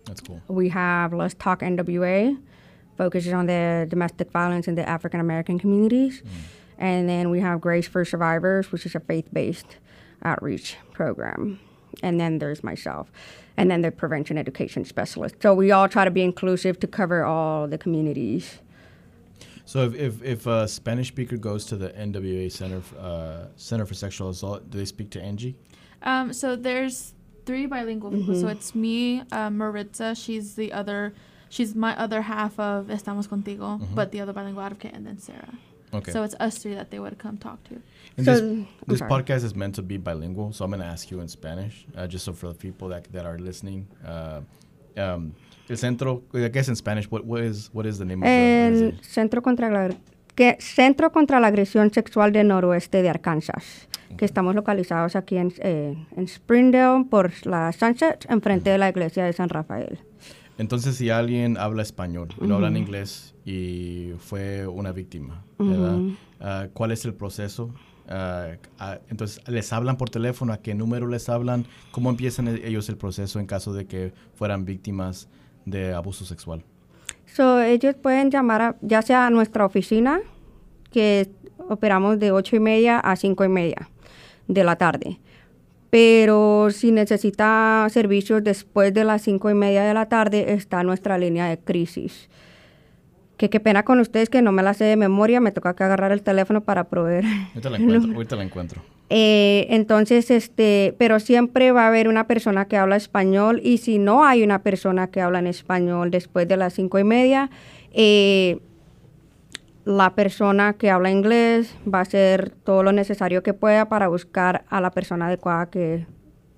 That's 0.08 0.20
cool. 0.20 0.42
We 0.48 0.70
have 0.70 1.12
Let's 1.12 1.34
Talk 1.34 1.60
NWA, 1.60 2.36
focuses 2.96 3.32
on 3.32 3.46
the 3.46 3.86
domestic 3.88 4.30
violence 4.32 4.66
in 4.66 4.74
the 4.74 4.88
African 4.88 5.20
American 5.20 5.58
communities. 5.58 6.22
And 6.78 7.08
then 7.08 7.30
we 7.30 7.40
have 7.40 7.60
Grace 7.60 7.86
for 7.86 8.04
Survivors, 8.04 8.72
which 8.72 8.86
is 8.86 8.94
a 8.94 9.00
faith 9.00 9.28
based 9.32 9.76
outreach 10.24 10.76
program. 10.92 11.60
And 12.02 12.18
then 12.20 12.38
there's 12.38 12.64
myself. 12.64 13.10
And 13.56 13.70
then 13.70 13.82
the 13.82 13.90
prevention 13.90 14.38
education 14.38 14.84
specialist. 14.84 15.34
So 15.42 15.54
we 15.54 15.72
all 15.72 15.88
try 15.88 16.04
to 16.04 16.10
be 16.10 16.22
inclusive 16.22 16.78
to 16.80 16.86
cover 16.86 17.24
all 17.24 17.66
the 17.66 17.78
communities. 17.78 18.58
So 19.64 19.84
if, 19.84 19.94
if, 19.94 20.22
if 20.22 20.46
a 20.46 20.66
Spanish 20.66 21.08
speaker 21.08 21.36
goes 21.36 21.66
to 21.66 21.76
the 21.76 21.90
NWA 21.90 22.50
Center 22.50 22.80
uh, 22.98 23.48
Center 23.56 23.84
for 23.84 23.94
Sexual 23.94 24.30
Assault, 24.30 24.70
do 24.70 24.78
they 24.78 24.84
speak 24.84 25.10
to 25.10 25.20
Anngie? 25.20 25.56
Um, 26.02 26.32
so 26.32 26.56
there's 26.56 27.14
three 27.48 27.66
bilingual 27.66 28.10
people. 28.10 28.34
So 28.42 28.46
it's 28.48 28.74
me, 28.74 29.22
uh, 29.32 29.50
Maritza. 29.50 30.14
She's 30.14 30.54
the 30.54 30.68
other. 30.80 31.00
She's 31.48 31.74
my 31.74 31.92
other 32.04 32.20
half 32.20 32.54
of 32.60 32.88
Estamos 32.96 33.26
Contigo, 33.26 33.80
but 33.94 34.12
the 34.12 34.20
other 34.20 34.34
bilingual 34.34 34.62
advocate, 34.68 34.92
and 34.96 35.06
then 35.06 35.18
Sara. 35.18 35.52
Okay. 35.98 36.12
So 36.12 36.22
it's 36.22 36.36
us 36.46 36.58
three 36.58 36.74
that 36.74 36.90
they 36.90 36.98
would 36.98 37.16
come 37.18 37.38
talk 37.38 37.58
to. 37.68 37.74
And 38.18 38.26
So- 38.26 38.34
this, 38.86 39.00
this 39.00 39.00
podcast 39.00 39.42
is 39.48 39.54
meant 39.54 39.74
to 39.76 39.82
be 39.82 39.96
bilingual, 39.96 40.52
so 40.52 40.64
I'm 40.64 40.70
going 40.70 40.82
to 40.82 40.86
ask 40.94 41.10
you 41.10 41.20
in 41.20 41.28
Spanish, 41.28 41.86
uh, 41.96 42.06
just 42.06 42.24
so 42.26 42.32
for 42.34 42.48
the 42.48 42.58
people 42.66 42.88
that, 42.88 43.04
that 43.14 43.24
are 43.24 43.38
listening. 43.38 43.86
Uh, 44.04 44.40
um, 44.98 45.32
el 45.70 45.76
centro, 45.76 46.22
I 46.34 46.48
guess 46.48 46.68
in 46.68 46.76
Spanish, 46.76 47.10
what, 47.10 47.24
what 47.24 47.40
is 47.40 47.70
what 47.72 47.86
is 47.86 47.96
the 47.98 48.04
name 48.04 48.22
of 48.22 48.26
the 48.26 48.30
El 48.30 48.72
organization? 48.72 49.02
Centro 49.02 49.40
contra 49.40 49.70
la, 49.70 49.88
que, 50.34 50.56
Centro 50.60 51.10
contra 51.10 51.40
la 51.40 51.48
Agresión 51.48 51.92
Sexual 51.92 52.32
del 52.32 52.48
Noroeste 52.48 53.00
de 53.02 53.08
Arkansas, 53.08 53.87
que 54.16 54.24
estamos 54.24 54.54
localizados 54.54 55.16
aquí 55.16 55.36
en, 55.36 55.52
eh, 55.58 55.96
en 56.16 56.28
Springdale 56.28 57.04
por 57.04 57.32
la 57.46 57.72
Sunset, 57.72 58.26
enfrente 58.28 58.70
de 58.70 58.78
la 58.78 58.88
iglesia 58.88 59.24
de 59.24 59.32
San 59.32 59.48
Rafael. 59.48 59.98
Entonces, 60.58 60.96
si 60.96 61.08
alguien 61.08 61.56
habla 61.56 61.82
español 61.82 62.28
no 62.40 62.56
habla 62.56 62.68
en 62.68 62.76
inglés 62.76 63.34
y 63.44 64.10
fue 64.18 64.66
una 64.66 64.90
víctima, 64.90 65.44
¿verdad? 65.58 65.98
Ah, 66.40 66.66
¿Cuál 66.72 66.90
es 66.90 67.04
el 67.04 67.14
proceso? 67.14 67.72
Ah, 68.08 68.56
ah, 68.78 68.98
entonces, 69.08 69.40
¿les 69.48 69.72
hablan 69.72 69.96
por 69.96 70.10
teléfono? 70.10 70.52
¿A 70.52 70.58
qué 70.58 70.74
número 70.74 71.06
les 71.06 71.28
hablan? 71.28 71.66
¿Cómo 71.92 72.10
empiezan 72.10 72.48
e- 72.48 72.66
ellos 72.66 72.88
el 72.88 72.96
proceso 72.96 73.38
en 73.38 73.46
caso 73.46 73.72
de 73.72 73.86
que 73.86 74.12
fueran 74.34 74.64
víctimas 74.64 75.28
de 75.64 75.94
abuso 75.94 76.24
sexual? 76.24 76.64
So, 77.26 77.60
ellos 77.60 77.94
pueden 77.94 78.30
llamar 78.30 78.62
a, 78.62 78.76
ya 78.80 79.02
sea 79.02 79.26
a 79.26 79.30
nuestra 79.30 79.64
oficina, 79.64 80.20
que 80.90 81.30
operamos 81.68 82.18
de 82.18 82.32
8 82.32 82.56
y 82.56 82.60
media 82.60 82.98
a 82.98 83.14
5 83.14 83.44
y 83.44 83.48
media 83.48 83.88
de 84.48 84.64
la 84.64 84.76
tarde. 84.76 85.20
Pero 85.90 86.68
si 86.70 86.92
necesita 86.92 87.86
servicios 87.90 88.44
después 88.44 88.92
de 88.92 89.04
las 89.04 89.22
5 89.22 89.50
y 89.50 89.54
media 89.54 89.84
de 89.84 89.94
la 89.94 90.06
tarde, 90.06 90.52
está 90.52 90.82
nuestra 90.82 91.16
línea 91.16 91.46
de 91.46 91.58
crisis. 91.58 92.28
Que 93.38 93.48
qué 93.48 93.60
pena 93.60 93.84
con 93.84 94.00
ustedes 94.00 94.28
que 94.28 94.42
no 94.42 94.52
me 94.52 94.62
la 94.62 94.74
sé 94.74 94.84
de 94.84 94.96
memoria, 94.96 95.40
me 95.40 95.52
toca 95.52 95.74
que 95.74 95.84
agarrar 95.84 96.12
el 96.12 96.22
teléfono 96.22 96.62
para 96.62 96.84
proveer. 96.84 97.24
Ahorita 97.54 97.70
la 97.70 97.78
encuentro, 97.78 98.12
ahorita 98.14 98.36
la 98.36 98.42
encuentro. 98.42 98.82
Eh, 99.10 99.66
entonces, 99.70 100.30
este, 100.30 100.94
pero 100.98 101.18
siempre 101.18 101.72
va 101.72 101.84
a 101.84 101.88
haber 101.88 102.08
una 102.08 102.26
persona 102.26 102.66
que 102.66 102.76
habla 102.76 102.96
español 102.96 103.60
y 103.64 103.78
si 103.78 103.98
no 103.98 104.24
hay 104.24 104.42
una 104.42 104.62
persona 104.62 105.06
que 105.06 105.22
habla 105.22 105.38
en 105.38 105.46
español 105.46 106.10
después 106.10 106.46
de 106.46 106.58
las 106.58 106.74
cinco 106.74 106.98
y 106.98 107.04
media, 107.04 107.48
eh, 107.92 108.58
la 109.88 110.14
persona 110.14 110.74
que 110.74 110.90
habla 110.90 111.10
inglés 111.10 111.74
va 111.92 112.00
a 112.00 112.02
hacer 112.02 112.50
todo 112.50 112.82
lo 112.82 112.92
necesario 112.92 113.42
que 113.42 113.54
pueda 113.54 113.88
para 113.88 114.08
buscar 114.08 114.64
a 114.68 114.82
la 114.82 114.90
persona 114.90 115.28
adecuada 115.28 115.70
que, 115.70 116.04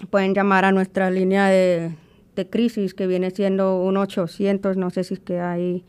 pueden 0.09 0.33
llamar 0.33 0.65
a 0.65 0.71
nuestra 0.71 1.09
línea 1.11 1.47
de, 1.47 1.91
de 2.35 2.49
crisis 2.49 2.93
que 2.93 3.07
viene 3.07 3.31
siendo 3.31 3.81
un 3.81 3.97
800, 3.97 4.77
no 4.77 4.89
sé 4.89 5.03
si 5.03 5.15
es 5.15 5.19
que 5.19 5.39
hay. 5.39 5.83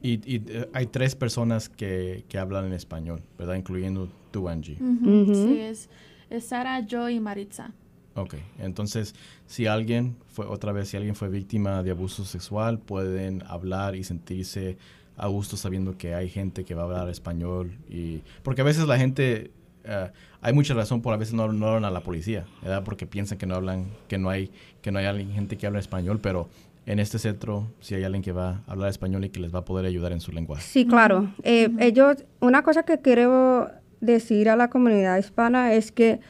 Y, 0.00 0.20
y, 0.24 0.42
eh, 0.46 0.68
hay 0.72 0.86
tres 0.86 1.16
personas 1.16 1.68
que, 1.68 2.24
que 2.28 2.38
hablan 2.38 2.66
en 2.66 2.72
español, 2.72 3.20
¿verdad? 3.36 3.54
Incluyendo 3.54 4.08
tú, 4.30 4.48
Angie. 4.48 4.76
Ujú, 4.80 5.22
Ujú. 5.22 5.34
Sí, 5.34 5.58
es, 5.58 5.88
es 6.30 6.44
Sara, 6.44 6.80
yo 6.80 7.08
y 7.08 7.18
Maritza. 7.20 7.72
Ok, 8.14 8.34
entonces 8.58 9.14
si 9.46 9.66
alguien 9.66 10.16
fue, 10.26 10.46
otra 10.46 10.72
vez, 10.72 10.88
si 10.88 10.96
alguien 10.96 11.14
fue 11.14 11.28
víctima 11.28 11.84
de 11.84 11.92
abuso 11.92 12.24
sexual, 12.24 12.80
pueden 12.80 13.44
hablar 13.46 13.94
y 13.94 14.02
sentirse 14.02 14.76
a 15.18 15.26
gusto 15.26 15.56
sabiendo 15.56 15.98
que 15.98 16.14
hay 16.14 16.28
gente 16.28 16.64
que 16.64 16.74
va 16.74 16.82
a 16.82 16.84
hablar 16.86 17.08
español. 17.08 17.72
y 17.90 18.22
Porque 18.42 18.62
a 18.62 18.64
veces 18.64 18.86
la 18.86 18.96
gente, 18.96 19.50
eh, 19.84 20.10
hay 20.40 20.52
mucha 20.52 20.72
razón 20.74 21.02
por 21.02 21.12
a 21.12 21.16
veces 21.16 21.34
no, 21.34 21.52
no 21.52 21.66
hablan 21.66 21.84
a 21.84 21.90
la 21.90 22.00
policía. 22.00 22.46
Porque 22.84 23.06
piensan 23.06 23.36
que 23.36 23.46
no 23.46 23.56
hablan, 23.56 23.86
que 24.06 24.16
no 24.16 24.30
hay, 24.30 24.50
que 24.80 24.90
no 24.92 25.00
hay 25.00 25.32
gente 25.32 25.58
que 25.58 25.66
habla 25.66 25.80
español, 25.80 26.20
pero 26.22 26.48
en 26.86 27.00
este 27.00 27.18
centro 27.18 27.66
si 27.80 27.96
hay 27.96 28.04
alguien 28.04 28.22
que 28.22 28.32
va 28.32 28.62
a 28.66 28.72
hablar 28.72 28.88
español 28.88 29.24
y 29.24 29.28
que 29.28 29.40
les 29.40 29.54
va 29.54 29.58
a 29.58 29.64
poder 29.64 29.84
ayudar 29.84 30.12
en 30.12 30.20
su 30.20 30.32
lenguaje. 30.32 30.62
Sí, 30.62 30.86
claro. 30.86 31.28
Eh, 31.42 31.68
Ellos, 31.80 32.24
una 32.40 32.62
cosa 32.62 32.84
que 32.84 32.98
quiero 33.00 33.68
decir 34.00 34.48
a 34.48 34.56
la 34.56 34.70
comunidad 34.70 35.18
hispana 35.18 35.74
es 35.74 35.92
que 35.92 36.20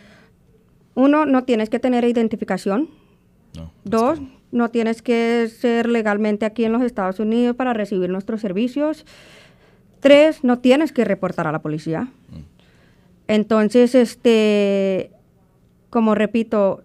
uno, 0.94 1.27
no 1.27 1.44
tienes 1.44 1.68
que 1.70 1.79
tener 1.79 2.05
identificación. 2.05 2.88
No, 3.55 3.73
Dos, 3.85 4.21
no 4.53 4.71
tienes 4.71 5.03
que 5.03 5.49
ser 5.49 5.89
legalmente 5.89 6.47
aquí 6.47 6.65
en 6.65 6.73
los 6.73 6.83
Estados 6.83 7.21
Unidos 7.21 7.57
para 7.57 7.73
recibir 7.73 8.11
nuestros 8.11 8.41
servicios. 8.41 9.05
Tres, 10.01 10.45
no 10.45 10.59
tienes 10.59 10.93
que 10.93 11.05
reportar 11.05 11.47
a 11.47 11.53
la 11.53 11.61
policía. 11.61 12.09
Entonces, 13.27 13.95
este, 13.95 15.11
como 15.91 16.15
repito, 16.15 16.83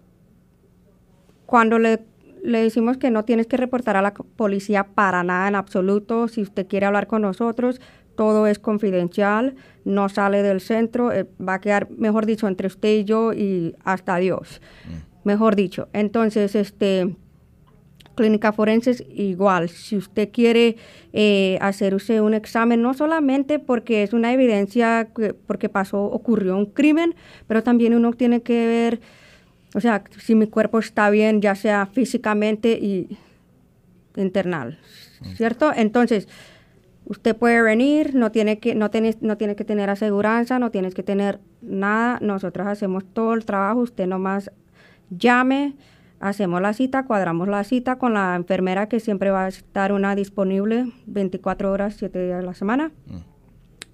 cuando 1.46 1.78
le, 1.78 2.00
le 2.42 2.62
decimos 2.62 2.98
que 2.98 3.10
no 3.10 3.24
tienes 3.24 3.46
que 3.46 3.56
reportar 3.56 3.96
a 3.96 4.02
la 4.02 4.12
policía 4.12 4.84
para 4.84 5.22
nada 5.22 5.48
en 5.48 5.54
absoluto, 5.54 6.28
si 6.28 6.42
usted 6.42 6.66
quiere 6.66 6.86
hablar 6.86 7.06
con 7.06 7.22
nosotros, 7.22 7.80
todo 8.16 8.46
es 8.46 8.58
confidencial, 8.58 9.56
no 9.84 10.08
sale 10.08 10.42
del 10.42 10.60
centro, 10.60 11.12
eh, 11.12 11.26
va 11.40 11.54
a 11.54 11.60
quedar, 11.60 11.90
mejor 11.90 12.26
dicho, 12.26 12.46
entre 12.46 12.66
usted 12.66 13.00
y 13.00 13.04
yo 13.04 13.32
y 13.32 13.74
hasta 13.84 14.16
Dios. 14.16 14.60
Mejor 15.24 15.56
dicho. 15.56 15.88
Entonces, 15.92 16.54
este, 16.54 17.16
clínica 18.14 18.52
forenses 18.52 19.04
igual. 19.08 19.68
Si 19.68 19.96
usted 19.96 20.30
quiere 20.32 20.76
eh, 21.12 21.58
hacer 21.60 21.94
usted 21.94 22.20
un 22.20 22.34
examen, 22.34 22.82
no 22.82 22.94
solamente 22.94 23.58
porque 23.58 24.02
es 24.02 24.12
una 24.12 24.32
evidencia 24.32 25.08
que, 25.14 25.34
porque 25.34 25.68
pasó, 25.68 26.04
ocurrió 26.04 26.56
un 26.56 26.66
crimen, 26.66 27.14
pero 27.46 27.62
también 27.62 27.94
uno 27.94 28.12
tiene 28.12 28.42
que 28.42 28.66
ver, 28.66 29.00
o 29.74 29.80
sea, 29.80 30.04
si 30.18 30.34
mi 30.34 30.46
cuerpo 30.46 30.78
está 30.78 31.10
bien, 31.10 31.40
ya 31.40 31.54
sea 31.54 31.86
físicamente 31.86 32.72
y 32.72 33.18
internal, 34.16 34.78
¿cierto? 35.36 35.72
Entonces, 35.74 36.28
usted 37.06 37.36
puede 37.36 37.62
venir, 37.62 38.14
no 38.14 38.30
tiene 38.30 38.58
que, 38.58 38.74
no 38.74 38.90
tiene, 38.90 39.16
no 39.20 39.36
tiene 39.36 39.56
que 39.56 39.64
tener 39.64 39.90
aseguranza, 39.90 40.58
no 40.58 40.70
tienes 40.70 40.94
que 40.94 41.02
tener 41.02 41.40
nada, 41.60 42.18
nosotros 42.20 42.66
hacemos 42.66 43.04
todo 43.12 43.34
el 43.34 43.44
trabajo, 43.44 43.80
usted 43.80 44.06
nomás 44.06 44.50
llame, 45.10 45.74
hacemos 46.20 46.60
la 46.60 46.72
cita, 46.72 47.04
cuadramos 47.04 47.48
la 47.48 47.64
cita 47.64 47.96
con 47.96 48.14
la 48.14 48.34
enfermera 48.36 48.88
que 48.88 49.00
siempre 49.00 49.30
va 49.30 49.44
a 49.44 49.48
estar 49.48 49.92
una 49.92 50.14
disponible 50.14 50.92
24 51.06 51.70
horas, 51.70 51.96
7 51.98 52.24
días 52.24 52.42
a 52.42 52.46
la 52.46 52.54
semana. 52.54 52.92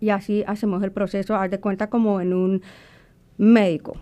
Y 0.01 0.11
así 0.11 0.45
hacemos 0.47 0.83
el 0.83 0.93
proceso, 0.93 1.37
haz 1.37 1.51
de 1.51 1.61
cuenta 1.61 1.89
como 1.89 2.21
en 2.21 2.33
un 2.33 2.63
médico. 3.37 3.97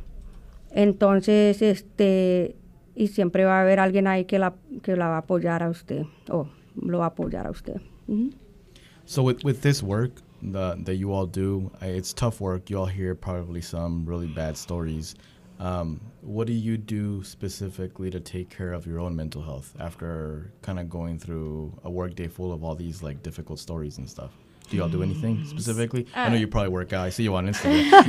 Entonces, 0.71 1.63
este, 1.63 2.57
y 2.95 3.09
siempre 3.09 3.45
va 3.45 3.59
a 3.59 3.63
haber 3.63 3.81
alguien 3.81 4.07
ahí 4.07 4.25
que 4.25 4.39
la, 4.39 4.55
que 4.83 4.97
la 4.97 5.09
va 5.09 5.17
a 5.17 5.21
apoyar 5.21 5.63
a 5.63 5.71
usted, 5.71 6.03
o 6.31 6.49
lo 6.77 6.99
va 6.99 7.07
a 7.07 7.09
apoyar 7.09 7.47
a 7.47 7.51
usted. 7.51 7.81
Ujú. 8.09 8.31
So 9.05 9.23
with 9.23 9.43
with 9.43 9.63
this 9.63 9.83
work 9.83 10.21
the, 10.43 10.77
that 10.85 10.97
you 10.97 11.13
all 11.13 11.27
do, 11.27 11.71
uh, 11.81 11.87
it's 11.87 12.13
tough 12.13 12.41
work. 12.41 12.69
You 12.69 12.81
all 12.81 12.87
hear 12.87 13.15
probably 13.15 13.63
some 13.63 14.05
really 14.05 14.27
bad 14.27 14.57
stories. 14.57 15.15
Um, 15.59 16.01
what 16.21 16.47
do 16.47 16.53
you 16.53 16.77
do 16.77 17.23
specifically 17.25 18.11
to 18.11 18.21
take 18.21 18.49
care 18.49 18.73
of 18.73 18.87
your 18.87 19.01
own 19.01 19.17
mental 19.17 19.43
health 19.43 19.75
after 19.81 20.53
kind 20.63 20.79
of 20.79 20.89
going 20.89 21.19
through 21.19 21.77
a 21.85 21.91
workday 21.91 22.29
full 22.29 22.53
of 22.53 22.63
all 22.63 22.75
these 22.75 23.03
like 23.03 23.23
difficult 23.23 23.59
stories 23.59 23.99
and 23.99 24.09
stuff? 24.09 24.31
Do 24.71 24.77
y'all 24.77 24.89
do 24.89 25.03
anything 25.03 25.47
specifically? 25.47 26.07
I 26.15 26.29
know 26.29 26.37
you 26.37 26.47
probably 26.47 26.69
work 26.69 26.93
out. 26.93 27.07
I 27.07 27.09
see 27.09 27.23
you 27.23 27.35
on 27.35 27.47
Instagram. 27.49 27.91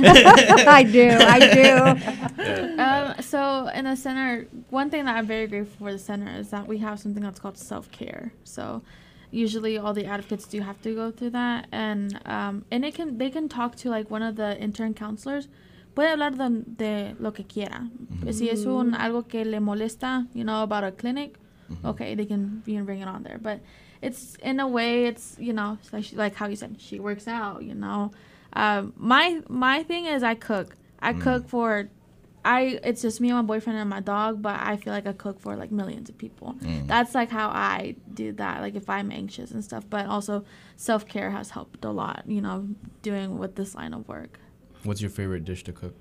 I 0.66 0.82
do, 0.82 1.08
I 1.10 1.38
do. 1.54 2.16
Um, 2.80 3.20
so 3.20 3.68
in 3.68 3.84
the 3.84 3.94
center, 3.94 4.46
one 4.70 4.88
thing 4.88 5.04
that 5.04 5.14
I'm 5.14 5.26
very 5.26 5.46
grateful 5.46 5.86
for 5.86 5.92
the 5.92 5.98
center 5.98 6.30
is 6.40 6.50
that 6.50 6.66
we 6.66 6.78
have 6.78 6.98
something 6.98 7.22
that's 7.22 7.38
called 7.38 7.58
self 7.58 7.90
care. 7.90 8.32
So 8.44 8.82
usually 9.30 9.76
all 9.76 9.92
the 9.92 10.06
advocates 10.06 10.46
do 10.46 10.60
have 10.60 10.80
to 10.82 10.94
go 10.94 11.10
through 11.10 11.30
that, 11.30 11.66
and 11.72 12.18
um, 12.24 12.64
and 12.70 12.84
it 12.84 12.94
can 12.94 13.18
they 13.18 13.30
can 13.30 13.48
talk 13.48 13.76
to 13.76 13.90
like 13.90 14.10
one 14.10 14.22
of 14.22 14.36
the 14.36 14.58
intern 14.58 14.94
counselors. 14.94 15.48
Puede 16.00 16.12
hablar 16.12 16.34
de, 16.34 16.62
de 16.78 17.14
lo 17.20 17.34
que 17.34 17.44
quiera. 17.44 17.90
Si 18.30 18.48
es 18.48 18.64
un 18.64 18.94
algo 18.94 19.26
que 19.26 19.44
le 19.44 19.60
molesta, 19.60 20.26
you 20.32 20.44
know, 20.44 20.62
about 20.62 20.82
a 20.82 20.92
clinic, 20.92 21.36
okay, 21.84 22.14
they 22.14 22.24
can 22.24 22.62
you 22.64 22.74
can 22.74 22.86
bring 22.86 23.02
it 23.02 23.06
on 23.06 23.22
there. 23.22 23.36
But 23.36 23.60
it's 24.00 24.34
in 24.42 24.60
a 24.60 24.66
way, 24.66 25.04
it's 25.04 25.36
you 25.38 25.52
know, 25.52 25.76
like, 25.92 26.04
she, 26.04 26.16
like 26.16 26.34
how 26.34 26.46
you 26.46 26.56
said, 26.56 26.80
she 26.80 27.00
works 27.00 27.28
out. 27.28 27.64
You 27.64 27.74
know, 27.74 28.12
um, 28.54 28.94
my 28.96 29.42
my 29.50 29.82
thing 29.82 30.06
is 30.06 30.22
I 30.22 30.36
cook. 30.36 30.74
I 31.00 31.12
cook 31.12 31.46
for 31.50 31.90
I 32.46 32.80
it's 32.82 33.02
just 33.02 33.20
me 33.20 33.28
and 33.28 33.36
my 33.36 33.42
boyfriend 33.42 33.78
and 33.78 33.90
my 33.90 34.00
dog, 34.00 34.40
but 34.40 34.58
I 34.58 34.78
feel 34.78 34.94
like 34.94 35.06
I 35.06 35.12
cook 35.12 35.38
for 35.38 35.54
like 35.54 35.70
millions 35.70 36.08
of 36.08 36.16
people. 36.16 36.56
That's 36.86 37.14
like 37.14 37.28
how 37.28 37.50
I 37.50 37.96
do 38.14 38.32
that. 38.32 38.62
Like 38.62 38.74
if 38.74 38.88
I'm 38.88 39.12
anxious 39.12 39.50
and 39.50 39.62
stuff, 39.62 39.84
but 39.90 40.06
also 40.06 40.46
self 40.76 41.06
care 41.06 41.30
has 41.30 41.50
helped 41.50 41.84
a 41.84 41.90
lot. 41.90 42.22
You 42.26 42.40
know, 42.40 42.68
doing 43.02 43.36
with 43.36 43.56
this 43.56 43.74
line 43.74 43.92
of 43.92 44.08
work. 44.08 44.38
What's 44.84 45.00
your 45.00 45.10
favorite 45.10 45.44
dish 45.44 45.64
to 45.64 45.72
cook? 45.72 45.94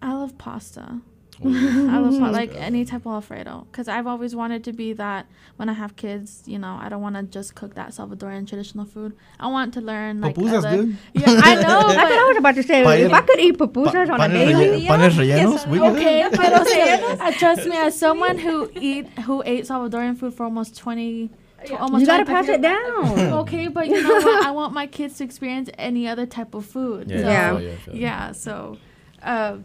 I 0.00 0.12
love 0.14 0.38
pasta. 0.38 1.00
I 1.44 1.98
love 1.98 2.18
pa- 2.18 2.30
like 2.30 2.52
any 2.56 2.84
type 2.84 3.02
of 3.06 3.12
Alfredo 3.12 3.64
because 3.70 3.86
I've 3.86 4.08
always 4.08 4.34
wanted 4.34 4.64
to 4.64 4.72
be 4.72 4.92
that 4.94 5.26
when 5.54 5.68
I 5.68 5.72
have 5.72 5.94
kids. 5.94 6.42
You 6.46 6.58
know, 6.58 6.76
I 6.80 6.88
don't 6.88 7.00
want 7.00 7.14
to 7.14 7.22
just 7.22 7.54
cook 7.54 7.74
that 7.76 7.90
Salvadorian 7.90 8.48
traditional 8.48 8.84
food. 8.84 9.14
I 9.38 9.46
want 9.46 9.72
to 9.74 9.80
learn 9.80 10.20
like 10.20 10.34
Pupusas 10.34 10.58
other. 10.64 10.76
good. 10.84 10.96
Yeah, 11.14 11.26
I 11.28 11.54
know. 11.62 11.62
That's 11.88 11.96
what 12.10 12.18
I 12.18 12.28
was 12.28 12.36
about 12.38 12.54
to 12.56 12.62
say. 12.64 12.82
Pa- 12.82 12.90
if 12.90 13.12
I 13.12 13.20
could 13.20 13.38
eat 13.38 13.56
pupusas 13.56 14.10
on 14.10 14.20
a 14.20 14.28
daily, 14.28 14.80
relle- 14.88 14.98
panes 14.98 15.16
rellenos? 15.16 15.66
We 15.68 15.78
good? 15.78 15.96
Okay, 15.96 16.28
but 16.32 16.60
okay, 16.62 16.92
uh, 17.20 17.32
trust 17.32 17.66
me, 17.68 17.76
as 17.76 17.96
someone 17.96 18.38
who 18.38 18.68
eat 18.74 19.06
who 19.20 19.42
ate 19.46 19.64
Salvadorian 19.64 20.16
food 20.18 20.34
for 20.34 20.42
almost 20.42 20.76
twenty, 20.76 21.30
tw- 21.66 21.72
almost 21.72 22.00
you 22.02 22.06
gotta 22.06 22.24
25 22.24 22.26
pass 22.26 22.48
it 22.48 22.60
down. 22.62 23.18
Okay, 23.40 23.68
but 23.68 23.86
you 23.88 24.02
know 24.02 24.14
what? 24.14 24.46
I 24.46 24.50
want 24.50 24.72
my 24.72 24.86
kids 24.86 25.18
to 25.18 25.24
experience 25.24 25.68
any 25.78 26.06
other 26.08 26.26
type 26.26 26.54
of 26.54 26.64
food. 26.66 27.10
Yeah. 27.10 27.18
so, 27.18 27.28
Yeah. 27.28 27.46
I 27.46 27.50
feel 27.56 27.60
you, 27.62 27.72
I 27.72 27.76
feel 27.76 27.94
you. 27.94 28.00
yeah. 28.00 28.32
So, 28.32 28.78
uh, 29.22 29.56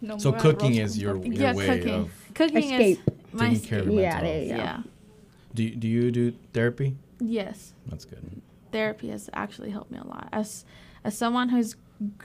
No 0.00 0.18
So 0.18 0.30
more 0.32 0.40
cooking 0.40 0.74
is 0.76 0.98
your, 0.98 1.16
your 1.16 1.32
yeah, 1.34 1.54
way 1.54 1.66
cooking. 1.66 1.94
of 1.94 2.10
Cooking 2.34 2.72
Escape. 2.72 2.98
is 3.06 3.14
my 3.32 3.48
taking 3.48 3.68
care 3.68 3.78
of 3.80 3.86
your 3.86 4.00
Yeah, 4.00 4.20
mental 4.20 4.28
there 4.30 4.46
health. 4.58 4.58
yeah. 4.84 4.90
Do 5.54 5.62
you, 5.64 5.76
do 5.76 5.88
you 5.88 6.10
do 6.10 6.32
therapy? 6.52 6.96
Yes. 7.20 7.72
That's 7.86 8.04
good. 8.04 8.42
therapy 8.72 9.08
has 9.10 9.30
actually 9.32 9.70
helped 9.70 9.90
me 9.92 9.98
a 9.98 10.06
lot. 10.06 10.28
As 10.32 10.64
as 11.04 11.16
someone 11.16 11.48
who's 11.50 11.76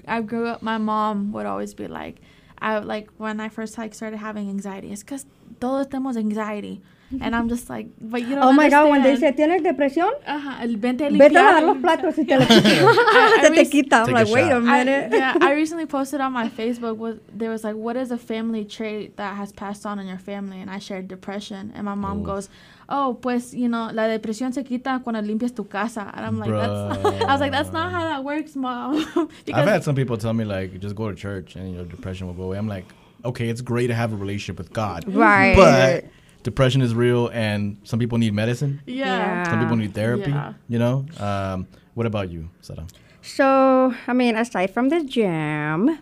I 0.07 0.21
grew 0.21 0.47
up, 0.47 0.61
my 0.63 0.77
mom 0.79 1.31
would 1.33 1.45
always 1.45 1.73
be 1.75 1.87
like, 1.87 2.17
I 2.61 2.79
like 2.79 3.09
when 3.17 3.39
I 3.39 3.49
first 3.49 3.77
like 3.77 3.93
started 3.93 4.17
having 4.17 4.49
anxiety. 4.49 4.91
It's 4.91 5.03
because 5.03 5.25
todos 5.59 5.87
tenemos 5.87 6.17
anxiety, 6.17 6.81
and 7.21 7.35
I'm 7.35 7.49
just 7.49 7.69
like, 7.69 7.87
but 7.99 8.21
you 8.21 8.35
don't. 8.35 8.43
Oh 8.43 8.51
my 8.53 8.69
God, 8.69 8.89
when 8.89 9.01
they 9.03 9.15
say, 9.15 9.31
¿tienes 9.31 9.61
depresión? 9.63 10.11
Ajá, 10.27 10.61
el 10.61 10.75
vente 10.77 11.05
a 11.05 11.09
Vete 11.09 11.37
a 11.37 11.61
lavar 11.61 11.63
los 11.63 11.77
platos 11.77 12.17
y 12.17 12.25
te, 12.25 12.37
lo- 12.39 12.45
I 12.45 13.39
se 13.41 13.49
te 13.49 13.61
rec- 13.63 13.71
quita. 13.71 13.95
I'm 13.97 14.05
Take 14.07 14.15
a 14.15 14.19
like, 14.23 14.33
wait 14.33 14.45
a 14.45 14.49
shot. 14.59 14.63
I, 14.67 14.83
minute. 14.83 15.11
yeah, 15.13 15.37
I 15.41 15.53
recently 15.61 15.85
posted 15.85 16.21
on 16.21 16.33
my 16.33 16.49
Facebook 16.49 16.97
was 16.97 17.17
there 17.33 17.49
was 17.49 17.63
like 17.63 17.75
what 17.75 17.95
is 17.97 18.11
a 18.11 18.17
family 18.17 18.65
trait 18.65 19.15
that 19.17 19.35
has 19.37 19.51
passed 19.53 19.85
on 19.85 19.97
in 19.99 20.07
your 20.07 20.19
family 20.19 20.61
and 20.61 20.69
I 20.69 20.79
shared 20.79 21.07
depression 21.07 21.71
and 21.75 21.85
my 21.85 21.95
mom 21.95 22.21
Ooh. 22.21 22.25
goes, 22.25 22.49
"Oh, 22.89 23.17
pues, 23.21 23.53
you 23.53 23.69
know, 23.69 23.89
la 23.93 24.03
depresión 24.07 24.51
se 24.53 24.63
quita 24.63 24.99
cuando 25.03 25.21
limpias 25.21 25.53
tu 25.53 25.63
casa." 25.65 26.11
And 26.15 26.25
I'm 26.25 26.39
like, 26.39 26.49
that's 26.49 27.05
I 27.29 27.31
was 27.31 27.39
like, 27.41 27.51
"That's 27.51 27.71
not 27.71 27.91
how 27.91 28.03
that 28.03 28.23
works, 28.23 28.55
mom." 28.55 29.05
I've 29.53 29.67
had 29.67 29.83
some 29.83 29.95
people 29.95 30.17
tell 30.17 30.33
me 30.33 30.43
like 30.45 30.79
just 30.79 30.95
go 30.95 31.09
to 31.09 31.15
church 31.15 31.55
and 31.55 31.73
your 31.75 31.85
depression 31.85 32.27
will 32.27 32.33
go 32.33 32.43
away. 32.43 32.57
I'm 32.57 32.67
like, 32.67 32.85
okay, 33.23 33.47
it's 33.49 33.61
great 33.61 33.87
to 33.87 33.93
have 33.95 34.11
a 34.13 34.15
relationship 34.15 34.57
with 34.57 34.73
God, 34.73 35.03
Right. 35.07 35.55
but 35.55 36.05
depression 36.43 36.81
is 36.81 36.93
real, 36.95 37.27
and 37.33 37.77
some 37.83 37.99
people 37.99 38.17
need 38.17 38.33
medicine. 38.33 38.81
yeah. 38.85 39.43
Some 39.49 39.59
people 39.59 39.75
need 39.75 39.93
therapy. 39.93 40.31
Yeah. 40.31 40.53
You 40.67 40.79
know. 40.79 41.05
Um, 41.19 41.67
what 41.95 42.05
about 42.05 42.29
you, 42.31 42.49
Sara? 42.61 42.85
So, 43.21 43.93
I 44.07 44.13
mean, 44.13 44.37
aside 44.37 44.71
from 44.71 44.87
the 44.89 45.03
gym, 45.03 45.99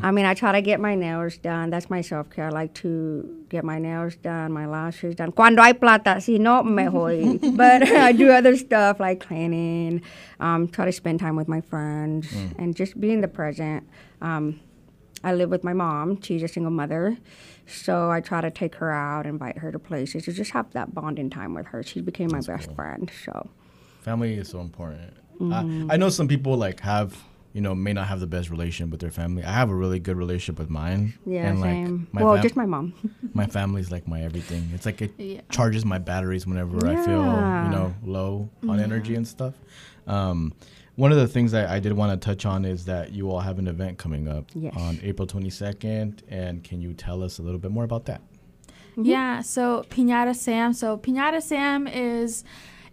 I 0.00 0.10
mean, 0.10 0.26
I 0.26 0.34
try 0.34 0.52
to 0.52 0.60
get 0.60 0.80
my 0.80 0.94
nails 0.94 1.38
done. 1.38 1.70
That's 1.70 1.88
my 1.88 2.00
self 2.00 2.28
care. 2.30 2.46
I 2.46 2.50
like 2.50 2.74
to 2.74 3.44
get 3.48 3.64
my 3.64 3.78
nails 3.78 4.16
done, 4.16 4.52
my 4.52 4.66
lashes 4.66 5.14
done. 5.14 5.32
Cuando 5.32 5.62
hay 5.62 5.72
plata, 5.72 6.20
si 6.20 6.38
no, 6.38 6.62
me 6.62 6.88
voy. 6.88 7.38
but 7.54 7.88
I 7.88 8.12
do 8.12 8.30
other 8.30 8.56
stuff 8.56 9.00
like 9.00 9.20
cleaning, 9.20 10.02
um, 10.40 10.68
try 10.68 10.84
to 10.84 10.92
spend 10.92 11.20
time 11.20 11.36
with 11.36 11.48
my 11.48 11.60
friends, 11.60 12.28
and 12.58 12.76
just 12.76 13.00
be 13.00 13.12
in 13.12 13.20
the 13.20 13.28
present. 13.28 13.88
Um, 14.20 14.60
I 15.22 15.32
live 15.32 15.48
with 15.48 15.64
my 15.64 15.72
mom. 15.72 16.20
She's 16.20 16.42
a 16.42 16.48
single 16.48 16.70
mother. 16.70 17.16
So 17.66 18.10
I 18.10 18.20
try 18.20 18.42
to 18.42 18.50
take 18.50 18.74
her 18.76 18.92
out, 18.92 19.26
invite 19.26 19.56
her 19.58 19.72
to 19.72 19.78
places, 19.78 20.24
to 20.24 20.32
just 20.32 20.50
have 20.50 20.70
that 20.72 20.94
bonding 20.94 21.30
time 21.30 21.54
with 21.54 21.66
her. 21.66 21.82
She 21.82 22.02
became 22.02 22.28
my 22.30 22.40
best 22.40 22.70
friend. 22.72 23.10
So, 23.24 23.48
Family 24.02 24.34
is 24.34 24.48
so 24.50 24.60
important. 24.60 25.14
Mm-hmm. 25.40 25.90
I, 25.90 25.94
I 25.94 25.96
know 25.96 26.10
some 26.10 26.28
people 26.28 26.56
like 26.58 26.80
have 26.80 27.16
you 27.54 27.60
know 27.62 27.74
may 27.74 27.92
not 27.94 28.06
have 28.08 28.20
the 28.20 28.26
best 28.26 28.50
relationship 28.50 28.90
with 28.90 29.00
their 29.00 29.10
family. 29.10 29.42
I 29.42 29.52
have 29.52 29.70
a 29.70 29.74
really 29.74 29.98
good 29.98 30.18
relationship 30.18 30.58
with 30.58 30.68
mine. 30.68 31.14
yeah, 31.24 31.48
and, 31.48 31.60
like, 31.60 31.70
same. 31.70 32.08
my 32.12 32.22
well, 32.22 32.34
fam- 32.34 32.42
just 32.42 32.56
my 32.56 32.66
mom. 32.66 32.92
my 33.32 33.46
family's 33.46 33.90
like 33.90 34.06
my 34.06 34.22
everything. 34.22 34.68
It's 34.74 34.84
like 34.84 35.00
it 35.00 35.12
Yeah. 35.16 35.40
charges 35.50 35.86
my 35.86 35.98
batteries 35.98 36.46
whenever 36.46 36.86
I 36.86 36.96
feel 36.96 37.22
you 37.22 37.70
know 37.76 37.94
low 38.04 38.50
on 38.68 38.78
energy 38.80 39.14
and 39.14 39.26
stuff. 39.26 39.54
Um, 40.06 40.52
one 40.96 41.10
of 41.10 41.18
the 41.18 41.26
things 41.26 41.50
that 41.52 41.70
I 41.70 41.80
did 41.80 41.92
want 41.94 42.20
to 42.20 42.24
touch 42.24 42.44
on 42.46 42.64
is 42.64 42.84
that 42.84 43.12
you 43.12 43.30
all 43.30 43.40
have 43.40 43.58
an 43.58 43.66
event 43.66 43.98
coming 43.98 44.28
up 44.28 44.44
Yes. 44.54 44.74
on 44.76 45.00
April 45.02 45.26
22nd, 45.26 46.20
and 46.28 46.62
can 46.62 46.80
you 46.80 46.92
tell 46.92 47.22
us 47.22 47.38
a 47.38 47.42
little 47.42 47.58
bit 47.58 47.70
more 47.72 47.82
about 47.84 48.04
that? 48.06 48.20
Yeah, 48.96 49.40
so 49.40 49.84
Piñata 49.90 50.36
Sam. 50.36 50.72
So 50.72 50.96
Piñata 50.96 51.42
Sam 51.42 51.88
is 51.88 52.44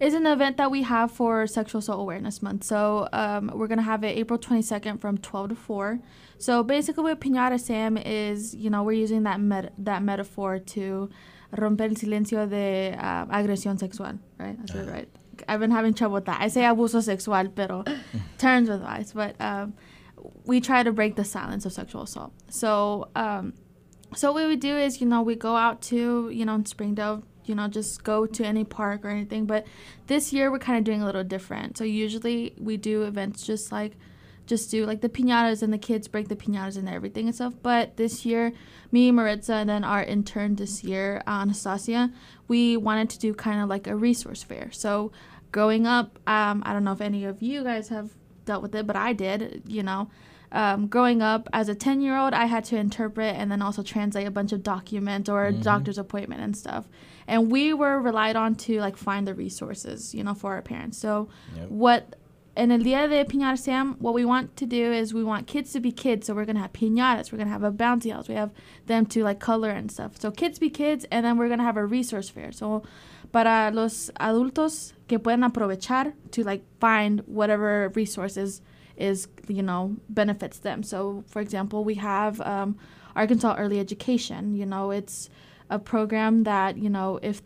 is 0.02 0.16
an 0.16 0.26
event 0.26 0.58
that 0.58 0.72
we 0.72 0.82
have 0.82 1.12
for 1.12 1.45
Sexual 1.45 1.80
Assault 1.80 1.99
Awareness 1.99 2.41
Month. 2.41 2.64
So 2.64 3.08
um, 3.14 3.52
we're 3.54 3.68
gonna 3.68 3.84
have 3.84 4.04
it 4.04 4.18
April 4.18 4.39
twenty 4.39 4.64
second 4.64 4.97
from 4.97 5.20
twelve 5.20 5.49
to 5.49 5.56
four. 5.56 5.99
So 6.39 6.64
basically, 6.64 7.04
what 7.04 7.22
Piñata 7.22 7.60
Sam 7.60 7.97
is, 7.97 8.56
you 8.56 8.72
know, 8.72 8.82
we're 8.82 8.93
using 8.93 9.24
that 9.24 9.39
met- 9.39 9.74
that 9.78 10.02
metaphor 10.02 10.58
to 10.58 11.10
romper 11.56 11.84
el 11.84 11.91
silencio 11.91 12.49
de 12.49 12.95
uh, 12.97 13.26
agresión 13.28 13.80
sexual, 13.80 14.18
right? 14.39 14.58
That's 14.58 14.74
it, 14.74 14.91
right. 14.91 15.10
I've 15.47 15.60
been 15.60 15.72
having 15.72 15.93
trouble 15.93 16.16
with 16.16 16.26
that. 16.26 16.41
I 16.41 16.47
say 16.47 16.62
abuso 16.62 17.02
sexual, 17.04 17.47
pero 17.49 17.84
turns 18.39 18.70
with 18.70 18.82
eyes. 18.82 19.14
But 19.14 19.39
um, 19.39 19.74
we 20.45 20.62
try 20.62 20.82
to 20.82 20.91
break 20.91 21.16
the 21.16 21.24
silence 21.24 21.66
of 21.66 21.74
sexual 21.74 22.02
assault. 22.02 22.34
So 22.49 23.10
um, 23.16 23.54
so 24.16 24.32
what 24.34 24.47
we 24.47 24.56
do 24.56 24.78
is, 24.78 24.99
you 24.99 25.08
know, 25.08 25.22
we 25.22 25.36
go 25.36 25.56
out 25.56 25.82
to, 25.84 26.30
you 26.30 26.43
know, 26.43 26.56
in 26.56 26.66
Springdale, 26.66 27.24
you 27.52 27.56
know, 27.56 27.68
just 27.68 28.06
go 28.06 28.26
to 28.26 28.45
any 28.45 28.64
park 28.64 29.04
or 29.04 29.10
anything. 29.10 29.45
But 29.45 29.68
this 30.08 30.32
year 30.32 30.49
we're 30.49 30.60
kind 30.60 30.78
of 30.78 30.86
doing 30.86 31.02
a 31.02 31.06
little 31.06 31.26
different. 31.26 31.78
So 31.78 31.84
usually 31.84 32.56
we 32.58 32.78
do 32.78 33.04
events 33.04 33.45
just 33.45 33.74
like, 33.74 33.97
just 34.47 34.72
do 34.72 34.86
like 34.86 35.02
the 35.02 35.10
piñatas 35.10 35.62
and 35.62 35.74
the 35.74 35.78
kids 35.78 36.08
break 36.08 36.30
the 36.30 36.38
piñatas 36.38 36.78
and 36.78 36.88
everything 36.88 37.26
and 37.26 37.36
stuff. 37.36 37.54
But 37.62 37.97
this 37.97 38.26
year, 38.26 38.54
me, 38.89 39.12
Maritza, 39.12 39.56
and 39.56 39.70
then 39.70 39.84
our 39.84 40.02
intern 40.02 40.56
this 40.56 40.82
year, 40.82 41.22
uh, 41.28 41.41
Anastasia, 41.41 42.10
we 42.47 42.78
wanted 42.78 43.10
to 43.10 43.20
do 43.20 43.34
kind 43.34 43.62
of 43.62 43.68
like 43.68 43.86
a 43.86 43.97
resource 43.97 44.43
fair. 44.43 44.70
So 44.72 45.12
growing 45.52 45.86
up, 45.86 46.20
um, 46.26 46.64
I 46.66 46.72
don't 46.72 46.86
know 46.86 46.93
if 46.93 47.02
any 47.02 47.26
of 47.26 47.41
you 47.41 47.66
guys 47.66 47.89
have 47.89 48.12
dealt 48.45 48.62
with 48.62 48.74
it, 48.76 48.88
but 48.88 48.95
I 48.95 49.12
did, 49.12 49.64
you 49.68 49.84
know 49.84 50.10
um, 50.52 50.88
growing 50.88 51.22
up 51.22 51.47
as 51.54 51.70
a 51.70 51.76
10 51.76 52.02
year 52.02 52.18
old, 52.18 52.34
I 52.34 52.45
had 52.45 52.66
to 52.66 52.78
interpret 52.78 53.36
and 53.36 53.52
then 53.52 53.62
also 53.62 53.84
translate 53.84 54.28
a 54.28 54.32
bunch 54.32 54.52
of 54.52 54.64
documents 54.64 55.30
or 55.30 55.45
a 55.45 55.54
doctor's 55.54 55.97
appointment 55.97 56.41
and 56.41 56.56
stuff. 56.56 56.86
And 57.28 57.52
we 57.52 57.74
were 57.74 58.00
relied 58.00 58.36
on 58.36 58.56
to 58.56 58.80
like 58.80 58.98
find 58.98 59.28
the 59.28 59.34
resources, 59.34 60.14
you 60.14 60.24
know, 60.24 60.34
for 60.34 60.54
our 60.54 60.62
parents. 60.62 60.98
So, 60.98 61.30
Yep. 61.56 61.70
what 61.70 62.16
in 62.58 62.70
el 62.72 62.80
Dia 62.80 63.08
de 63.08 63.24
Piñata 63.24 63.58
Sam, 63.58 63.96
what 64.00 64.14
we 64.14 64.26
want 64.26 64.58
to 64.58 64.66
do 64.66 64.92
is 64.92 65.14
we 65.14 65.24
want 65.24 65.48
kids 65.48 65.72
to 65.74 65.80
be 65.80 65.92
kids. 65.92 66.28
So, 66.28 66.34
we're 66.34 66.46
going 66.46 66.58
to 66.58 66.62
have 66.62 66.74
piñatas, 66.74 67.32
we're 67.32 67.38
going 67.38 67.48
to 67.48 67.54
have 67.54 67.64
a 67.64 67.72
bouncy 67.72 68.12
house, 68.12 68.28
we 68.28 68.36
have 68.36 68.52
them 68.88 69.06
to 69.08 69.24
like 69.24 69.40
color 69.40 69.70
and 69.70 69.90
stuff. 69.92 70.20
So, 70.20 70.32
kids 70.32 70.60
be 70.60 70.70
kids, 70.70 71.06
and 71.12 71.26
then 71.26 71.38
we're 71.38 71.48
going 71.48 71.60
to 71.60 71.66
have 71.66 71.78
a 71.78 71.86
resource 71.86 72.30
fair. 72.30 72.52
So, 72.52 72.84
para 73.32 73.72
los 73.74 74.10
adultos 74.20 74.92
que 75.08 75.18
pueden 75.20 75.50
aprovechar 75.50 76.14
to 76.32 76.44
like 76.44 76.64
find 76.80 77.22
whatever 77.28 77.90
resources 77.96 78.62
is 78.98 79.28
you 79.48 79.64
know 79.64 79.96
benefits 80.10 80.60
them 80.60 80.84
so 80.84 81.24
for 81.28 81.42
example 81.42 81.84
we 81.86 81.96
have 81.96 82.42
um, 82.42 82.78
arkansas 83.16 83.56
early 83.58 83.80
education 83.80 84.54
you 84.54 84.66
know 84.66 84.92
it's 84.92 85.30
a 85.72 85.80
program 85.80 86.44
that 86.44 86.78
you 86.78 86.90
know 86.90 87.20
if 87.24 87.42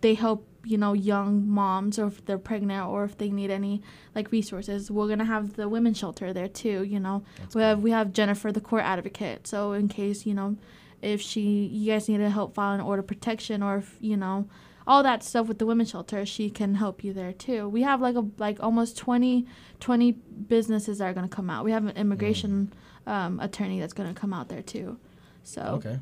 they 0.00 0.14
help 0.14 0.44
you 0.64 0.76
know 0.76 0.94
young 0.94 1.46
moms 1.48 1.98
or 1.98 2.06
if 2.08 2.24
they're 2.24 2.38
pregnant 2.38 2.88
or 2.88 3.04
if 3.04 3.16
they 3.18 3.30
need 3.30 3.50
any 3.50 3.80
like 4.16 4.32
resources 4.32 4.90
we're 4.90 5.06
gonna 5.06 5.24
have 5.24 5.54
the 5.54 5.68
women's 5.68 5.98
shelter 5.98 6.32
there 6.32 6.48
too 6.48 6.82
you 6.82 6.98
know. 6.98 7.22
We 7.54 7.62
have 7.62 7.82
we 7.82 7.90
have 7.92 8.12
jennifer 8.12 8.50
the 8.50 8.60
court 8.60 8.82
advocate 8.82 9.46
so 9.46 9.72
in 9.72 9.86
case 9.88 10.26
you 10.26 10.34
know 10.34 10.56
if 11.02 11.20
she 11.20 11.66
you 11.66 11.92
guys 11.92 12.08
need 12.08 12.18
to 12.18 12.30
help 12.30 12.54
file 12.54 12.74
an 12.74 12.80
order 12.80 13.00
of 13.00 13.06
protection 13.06 13.62
or 13.62 13.76
if 13.76 13.96
you 14.00 14.16
know 14.16 14.48
all 14.88 15.02
that 15.02 15.22
stuff 15.22 15.46
with 15.46 15.58
the 15.58 15.66
women's 15.66 15.90
shelter 15.90 16.24
she 16.24 16.48
can 16.48 16.76
help 16.76 17.02
you 17.04 17.12
there 17.12 17.32
too. 17.32 17.68
We 17.68 17.82
have 17.82 18.00
like 18.00 18.16
a 18.16 18.24
like 18.38 18.58
almost 18.60 18.96
20 18.96 19.44
20 19.80 20.12
businesses 20.12 20.98
that 20.98 21.06
are 21.06 21.12
going 21.12 21.28
to 21.28 21.34
come 21.34 21.50
out. 21.50 21.64
We 21.64 21.72
have 21.72 21.84
an 21.84 21.96
immigration 21.96 22.72
um, 23.06 23.40
attorney 23.40 23.80
that's 23.80 23.92
going 23.92 24.12
to 24.12 24.18
come 24.20 24.32
out 24.32 24.48
there 24.48 24.62
too 24.62 24.96
so 25.42 25.62
Okay. 25.62 25.98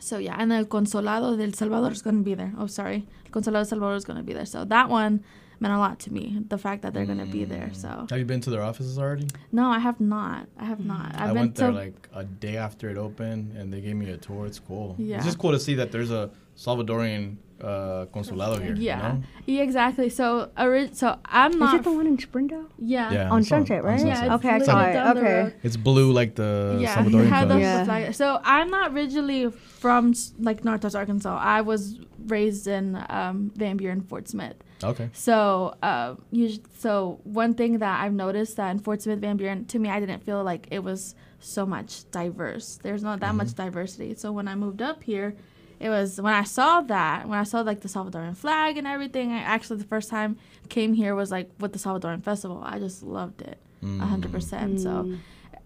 So 0.00 0.18
yeah 0.18 0.36
and 0.38 0.50
the 0.50 0.64
consolado 0.64 1.36
del 1.38 1.52
salvador 1.52 1.92
is 1.92 2.02
going 2.02 2.16
to 2.16 2.22
be 2.22 2.34
there 2.34 2.52
oh 2.58 2.66
sorry 2.66 3.06
consolado 3.30 3.62
del 3.62 3.70
salvador 3.72 3.96
is 3.96 4.04
going 4.04 4.16
to 4.16 4.22
be 4.24 4.32
there 4.32 4.46
so 4.46 4.64
that 4.64 4.88
one 4.88 5.22
meant 5.62 5.74
a 5.74 5.78
lot 5.78 5.98
to 6.00 6.10
me 6.12 6.24
the 6.48 6.56
fact 6.56 6.80
that 6.82 6.94
they're 6.94 7.04
going 7.12 7.18
to 7.18 7.32
be 7.38 7.44
there 7.44 7.70
so 7.74 8.06
Have 8.10 8.18
you 8.18 8.24
been 8.24 8.40
to 8.40 8.50
their 8.50 8.62
offices 8.62 8.98
already? 8.98 9.26
no 9.52 9.66
i 9.68 9.78
have 9.78 10.00
not 10.00 10.46
i 10.58 10.64
have 10.64 10.82
not 10.92 11.14
i've 11.14 11.20
I 11.22 11.26
been 11.28 11.36
went 11.36 11.54
to 11.56 11.62
there 11.64 11.72
like 11.72 12.08
a 12.14 12.24
day 12.24 12.56
after 12.56 12.88
it 12.88 12.96
opened, 12.96 13.52
and 13.58 13.70
they 13.72 13.80
gave 13.82 13.94
me 13.96 14.08
a 14.10 14.16
tour. 14.16 14.46
It's 14.46 14.58
cool. 14.58 14.96
Yeah. 14.98 15.16
It's 15.18 15.26
just 15.26 15.38
cool 15.38 15.52
to 15.52 15.60
see 15.60 15.74
that 15.80 15.92
there's 15.92 16.10
a 16.10 16.30
Salvadorian 16.56 17.36
uh, 17.60 18.06
consulado 18.14 18.56
here. 18.62 18.74
you 18.74 18.82
yeah 18.84 18.98
know? 19.02 19.22
yeah 19.46 19.62
exactly 19.62 20.08
so 20.08 20.50
ori- 20.58 20.90
so 20.94 21.18
i'm 21.26 21.52
not. 21.58 21.68
Is 21.68 21.72
not 21.72 21.80
it 21.80 21.84
the 21.84 21.92
one 21.92 22.06
in 22.06 22.18
Springdale? 22.18 22.66
yeah 22.78 23.12
Yeah. 23.12 23.30
On 23.30 23.40
it's 23.40 23.52
on- 23.52 23.60
Sunset, 23.66 23.80
on 23.80 23.84
right? 23.84 24.00
Sunset. 24.00 24.24
Yeah, 24.26 24.34
Okay, 24.36 24.48
I 24.48 24.56
it's 24.56 24.66
saw 24.66 24.80
it. 24.82 24.96
Okay. 25.18 25.34
road. 25.42 25.54
It's 25.62 25.76
blue 25.76 26.10
like 26.20 26.34
the 26.36 26.78
yeah, 26.80 26.96
Salvadorian 26.96 27.28
have 27.28 27.48
the. 27.50 27.58
Yeah. 27.60 27.84
flag. 27.84 28.14
So 28.14 28.40
I'm 28.44 28.70
not 28.70 28.92
originally 28.92 29.42
from 29.80 30.10
s- 30.10 30.32
like 30.38 30.58
Northwest 30.64 30.94
Arkansas. 30.96 31.34
I 31.40 31.60
was 31.62 31.80
raised 32.26 32.66
in 32.66 32.84
um, 33.08 33.50
Van 33.56 33.76
Buren, 33.76 34.00
Fort 34.02 34.28
Smith. 34.28 34.56
Okay. 34.84 35.08
So, 35.12 35.74
uh, 35.82 36.14
us- 36.32 36.60
so 36.78 37.20
one 37.24 37.52
thing 37.54 37.78
that 37.78 37.94
I've 38.02 38.12
noticed 38.26 38.56
that 38.58 38.70
in 38.70 38.78
Fort 38.78 39.00
Smith, 39.02 39.18
Van 39.20 39.36
Buren, 39.36 39.64
to 39.66 39.78
me, 39.78 39.88
I 39.88 39.98
didn't 40.00 40.22
feel 40.28 40.42
like 40.44 40.66
it 40.70 40.82
was 40.84 41.14
so 41.40 41.64
much 41.66 41.90
diverse. 42.10 42.78
There's 42.82 43.02
not 43.02 43.20
that 43.20 43.34
much 43.34 43.54
diversity. 43.54 44.14
So 44.14 44.30
when 44.32 44.46
I 44.48 44.54
moved 44.54 44.82
up 44.82 45.02
here, 45.02 45.34
it 45.78 45.88
was 45.88 46.20
when 46.20 46.34
I 46.34 46.44
saw 46.44 46.82
that, 46.82 47.26
when 47.28 47.38
I 47.38 47.44
saw 47.44 47.60
like 47.62 47.80
the 47.80 47.88
Salvadoran 47.88 48.36
flag 48.36 48.76
and 48.76 48.86
everything. 48.86 49.32
I 49.32 49.38
actually 49.38 49.78
the 49.78 49.84
first 49.94 50.10
time 50.10 50.36
came 50.68 50.92
here 50.92 51.14
was 51.14 51.30
like 51.30 51.48
with 51.58 51.72
the 51.72 51.78
Salvadoran 51.78 52.22
festival. 52.22 52.60
I 52.62 52.78
just 52.78 53.02
loved 53.02 53.40
it, 53.40 53.58
a 53.82 53.86
hundred 54.12 54.30
percent. 54.32 54.80
So, 54.80 54.90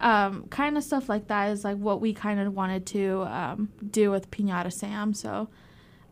um, 0.01 0.47
kind 0.49 0.77
of 0.77 0.85
stuff 0.85 1.09
like 1.09 1.29
that 1.29 1.51
is 1.51 1.65
like 1.65 1.77
what 1.77 2.01
we 2.01 2.13
kind 2.13 2.41
of 2.41 2.55
wanted 2.55 2.87
to 2.87 3.23
um, 3.23 3.69
do 3.91 4.11
with 4.11 4.31
Pinata 4.31 4.73
Sam. 4.73 5.15
So, 5.15 5.49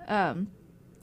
um, 0.08 0.48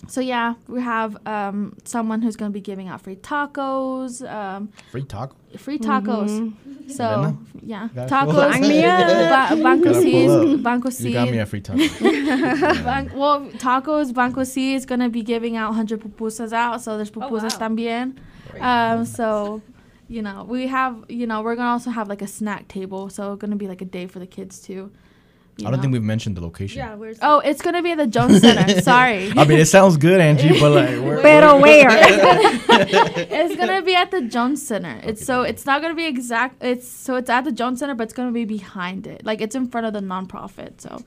so 0.08 0.22
yeah, 0.22 0.56
we 0.68 0.82
have 0.82 1.18
um, 1.28 1.76
someone 1.84 2.22
who's 2.22 2.36
going 2.36 2.52
to 2.52 2.54
be 2.54 2.62
giving 2.62 2.88
out 2.88 3.02
free 3.02 3.18
tacos, 3.18 4.28
um, 4.30 4.72
Free 4.92 5.04
taco. 5.04 5.36
free 5.58 5.78
tacos. 5.78 6.30
Mm-hmm. 6.30 6.90
So 6.90 7.04
Elena? 7.04 7.38
yeah, 7.62 7.90
tacos. 7.94 8.54
full. 8.54 9.58
ba- 9.58 9.64
Banco 9.64 9.84
Gotta 9.86 10.02
C, 10.02 10.12
pull 10.12 10.42
is, 10.42 10.54
up. 10.56 10.64
Banco 10.64 10.90
You 10.90 11.14
got 11.14 11.30
me 11.30 11.38
a 11.40 11.46
free 11.46 11.62
taco. 11.62 11.78
Ban- 12.84 13.12
well, 13.14 13.42
tacos, 13.58 14.14
Banco 14.14 14.44
C 14.44 14.74
is 14.74 14.86
gonna 14.86 15.10
be 15.10 15.22
giving 15.22 15.58
out 15.58 15.70
100 15.70 16.00
pupusas 16.02 16.54
out, 16.54 16.82
so 16.82 16.96
there's 16.96 17.12
pupusas 17.12 17.60
wow. 17.60 17.68
también. 17.68 18.16
Um, 18.60 19.06
so, 19.06 19.62
you 20.10 20.22
know, 20.22 20.44
we 20.44 20.68
have, 20.68 21.06
you 21.08 21.26
know, 21.28 21.42
we're 21.42 21.56
gonna 21.56 21.70
also 21.70 21.90
have 21.92 22.10
like 22.10 22.22
a 22.22 22.28
snack 22.28 22.68
table, 22.68 23.10
so 23.10 23.34
it's 23.34 23.40
gonna 23.42 23.56
be 23.56 23.68
like 23.68 23.82
a 23.82 23.86
day 23.86 24.08
for 24.08 24.20
the 24.20 24.28
kids 24.28 24.60
too. 24.60 24.92
you 25.58 25.68
I 25.68 25.72
don't 25.72 25.82
think 25.82 25.94
we've 25.94 26.02
mentioned 26.04 26.36
the 26.38 26.42
location. 26.42 26.80
Yeah, 26.80 26.96
where's 26.96 27.20
Oh, 27.22 27.40
it's 27.40 27.62
gonna 27.62 27.84
be 27.84 27.92
at 27.92 27.98
the 28.00 28.08
Jones 28.08 28.42
Center. 28.46 28.82
Sorry, 28.82 29.32
I 29.38 29.46
mean, 29.46 29.60
it 29.60 29.66
sounds 29.68 29.98
good, 29.98 30.20
Anngie, 30.20 30.60
but 30.60 30.72
like, 30.72 30.90
where, 31.06 31.22
Pero 31.22 31.60
where? 31.66 31.90
it's 33.40 33.56
gonna 33.56 33.82
be 33.82 33.96
at 33.96 34.10
the 34.12 34.22
Jones 34.22 34.66
Center. 34.66 35.00
It's 35.04 35.26
so 35.26 35.44
it's 35.44 35.66
not 35.66 35.82
gonna 35.82 35.96
be 35.96 36.06
exact. 36.06 36.64
It's 36.64 36.88
so 36.88 37.16
it's 37.16 37.30
at 37.30 37.44
the 37.44 37.52
Jones 37.52 37.80
Center, 37.80 37.96
but 37.96 38.04
it's 38.04 38.14
gonna 38.14 38.32
be 38.32 38.46
behind 38.46 39.06
it. 39.08 39.26
Like 39.26 39.42
it's 39.42 39.56
in 39.56 39.68
front 39.68 39.86
of 39.88 39.94
the 39.94 40.00
nonprofit. 40.02 40.82
So 40.82 41.04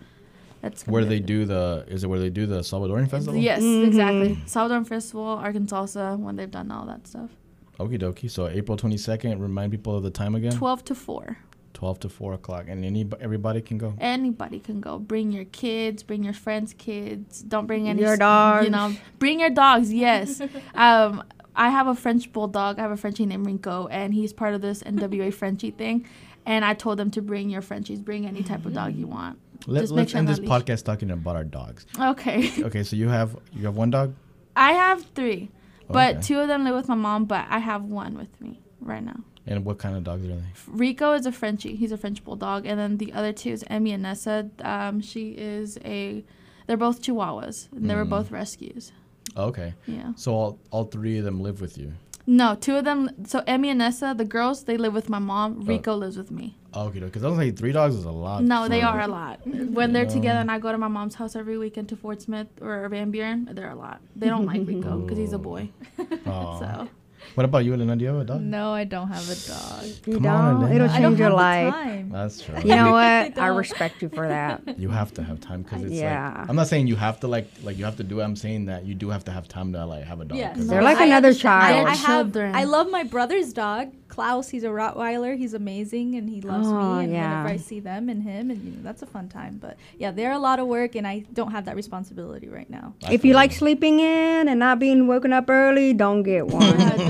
that's 0.61 0.87
where 0.87 1.05
they 1.05 1.19
do 1.21 1.45
the? 1.45 1.85
Is 1.89 2.05
it 2.05 2.09
where 2.09 2.21
they 2.21 2.31
do 2.31 2.47
the 2.47 2.61
Salvadoran 2.61 3.09
festival? 3.11 3.41
Yes, 3.41 3.63
Mhm. 3.63 3.87
exactly. 3.87 4.39
Salvador 4.47 4.85
Festival, 4.85 5.25
Arkansas, 5.25 6.15
when 6.17 6.37
they've 6.37 6.51
done 6.51 6.71
all 6.71 6.87
that 6.87 7.07
stuff. 7.09 7.31
Okie 7.79 7.99
dokie. 7.99 8.31
So 8.31 8.49
April 8.49 8.77
twenty 8.77 8.97
second. 8.99 9.41
Remind 9.41 9.73
people 9.73 9.97
of 9.97 10.03
the 10.03 10.11
time 10.11 10.35
again. 10.35 10.53
12 10.53 10.85
to 10.87 10.95
4. 10.95 11.39
Twelve 11.73 11.99
to 12.01 12.09
four 12.09 12.35
o'clock, 12.35 12.67
and 12.69 12.85
any 12.85 13.09
everybody 13.21 13.61
can 13.61 13.79
go. 13.79 13.95
Anybody 13.99 14.61
can 14.61 14.81
go. 14.81 14.99
Bring 14.99 15.33
your 15.33 15.47
kids, 15.47 16.03
bring 16.03 16.23
your 16.23 16.35
friends' 16.35 16.75
kids. 16.75 17.43
Don't 17.43 17.67
bring 17.67 17.89
any 17.89 18.03
Your 18.03 18.17
dogs. 18.17 18.67
You 18.67 18.71
know, 18.71 18.95
bring 19.19 19.41
your 19.41 19.51
dogs. 19.51 19.93
Yes. 19.93 20.41
um, 20.75 21.25
I 21.57 21.71
have 21.71 21.87
a 21.87 21.95
French 21.95 22.33
bulldog. 22.33 22.79
I 22.79 22.83
have 22.83 22.91
a 22.93 22.97
Frenchie 22.97 23.27
named 23.27 23.47
Rinko, 23.47 23.89
and 23.91 24.15
he's 24.15 24.33
part 24.33 24.55
of 24.55 24.61
this 24.61 24.83
NWA 24.83 25.33
Frenchie 25.41 25.71
thing. 25.71 26.07
And 26.45 26.65
I 26.65 26.75
told 26.75 26.99
them 26.99 27.11
to 27.13 27.23
bring 27.23 27.51
your 27.51 27.63
Frenchies. 27.63 28.01
Bring 28.01 28.27
any 28.27 28.43
type 28.43 28.67
of 28.67 28.75
dog 28.75 28.95
you 28.95 29.07
want. 29.07 29.39
Let, 29.67 29.81
Just 29.81 29.93
make 29.93 29.97
let's 29.99 30.11
sure 30.13 30.19
end 30.19 30.29
this 30.29 30.41
not 30.41 30.65
podcast 30.65 30.85
talking 30.85 31.11
about 31.11 31.37
our 31.37 31.45
dogs. 31.45 31.87
Okay. 31.99 32.51
Okay, 32.65 32.83
so 32.83 32.97
you 32.97 33.09
have 33.09 33.37
you 33.53 33.65
have 33.65 33.77
one 33.77 33.91
dog. 33.91 34.15
I 34.55 34.73
have 34.73 35.05
three, 35.15 35.51
but 35.93 36.17
Okay. 36.17 36.23
two 36.23 36.39
of 36.41 36.49
them 36.49 36.65
live 36.65 36.75
with 36.75 36.89
my 36.89 36.95
mom. 36.95 37.25
But 37.27 37.47
I 37.49 37.59
have 37.59 37.85
one 37.85 38.17
with 38.17 38.41
me 38.41 38.61
right 38.81 39.03
now. 39.05 39.21
And 39.47 39.65
what 39.65 39.79
kind 39.79 39.97
of 39.97 40.05
dogs 40.05 40.25
are 40.25 40.29
they? 40.29 40.43
Rico 40.69 41.15
is 41.15 41.27
a 41.27 41.33
Frenchie. 41.33 41.75
He's 41.75 41.91
a 41.93 41.97
French 41.97 42.23
bulldog, 42.25 42.65
and 42.65 42.79
then 42.79 42.99
the 42.99 43.13
other 43.13 43.33
two 43.33 43.51
is 43.51 43.65
Emmy 43.69 43.91
and 43.93 44.03
Nessa. 44.05 44.49
Um, 44.63 45.01
she 45.01 45.31
is 45.31 45.79
a. 45.85 46.25
They're 46.69 46.77
both 46.77 47.03
Chihuahuas, 47.03 47.71
and 47.73 47.91
they 47.91 47.95
were 47.97 48.05
Mm. 48.07 48.11
both 48.11 48.31
rescues. 48.31 48.93
Okay, 49.37 49.75
Yeah. 49.87 50.13
so 50.15 50.33
all, 50.35 50.59
all 50.71 50.85
three 50.85 51.19
of 51.19 51.25
them 51.25 51.41
live 51.41 51.61
with 51.61 51.77
you. 51.77 51.95
No, 52.27 52.55
two 52.55 52.77
of 52.77 52.85
them. 52.85 53.11
So 53.25 53.43
Emmy 53.49 53.69
and 53.71 53.79
Nessa, 53.79 54.15
the 54.17 54.25
girls, 54.25 54.63
they 54.65 54.77
live 54.77 54.95
with 54.95 55.09
my 55.09 55.19
mom. 55.19 55.63
Rico 55.63 55.97
lives 55.97 56.17
with 56.17 56.31
me. 56.31 56.57
Oh, 56.75 56.87
okay, 56.87 57.01
because 57.01 57.23
I 57.23 57.29
was 57.29 57.39
like 57.39 57.57
three 57.57 57.73
dogs 57.73 57.95
is 57.95 58.05
a 58.05 58.11
lot. 58.11 58.43
No, 58.43 58.67
they 58.67 58.81
are 58.83 59.01
a 59.01 59.07
lot. 59.07 59.41
When 59.47 59.93
they're 59.93 60.07
together, 60.07 60.41
and 60.41 60.51
I 60.51 60.59
go 60.59 60.73
to 60.73 60.79
my 60.79 60.89
mom's 60.89 61.15
house 61.15 61.37
every 61.37 61.59
weekend 61.59 61.89
to 61.91 61.97
Fort 61.97 62.23
Smith 62.23 62.49
or 62.61 62.89
Van 62.89 63.11
Buren, 63.11 63.49
they're 63.53 63.71
a 63.71 63.75
lot. 63.75 64.01
They 64.17 64.29
don't 64.29 64.47
like 64.47 64.67
Rico 64.67 64.99
because 65.01 65.19
he's 65.19 65.33
a 65.33 65.37
oh. 65.37 65.39
boy. 65.39 65.69
So 66.25 66.89
What 67.35 67.45
about 67.45 67.65
you, 67.65 67.73
Elena? 67.75 67.97
Do 67.97 68.05
you 68.05 68.11
have 68.13 68.21
a 68.21 68.25
dog? 68.25 68.41
No, 68.43 68.73
I 68.73 68.85
don't 68.85 69.09
have 69.09 69.29
a 69.31 69.35
dog. 69.49 69.85
You 70.07 70.15
Come 70.15 70.27
on, 70.27 70.55
don't. 70.55 70.63
Elena. 70.71 70.75
It'll 70.75 70.91
I 70.91 70.97
I 70.97 71.01
don't 71.01 71.11
change 71.13 71.19
your 71.21 71.29
have 71.29 71.33
the 71.33 71.37
life. 71.37 71.75
time. 71.75 72.09
That's 72.11 72.41
true. 72.43 72.59
You 72.59 72.75
know 72.77 72.93
what? 73.01 73.39
I 73.39 73.47
respect 73.49 74.03
you 74.03 74.09
for 74.09 74.29
that. 74.29 74.63
You 74.83 74.89
have 74.91 75.13
to 75.15 75.23
have 75.23 75.41
time 75.41 75.63
because 75.63 75.83
it's 75.85 75.93
Yeah. 75.95 76.35
like 76.41 76.49
I'm 76.51 76.57
not 76.57 76.67
saying 76.67 76.87
you 76.89 76.97
have 76.97 77.21
to 77.21 77.29
like 77.29 77.47
like 77.63 77.79
you 77.79 77.85
have 77.85 77.97
to 77.97 78.03
do 78.05 78.21
it. 78.21 78.25
I'm 78.25 78.37
saying 78.37 78.67
that 78.67 78.85
you 78.85 78.95
do 78.95 79.11
have 79.11 79.25
to 79.25 79.31
have 79.33 79.47
time 79.49 79.73
to 79.73 79.85
like 79.87 80.05
have 80.05 80.21
a 80.21 80.25
dog. 80.25 80.39
Yes. 80.39 80.57
'cause 80.57 80.67
They're 80.69 80.83
like 80.83 80.99
I 80.99 81.07
another 81.07 81.33
child. 81.35 81.87
I, 81.87 81.91
I 81.91 81.95
have. 81.95 82.07
Children. 82.25 82.55
I 82.55 82.65
love 82.65 82.91
my 82.91 83.05
brother's 83.05 83.53
dog, 83.53 83.93
Klaus. 84.09 84.49
He's 84.51 84.65
a 84.65 84.69
Rottweiler. 84.69 85.37
He's 85.37 85.55
amazing, 85.55 86.15
and 86.17 86.29
he 86.29 86.41
loves 86.41 86.67
Oh, 86.69 86.97
me. 86.99 87.05
And 87.05 87.13
yeah. 87.13 87.31
whenever 87.43 87.49
I 87.55 87.57
see 87.59 87.81
them 87.81 88.09
and 88.09 88.23
him, 88.23 88.51
and 88.51 88.63
you 88.65 88.71
know, 88.73 88.83
that's 88.83 89.03
a 89.03 89.07
fun 89.07 89.29
time. 89.29 89.59
But 89.61 89.77
yeah, 89.99 90.11
they're 90.11 90.33
a 90.33 90.39
lot 90.39 90.59
of 90.59 90.67
work, 90.67 90.95
and 90.97 91.07
I 91.07 91.25
don't 91.33 91.53
have 91.53 91.65
that 91.67 91.77
responsibility 91.77 92.49
right 92.49 92.69
now. 92.69 92.95
I 93.07 93.13
If 93.15 93.25
you 93.25 93.35
like 93.35 93.53
sleeping 93.53 94.01
in 94.01 94.49
and 94.49 94.59
not 94.59 94.79
being 94.79 95.07
woken 95.07 95.33
up 95.33 95.49
early, 95.49 95.93
don't 95.95 96.23
get 96.23 96.47
one. 96.61 96.63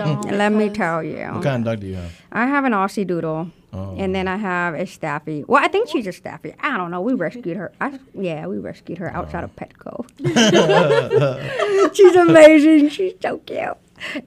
I 0.02 0.14
don't. 0.14 0.38
Let 0.38 0.52
me 0.52 0.68
tell 0.70 1.02
you. 1.02 1.16
What 1.26 1.42
kind 1.42 1.66
of 1.66 1.72
dog 1.72 1.80
do 1.80 1.86
you 1.86 1.94
have? 1.96 2.12
I 2.32 2.46
have 2.46 2.64
an 2.64 2.72
Aussie 2.72 3.06
Doodle, 3.06 3.50
Oh. 3.72 3.94
and 3.98 4.14
then 4.14 4.28
I 4.28 4.36
have 4.36 4.74
a 4.74 4.86
Staffy. 4.86 5.44
Well, 5.48 5.62
I 5.64 5.68
think 5.68 5.88
she's 5.88 6.06
a 6.06 6.12
Staffy. 6.12 6.54
I 6.60 6.76
don't 6.76 6.90
know. 6.90 7.00
We 7.00 7.14
rescued 7.14 7.56
her. 7.56 7.72
I, 7.80 7.98
yeah, 8.14 8.46
we 8.46 8.58
rescued 8.58 8.98
her 8.98 9.10
outside 9.14 9.44
of 9.44 9.50
Petco. 9.56 10.04
she's 11.94 12.16
amazing. 12.16 12.88
She's 12.90 13.14
so 13.20 13.38
cute. 13.38 13.76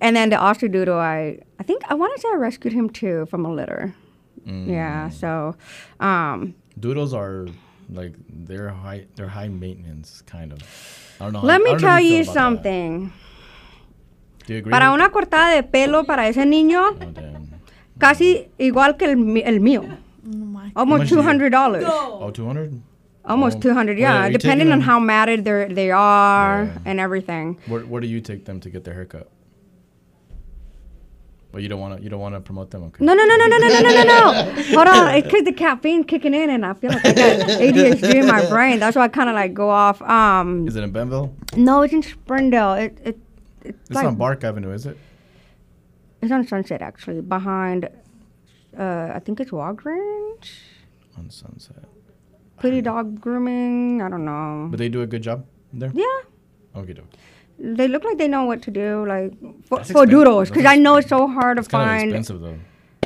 And 0.02 0.16
then 0.16 0.30
the 0.30 0.38
Aussie 0.38 0.72
Doodle, 0.72 0.98
I 0.98 1.40
I 1.60 1.64
think 1.64 1.84
I 1.90 1.94
want 1.96 2.16
to 2.16 2.22
say 2.22 2.30
I 2.32 2.36
rescued 2.38 2.74
him 2.74 2.90
too 2.90 3.26
from 3.28 3.46
a 3.46 3.52
litter. 3.54 3.94
Mm. 4.48 4.68
Yeah. 4.68 5.10
So, 5.10 5.56
um, 6.00 6.56
Doodles 6.80 7.14
are 7.14 7.48
like 7.92 8.14
they're 8.30 8.70
high 8.70 9.06
they're 9.16 9.28
high 9.28 9.48
maintenance 9.50 10.22
kind 10.26 10.52
of. 10.54 10.60
I 11.20 11.26
don't 11.26 11.34
know. 11.34 11.42
let 11.42 11.62
I 11.62 11.64
me 11.64 11.78
tell 11.78 12.00
you 12.00 12.24
something. 12.24 12.34
that. 12.34 12.34
something. 12.34 13.00
Do 13.02 13.12
you 13.12 13.12
agree? 13.12 14.35
Para 14.70 14.92
with- 14.92 14.96
una 14.96 15.10
cortada 15.10 15.50
de 15.56 15.64
pelo 15.64 16.04
para 16.06 16.28
ese 16.28 16.46
niño, 16.46 16.82
Oh, 16.92 18.00
casi 18.00 18.48
igual 18.60 18.98
que 18.98 19.06
el, 19.06 19.38
el 19.44 19.60
mío. 19.60 19.84
Oh 20.76 20.82
Almost 20.82 21.08
two 21.10 21.22
hundred 21.22 21.52
dollars. 21.52 21.86
Oh, 21.88 22.30
200? 22.32 22.82
Almost 23.26 23.58
Oh. 23.58 23.62
two 23.62 23.74
hundred. 23.74 23.96
Wait, 23.96 24.02
Yeah, 24.02 24.24
are 24.26 24.32
you 24.32 24.38
depending 24.38 24.72
on 24.72 24.82
how 24.82 25.00
matted 25.00 25.44
they 25.46 25.68
they 25.74 25.92
are 25.92 26.66
Yeah. 26.66 26.78
and 26.92 27.00
everything. 27.00 27.58
Where, 27.68 27.82
where 27.82 28.02
do 28.02 28.08
you 28.08 28.22
take 28.22 28.46
them 28.46 28.60
to 28.62 28.70
get 28.70 28.84
their 28.84 28.94
haircut? 28.94 29.30
Well, 31.52 31.62
you 31.64 31.70
don't 31.70 31.80
want 31.80 31.98
to. 31.98 32.04
You 32.04 32.10
don't 32.10 32.20
want 32.20 32.36
to 32.36 32.42
promote 32.42 32.70
them. 32.72 32.84
Okay. 32.84 33.04
No, 33.06 33.14
no, 33.14 33.24
no, 33.24 33.36
no, 33.38 33.48
no, 33.48 33.58
no, 33.58 33.68
no, 33.70 33.80
no, 33.80 33.90
no, 33.90 34.04
no. 34.04 34.64
Hold 34.76 34.88
on, 34.90 35.16
it's 35.16 35.26
because 35.26 35.44
the 35.46 35.54
caffeine 35.54 36.04
kicking 36.04 36.34
in, 36.34 36.50
and 36.50 36.66
I 36.66 36.74
feel 36.74 36.92
like 36.92 37.06
I 37.06 37.14
got 37.14 37.50
ADHD 37.50 38.16
in 38.16 38.28
my 38.28 38.46
brain. 38.50 38.80
That's 38.80 38.98
why 38.98 39.04
I 39.04 39.08
kind 39.08 39.30
of 39.30 39.36
like 39.36 39.54
go 39.54 39.70
off. 39.70 40.02
Um, 40.02 40.68
Is 40.68 40.76
it 40.76 40.84
in 40.84 40.92
Benville? 40.92 41.34
no, 41.56 41.82
it's 41.84 41.94
in 41.94 42.04
Springdale. 42.04 42.74
It 42.74 42.98
it 43.06 43.18
it's, 43.70 43.78
It's 43.90 43.92
like 43.92 44.06
on 44.06 44.16
Bark 44.16 44.44
Avenue, 44.44 44.72
is 44.72 44.86
it? 44.86 44.98
it's 46.22 46.32
on 46.32 46.46
Sunset 46.48 46.82
actually, 46.82 47.22
behind. 47.22 47.90
Uh, 48.78 49.12
I 49.14 49.20
think 49.20 49.40
it's 49.40 49.52
Walgreens. 49.52 50.50
On 51.18 51.30
Sunset. 51.30 51.86
Pretty 52.60 52.82
dog 52.82 53.20
grooming. 53.22 54.02
I 54.02 54.10
don't 54.10 54.26
know. 54.26 54.68
But 54.72 54.78
they 54.80 54.90
do 54.90 55.02
a 55.02 55.08
good 55.08 55.22
job 55.24 55.46
there. 55.74 55.92
yeah, 55.94 56.06
Okay, 56.82 56.94
doke. 56.94 57.10
they 57.60 57.88
look 57.88 58.04
like 58.04 58.18
they 58.18 58.28
know 58.28 58.44
what 58.46 58.62
to 58.64 58.72
do, 58.72 59.06
like 59.08 59.34
for, 59.66 59.78
That's 59.80 59.92
for 59.92 60.06
doodles, 60.06 60.50
because 60.50 60.66
I 60.66 60.76
know 60.78 60.96
it's 60.98 61.10
so 61.10 61.28
hard 61.28 61.58
to 61.58 61.62
It's 61.62 61.68
kind 61.68 61.84
of 61.84 61.90
find. 61.90 62.04
expensive 62.12 62.42
though. 62.42 62.60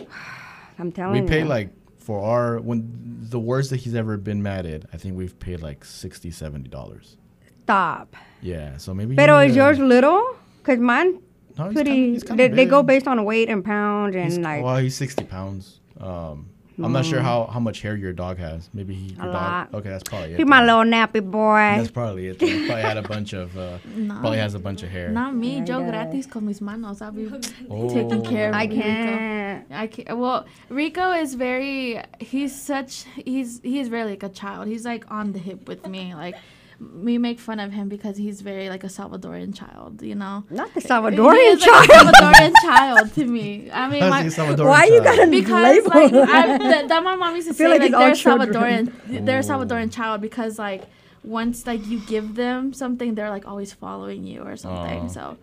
I'm 0.79 0.91
telling 0.91 1.13
We 1.13 1.17
you. 1.19 1.23
We 1.25 1.29
pay 1.29 1.43
like 1.43 1.69
for 1.97 2.21
our 2.23 2.59
when 2.59 2.87
the 3.29 3.39
worst 3.39 3.69
that 3.71 3.77
he's 3.77 3.93
ever 3.95 4.17
been 4.17 4.41
matted. 4.41 4.87
I 4.93 4.97
think 4.97 5.15
we've 5.17 5.37
paid 5.39 5.61
like 5.61 5.83
60 5.85 6.31
70 6.31 6.69
dollars. 6.69 7.17
stop. 7.63 8.15
Yeah, 8.41 8.77
so 8.77 8.93
maybe. 8.93 9.15
Pero 9.15 9.39
you 9.41 9.49
is 9.49 9.55
yours 9.55 9.77
little? 9.79 10.35
Cause 10.69 10.79
mine 10.79 11.19
No, 11.57 11.71
pretty. 11.71 11.89
kinda- 12.13 12.25
kinda 12.27 12.35
they, 12.49 12.55
they 12.55 12.65
go 12.65 12.83
based 12.83 13.07
on 13.07 13.25
weight 13.25 13.49
and 13.49 13.63
pounds 13.65 14.15
and 14.15 14.25
He's, 14.25 14.37
like 14.37 14.63
well, 14.63 14.77
he's 14.77 14.95
60 14.95 15.23
pounds. 15.25 15.79
Um, 15.99 16.45
I'm 16.81 16.93
not 16.93 17.05
sure 17.05 17.19
how, 17.19 17.45
how 17.47 17.59
much 17.59 17.81
hair 17.81 17.97
your 17.97 18.13
dog 18.13 18.37
has. 18.37 18.69
Maybe 18.73 18.93
he. 18.93 19.07
Your 19.13 19.23
A 19.23 19.25
dog, 19.25 19.33
lot. 19.33 19.73
Okay, 19.73 19.89
that's 19.89 20.03
probably 20.03 20.31
it. 20.33 20.37
he's 20.37 20.47
my 20.47 20.61
little 20.63 20.83
nappy 20.89 21.21
boy. 21.21 21.57
That's 21.77 21.91
probably 21.91 22.27
it. 22.27 22.39
then. 22.39 22.67
Probably 22.67 22.81
had 22.83 22.95
a 22.95 23.01
bunch 23.01 23.33
of. 23.33 23.57
Uh, 23.57 23.79
No. 23.97 24.13
Probably 24.21 24.37
has 24.37 24.53
a 24.53 24.59
bunch 24.59 24.81
of 24.83 24.89
hair. 24.89 25.09
Not 25.09 25.35
me, 25.35 25.57
Yeah, 25.57 25.63
Joe 25.65 25.79
he 25.79 25.83
does. 25.85 25.91
gratis 25.91 26.25
con 26.27 26.45
mis 26.45 26.61
manos. 26.61 27.01
I'll 27.01 27.11
be 27.11 27.29
Oh. 27.69 27.89
taking 27.93 28.23
care 28.23 28.47
of 28.49 28.55
I 28.55 28.63
Rico. 28.63 28.75
can't. 28.81 29.65
I 29.71 29.87
can't. 29.87 30.17
Well, 30.17 30.45
Rico 30.69 31.11
is 31.11 31.33
very. 31.33 31.99
He's 32.21 32.53
such. 32.55 33.03
He's 33.25 33.59
he's 33.61 33.89
very 33.89 34.05
like 34.11 34.23
a 34.23 34.29
child. 34.29 34.67
He's 34.69 34.85
like 34.85 35.03
on 35.11 35.33
the 35.33 35.39
hip 35.39 35.67
with 35.67 35.85
me. 35.85 36.15
Like 36.15 36.35
we 36.79 37.17
make 37.17 37.39
fun 37.39 37.59
of 37.59 37.71
him 37.71 37.89
because 37.89 38.17
he's 38.17 38.41
very 38.41 38.69
like 38.69 38.83
a 38.83 38.87
Salvadorian 38.87 39.53
child. 39.55 40.01
You 40.01 40.15
know. 40.15 40.43
Not 40.49 40.73
the 40.73 40.79
He 40.81 40.87
Salvadorian 40.87 41.53
is 41.55 41.65
like 41.65 41.89
a 41.89 41.93
child. 41.93 42.07
Salvadorian 42.15 42.53
child 42.61 43.13
to 43.15 43.25
me. 43.25 43.69
I 43.71 43.89
mean, 43.89 44.01
How's 44.01 44.09
my, 44.11 44.23
he 44.23 44.29
Salvadorian 44.29 44.67
Why 44.67 44.83
you 44.85 45.01
child? 45.03 45.03
gotta 45.17 45.27
because 45.27 45.85
label? 45.85 45.89
like 46.19 46.29
I, 46.29 46.57
that, 46.57 46.87
that 46.87 47.03
my 47.03 47.15
mom 47.15 47.35
used 47.35 47.47
to 47.49 47.53
say 47.53 47.67
like 47.67 47.81
like, 47.81 47.91
they're 47.91 48.15
children. 48.15 48.53
Salvadorian 48.53 49.25
they're 49.25 49.39
a 49.39 49.39
Ooh. 49.39 49.43
Salvadorian 49.43 49.91
child 49.93 50.21
because 50.21 50.57
like 50.59 50.83
once 51.23 51.67
like 51.67 51.85
you 51.87 51.99
give 52.07 52.35
them 52.35 52.71
something 52.73 53.13
they're 53.15 53.29
like 53.29 53.45
always 53.45 53.73
following 53.73 54.23
you 54.23 54.41
or 54.41 54.55
something 54.55 55.01
Aw. 55.01 55.07
so 55.07 55.37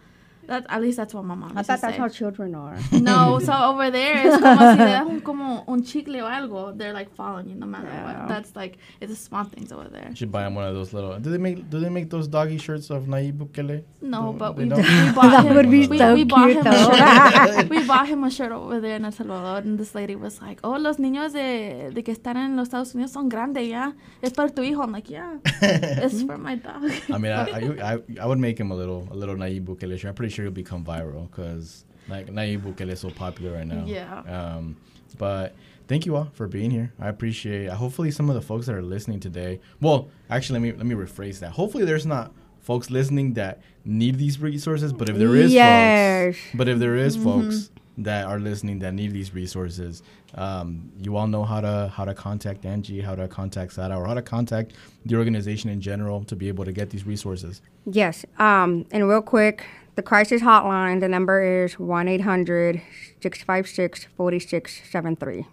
That 0.46 0.64
at 0.68 0.80
least 0.80 0.96
that's 0.96 1.12
what 1.14 1.24
my 1.24 1.34
mom 1.34 1.52
I 1.56 1.62
thought 1.62 1.80
that's 1.80 1.94
say. 1.94 2.00
how 2.00 2.08
children 2.08 2.54
are. 2.54 2.76
No, 2.92 3.38
so 3.40 3.52
over 3.70 3.90
there 3.90 4.26
it's 4.26 4.36
como 4.38 4.58
si 4.72 4.78
le 4.78 4.86
das 4.86 5.06
un, 5.08 5.20
como 5.28 5.64
un 5.66 5.82
chicle 5.82 6.16
o 6.22 6.24
algo. 6.26 6.76
They're 6.76 6.92
like 6.92 7.10
following 7.14 7.48
you 7.48 7.54
no 7.56 7.66
matter 7.66 7.88
Yeah. 7.88 8.04
what. 8.20 8.28
That's 8.28 8.54
like 8.54 8.78
it's 9.00 9.10
the 9.10 9.16
small 9.16 9.44
things 9.44 9.72
over 9.72 9.88
there. 9.88 10.06
You 10.10 10.16
should 10.16 10.30
buy 10.32 10.46
him 10.46 10.54
one 10.54 10.64
of 10.66 10.74
those 10.74 10.92
little. 10.92 11.18
Do 11.18 11.30
they 11.30 11.38
make 11.38 11.68
Do 11.68 11.80
they 11.80 11.88
make 11.88 12.10
those 12.10 12.28
doggy 12.28 12.58
shirts 12.58 12.90
of 12.90 13.04
Nayib 13.06 13.38
Bukele? 13.38 13.82
No, 14.00 14.26
No, 14.26 14.32
but 14.32 14.56
we, 14.56 14.66
don't? 14.68 14.78
we 14.78 15.12
bought 15.14 15.30
That 15.30 15.46
him. 15.46 15.54
would 15.56 15.70
be 15.70 15.86
we, 15.88 15.98
so 15.98 16.14
we 16.14 16.24
bought 16.24 16.50
him 16.50 16.62
though. 16.62 16.90
a 16.92 17.52
shirt. 17.62 17.68
we 17.68 17.84
bought 17.84 18.06
him 18.08 18.22
a 18.24 18.30
shirt 18.30 18.52
over 18.52 18.80
there 18.80 18.96
in 18.96 19.04
El 19.04 19.12
Salvador, 19.12 19.58
and 19.58 19.78
this 19.78 19.94
lady 19.94 20.14
was 20.16 20.40
like, 20.40 20.60
"Oh, 20.62 20.76
los 20.78 20.98
niños 20.98 21.32
de, 21.32 21.90
de 21.92 22.02
que 22.02 22.14
están 22.14 22.36
en 22.36 22.56
los 22.56 22.68
Estados 22.68 22.94
Unidos 22.94 23.12
son 23.12 23.28
grandes, 23.28 23.66
yeah. 23.68 23.92
Es 24.22 24.32
para 24.32 24.48
tu 24.50 24.62
hijo." 24.62 24.82
I'm 24.82 24.92
like, 24.92 25.10
"Yeah, 25.10 25.38
it's 25.44 26.22
for 26.22 26.38
my 26.38 26.54
dog." 26.56 26.84
I 27.12 27.18
mean, 27.18 27.32
I, 27.32 27.44
I, 27.50 27.94
I, 27.94 27.98
I 28.20 28.26
would 28.26 28.38
make 28.38 28.58
him 28.58 28.70
a 28.70 28.74
little 28.76 29.08
a 29.10 29.14
little 29.16 29.34
Nayib 29.36 29.64
Bukele 29.64 29.98
shirt. 29.98 30.10
I'm 30.10 30.14
pretty 30.14 30.32
sure 30.36 30.44
he'll 30.44 30.52
become 30.52 30.84
viral 30.84 31.28
because 31.30 31.84
like 32.08 32.26
Nayib 32.28 32.62
Bukele 32.62 32.92
is 32.92 33.00
so 33.00 33.10
popular 33.10 33.52
right 33.54 33.66
now. 33.66 33.84
Yeah. 33.86 34.20
Um, 34.20 34.76
but 35.18 35.54
thank 35.88 36.06
you 36.06 36.14
all 36.16 36.28
for 36.34 36.46
being 36.46 36.70
here. 36.70 36.92
I 37.00 37.08
appreciate. 37.08 37.66
It. 37.66 37.72
Hopefully, 37.72 38.10
some 38.10 38.28
of 38.28 38.34
the 38.34 38.42
folks 38.42 38.66
that 38.66 38.74
are 38.74 38.82
listening 38.82 39.18
today. 39.20 39.60
Well, 39.80 40.08
actually, 40.30 40.60
let 40.60 40.62
me 40.62 40.72
let 40.78 40.86
me 40.86 40.94
rephrase 40.94 41.40
that. 41.40 41.50
Hopefully, 41.50 41.84
there's 41.84 42.06
not 42.06 42.32
folks 42.60 42.90
listening 42.90 43.34
that 43.34 43.60
need 43.84 44.18
these 44.18 44.40
resources. 44.40 44.92
But 44.92 45.08
if 45.08 45.16
there 45.16 45.34
is 45.34 45.52
Yes. 45.52 46.36
folks, 46.36 46.46
but 46.54 46.68
if 46.68 46.78
there 46.78 46.96
is 46.96 47.16
folks 47.16 47.70
that 47.98 48.26
are 48.26 48.38
listening 48.38 48.78
that 48.80 48.92
need 48.92 49.12
these 49.12 49.32
resources, 49.32 50.02
um, 50.34 50.92
you 51.00 51.16
all 51.16 51.26
know 51.26 51.44
how 51.44 51.60
to 51.60 51.90
how 51.96 52.04
to 52.04 52.14
contact 52.14 52.62
Anngie, 52.62 53.02
how 53.02 53.14
to 53.14 53.26
contact 53.26 53.72
Sara, 53.72 53.96
or 53.98 54.06
how 54.06 54.14
to 54.14 54.22
contact 54.22 54.74
the 55.06 55.16
organization 55.16 55.70
in 55.70 55.80
general 55.80 56.22
to 56.24 56.36
be 56.36 56.48
able 56.48 56.64
to 56.64 56.72
get 56.72 56.90
these 56.90 57.06
resources. 57.06 57.62
Yes. 57.86 58.26
Um, 58.38 58.84
and 58.90 59.08
real 59.08 59.22
quick, 59.22 59.64
the 59.96 60.02
crisis 60.02 60.42
hotline, 60.42 61.00
the 61.00 61.08
number 61.08 61.64
is 61.64 61.78
1 61.78 62.08
800 62.08 62.80
656 63.22 64.06
4673. 64.16 65.46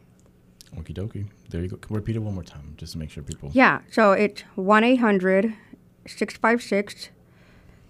Okie 0.77 0.93
dokie. 0.93 1.27
There 1.49 1.61
you 1.61 1.69
go. 1.69 1.79
Repeat 1.89 2.15
it 2.15 2.19
one 2.19 2.33
more 2.33 2.43
time, 2.43 2.73
just 2.77 2.93
to 2.93 2.99
make 2.99 3.09
sure 3.09 3.23
people. 3.23 3.49
Yeah, 3.53 3.81
so 3.91 4.11
it's 4.11 4.41
1 4.55 4.83
800 4.83 5.53
656 6.05 7.09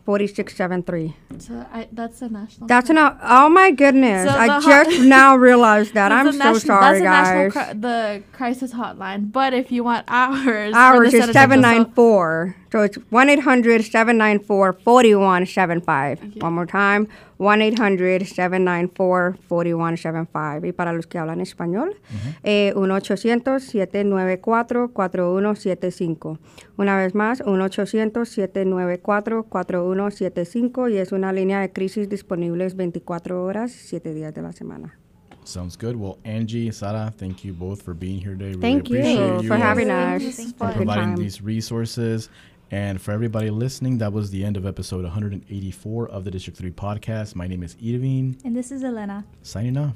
4673. 0.06 1.16
So 1.40 1.66
I, 1.72 1.88
that's 1.92 2.22
a 2.22 2.30
national. 2.30 2.68
That's 2.68 2.90
enough. 2.90 3.18
Oh 3.24 3.50
my 3.50 3.72
goodness. 3.72 4.30
So 4.30 4.38
I 4.38 4.60
just 4.60 5.02
now 5.02 5.36
realized 5.36 5.94
that. 5.94 6.12
I'm 6.18 6.32
so 6.34 6.58
sorry, 6.60 7.00
that's 7.00 7.00
a 7.00 7.04
national 7.04 7.50
guys. 7.50 7.54
cri- 7.72 7.80
the 7.80 8.24
crisis 8.34 8.74
hotline. 8.74 9.32
But 9.32 9.54
if 9.54 9.72
you 9.72 9.84
want 9.84 10.06
ours, 10.10 10.74
Ours 10.76 11.08
is 11.08 11.12
citizens, 11.12 11.34
794. 11.34 12.56
So 12.72 12.82
it's 12.82 12.98
1 12.98 13.30
800 13.30 13.84
794 13.86 14.74
4175. 14.74 16.36
One 16.42 16.54
more 16.54 16.66
time 16.66 17.08
1 17.38 17.66
800 17.66 18.28
794 18.28 19.36
4175. 19.48 20.66
Y 20.68 20.72
para 20.72 20.94
los 20.94 21.08
que 21.08 21.18
hablan 21.18 21.42
español, 21.42 21.96
eh, 22.44 22.74
1 22.76 22.96
800 22.96 23.64
794 23.64 24.92
4175. 24.94 26.40
Una 26.78 26.98
vez 26.98 27.16
más, 27.16 27.42
1 27.46 27.64
800 27.64 28.28
794 28.30 29.44
4175. 29.50 30.90
Y 30.90 30.98
es 30.98 31.12
una 31.12 31.34
línea 31.34 31.60
de 31.62 31.72
crisis 31.72 32.10
disponibles 32.10 32.76
24 32.76 33.44
horas, 33.44 33.72
7 33.72 34.14
días 34.14 34.34
de 34.34 34.42
la 34.42 34.52
semana. 34.52 34.98
Sounds 35.46 35.76
good. 35.78 35.96
Well, 35.98 36.20
Angie, 36.24 36.72
Sara, 36.72 37.12
thank 37.18 37.44
you 37.44 37.54
both 37.54 37.82
for 37.82 37.94
being 37.94 38.18
here 38.18 38.32
today. 38.32 38.52
Really 38.56 38.62
Thank 38.62 38.90
you 38.90 39.00
appreciate 39.00 39.48
for 39.48 39.58
having 39.58 39.88
Thank 39.90 40.24
us. 40.24 40.40
you. 40.40 40.54
For 40.58 40.68
good 40.68 40.76
providing 40.78 41.16
time. 41.16 41.16
these 41.18 41.42
resources. 41.42 42.30
And 42.74 43.00
for 43.00 43.12
everybody 43.12 43.52
listening, 43.52 44.00
that 44.00 44.14
was 44.14 44.32
the 44.32 44.44
end 44.44 44.58
of 44.58 44.66
episode 44.66 45.04
184 45.04 46.10
of 46.10 46.24
the 46.24 46.32
District 46.32 46.58
3 46.58 46.72
podcast. 46.72 47.36
My 47.36 47.46
name 47.46 47.62
is 47.62 47.76
Irving, 47.76 48.42
And 48.44 48.56
this 48.56 48.72
is 48.72 48.84
Elena. 48.84 49.26
signing 49.44 49.78
off. 49.78 49.94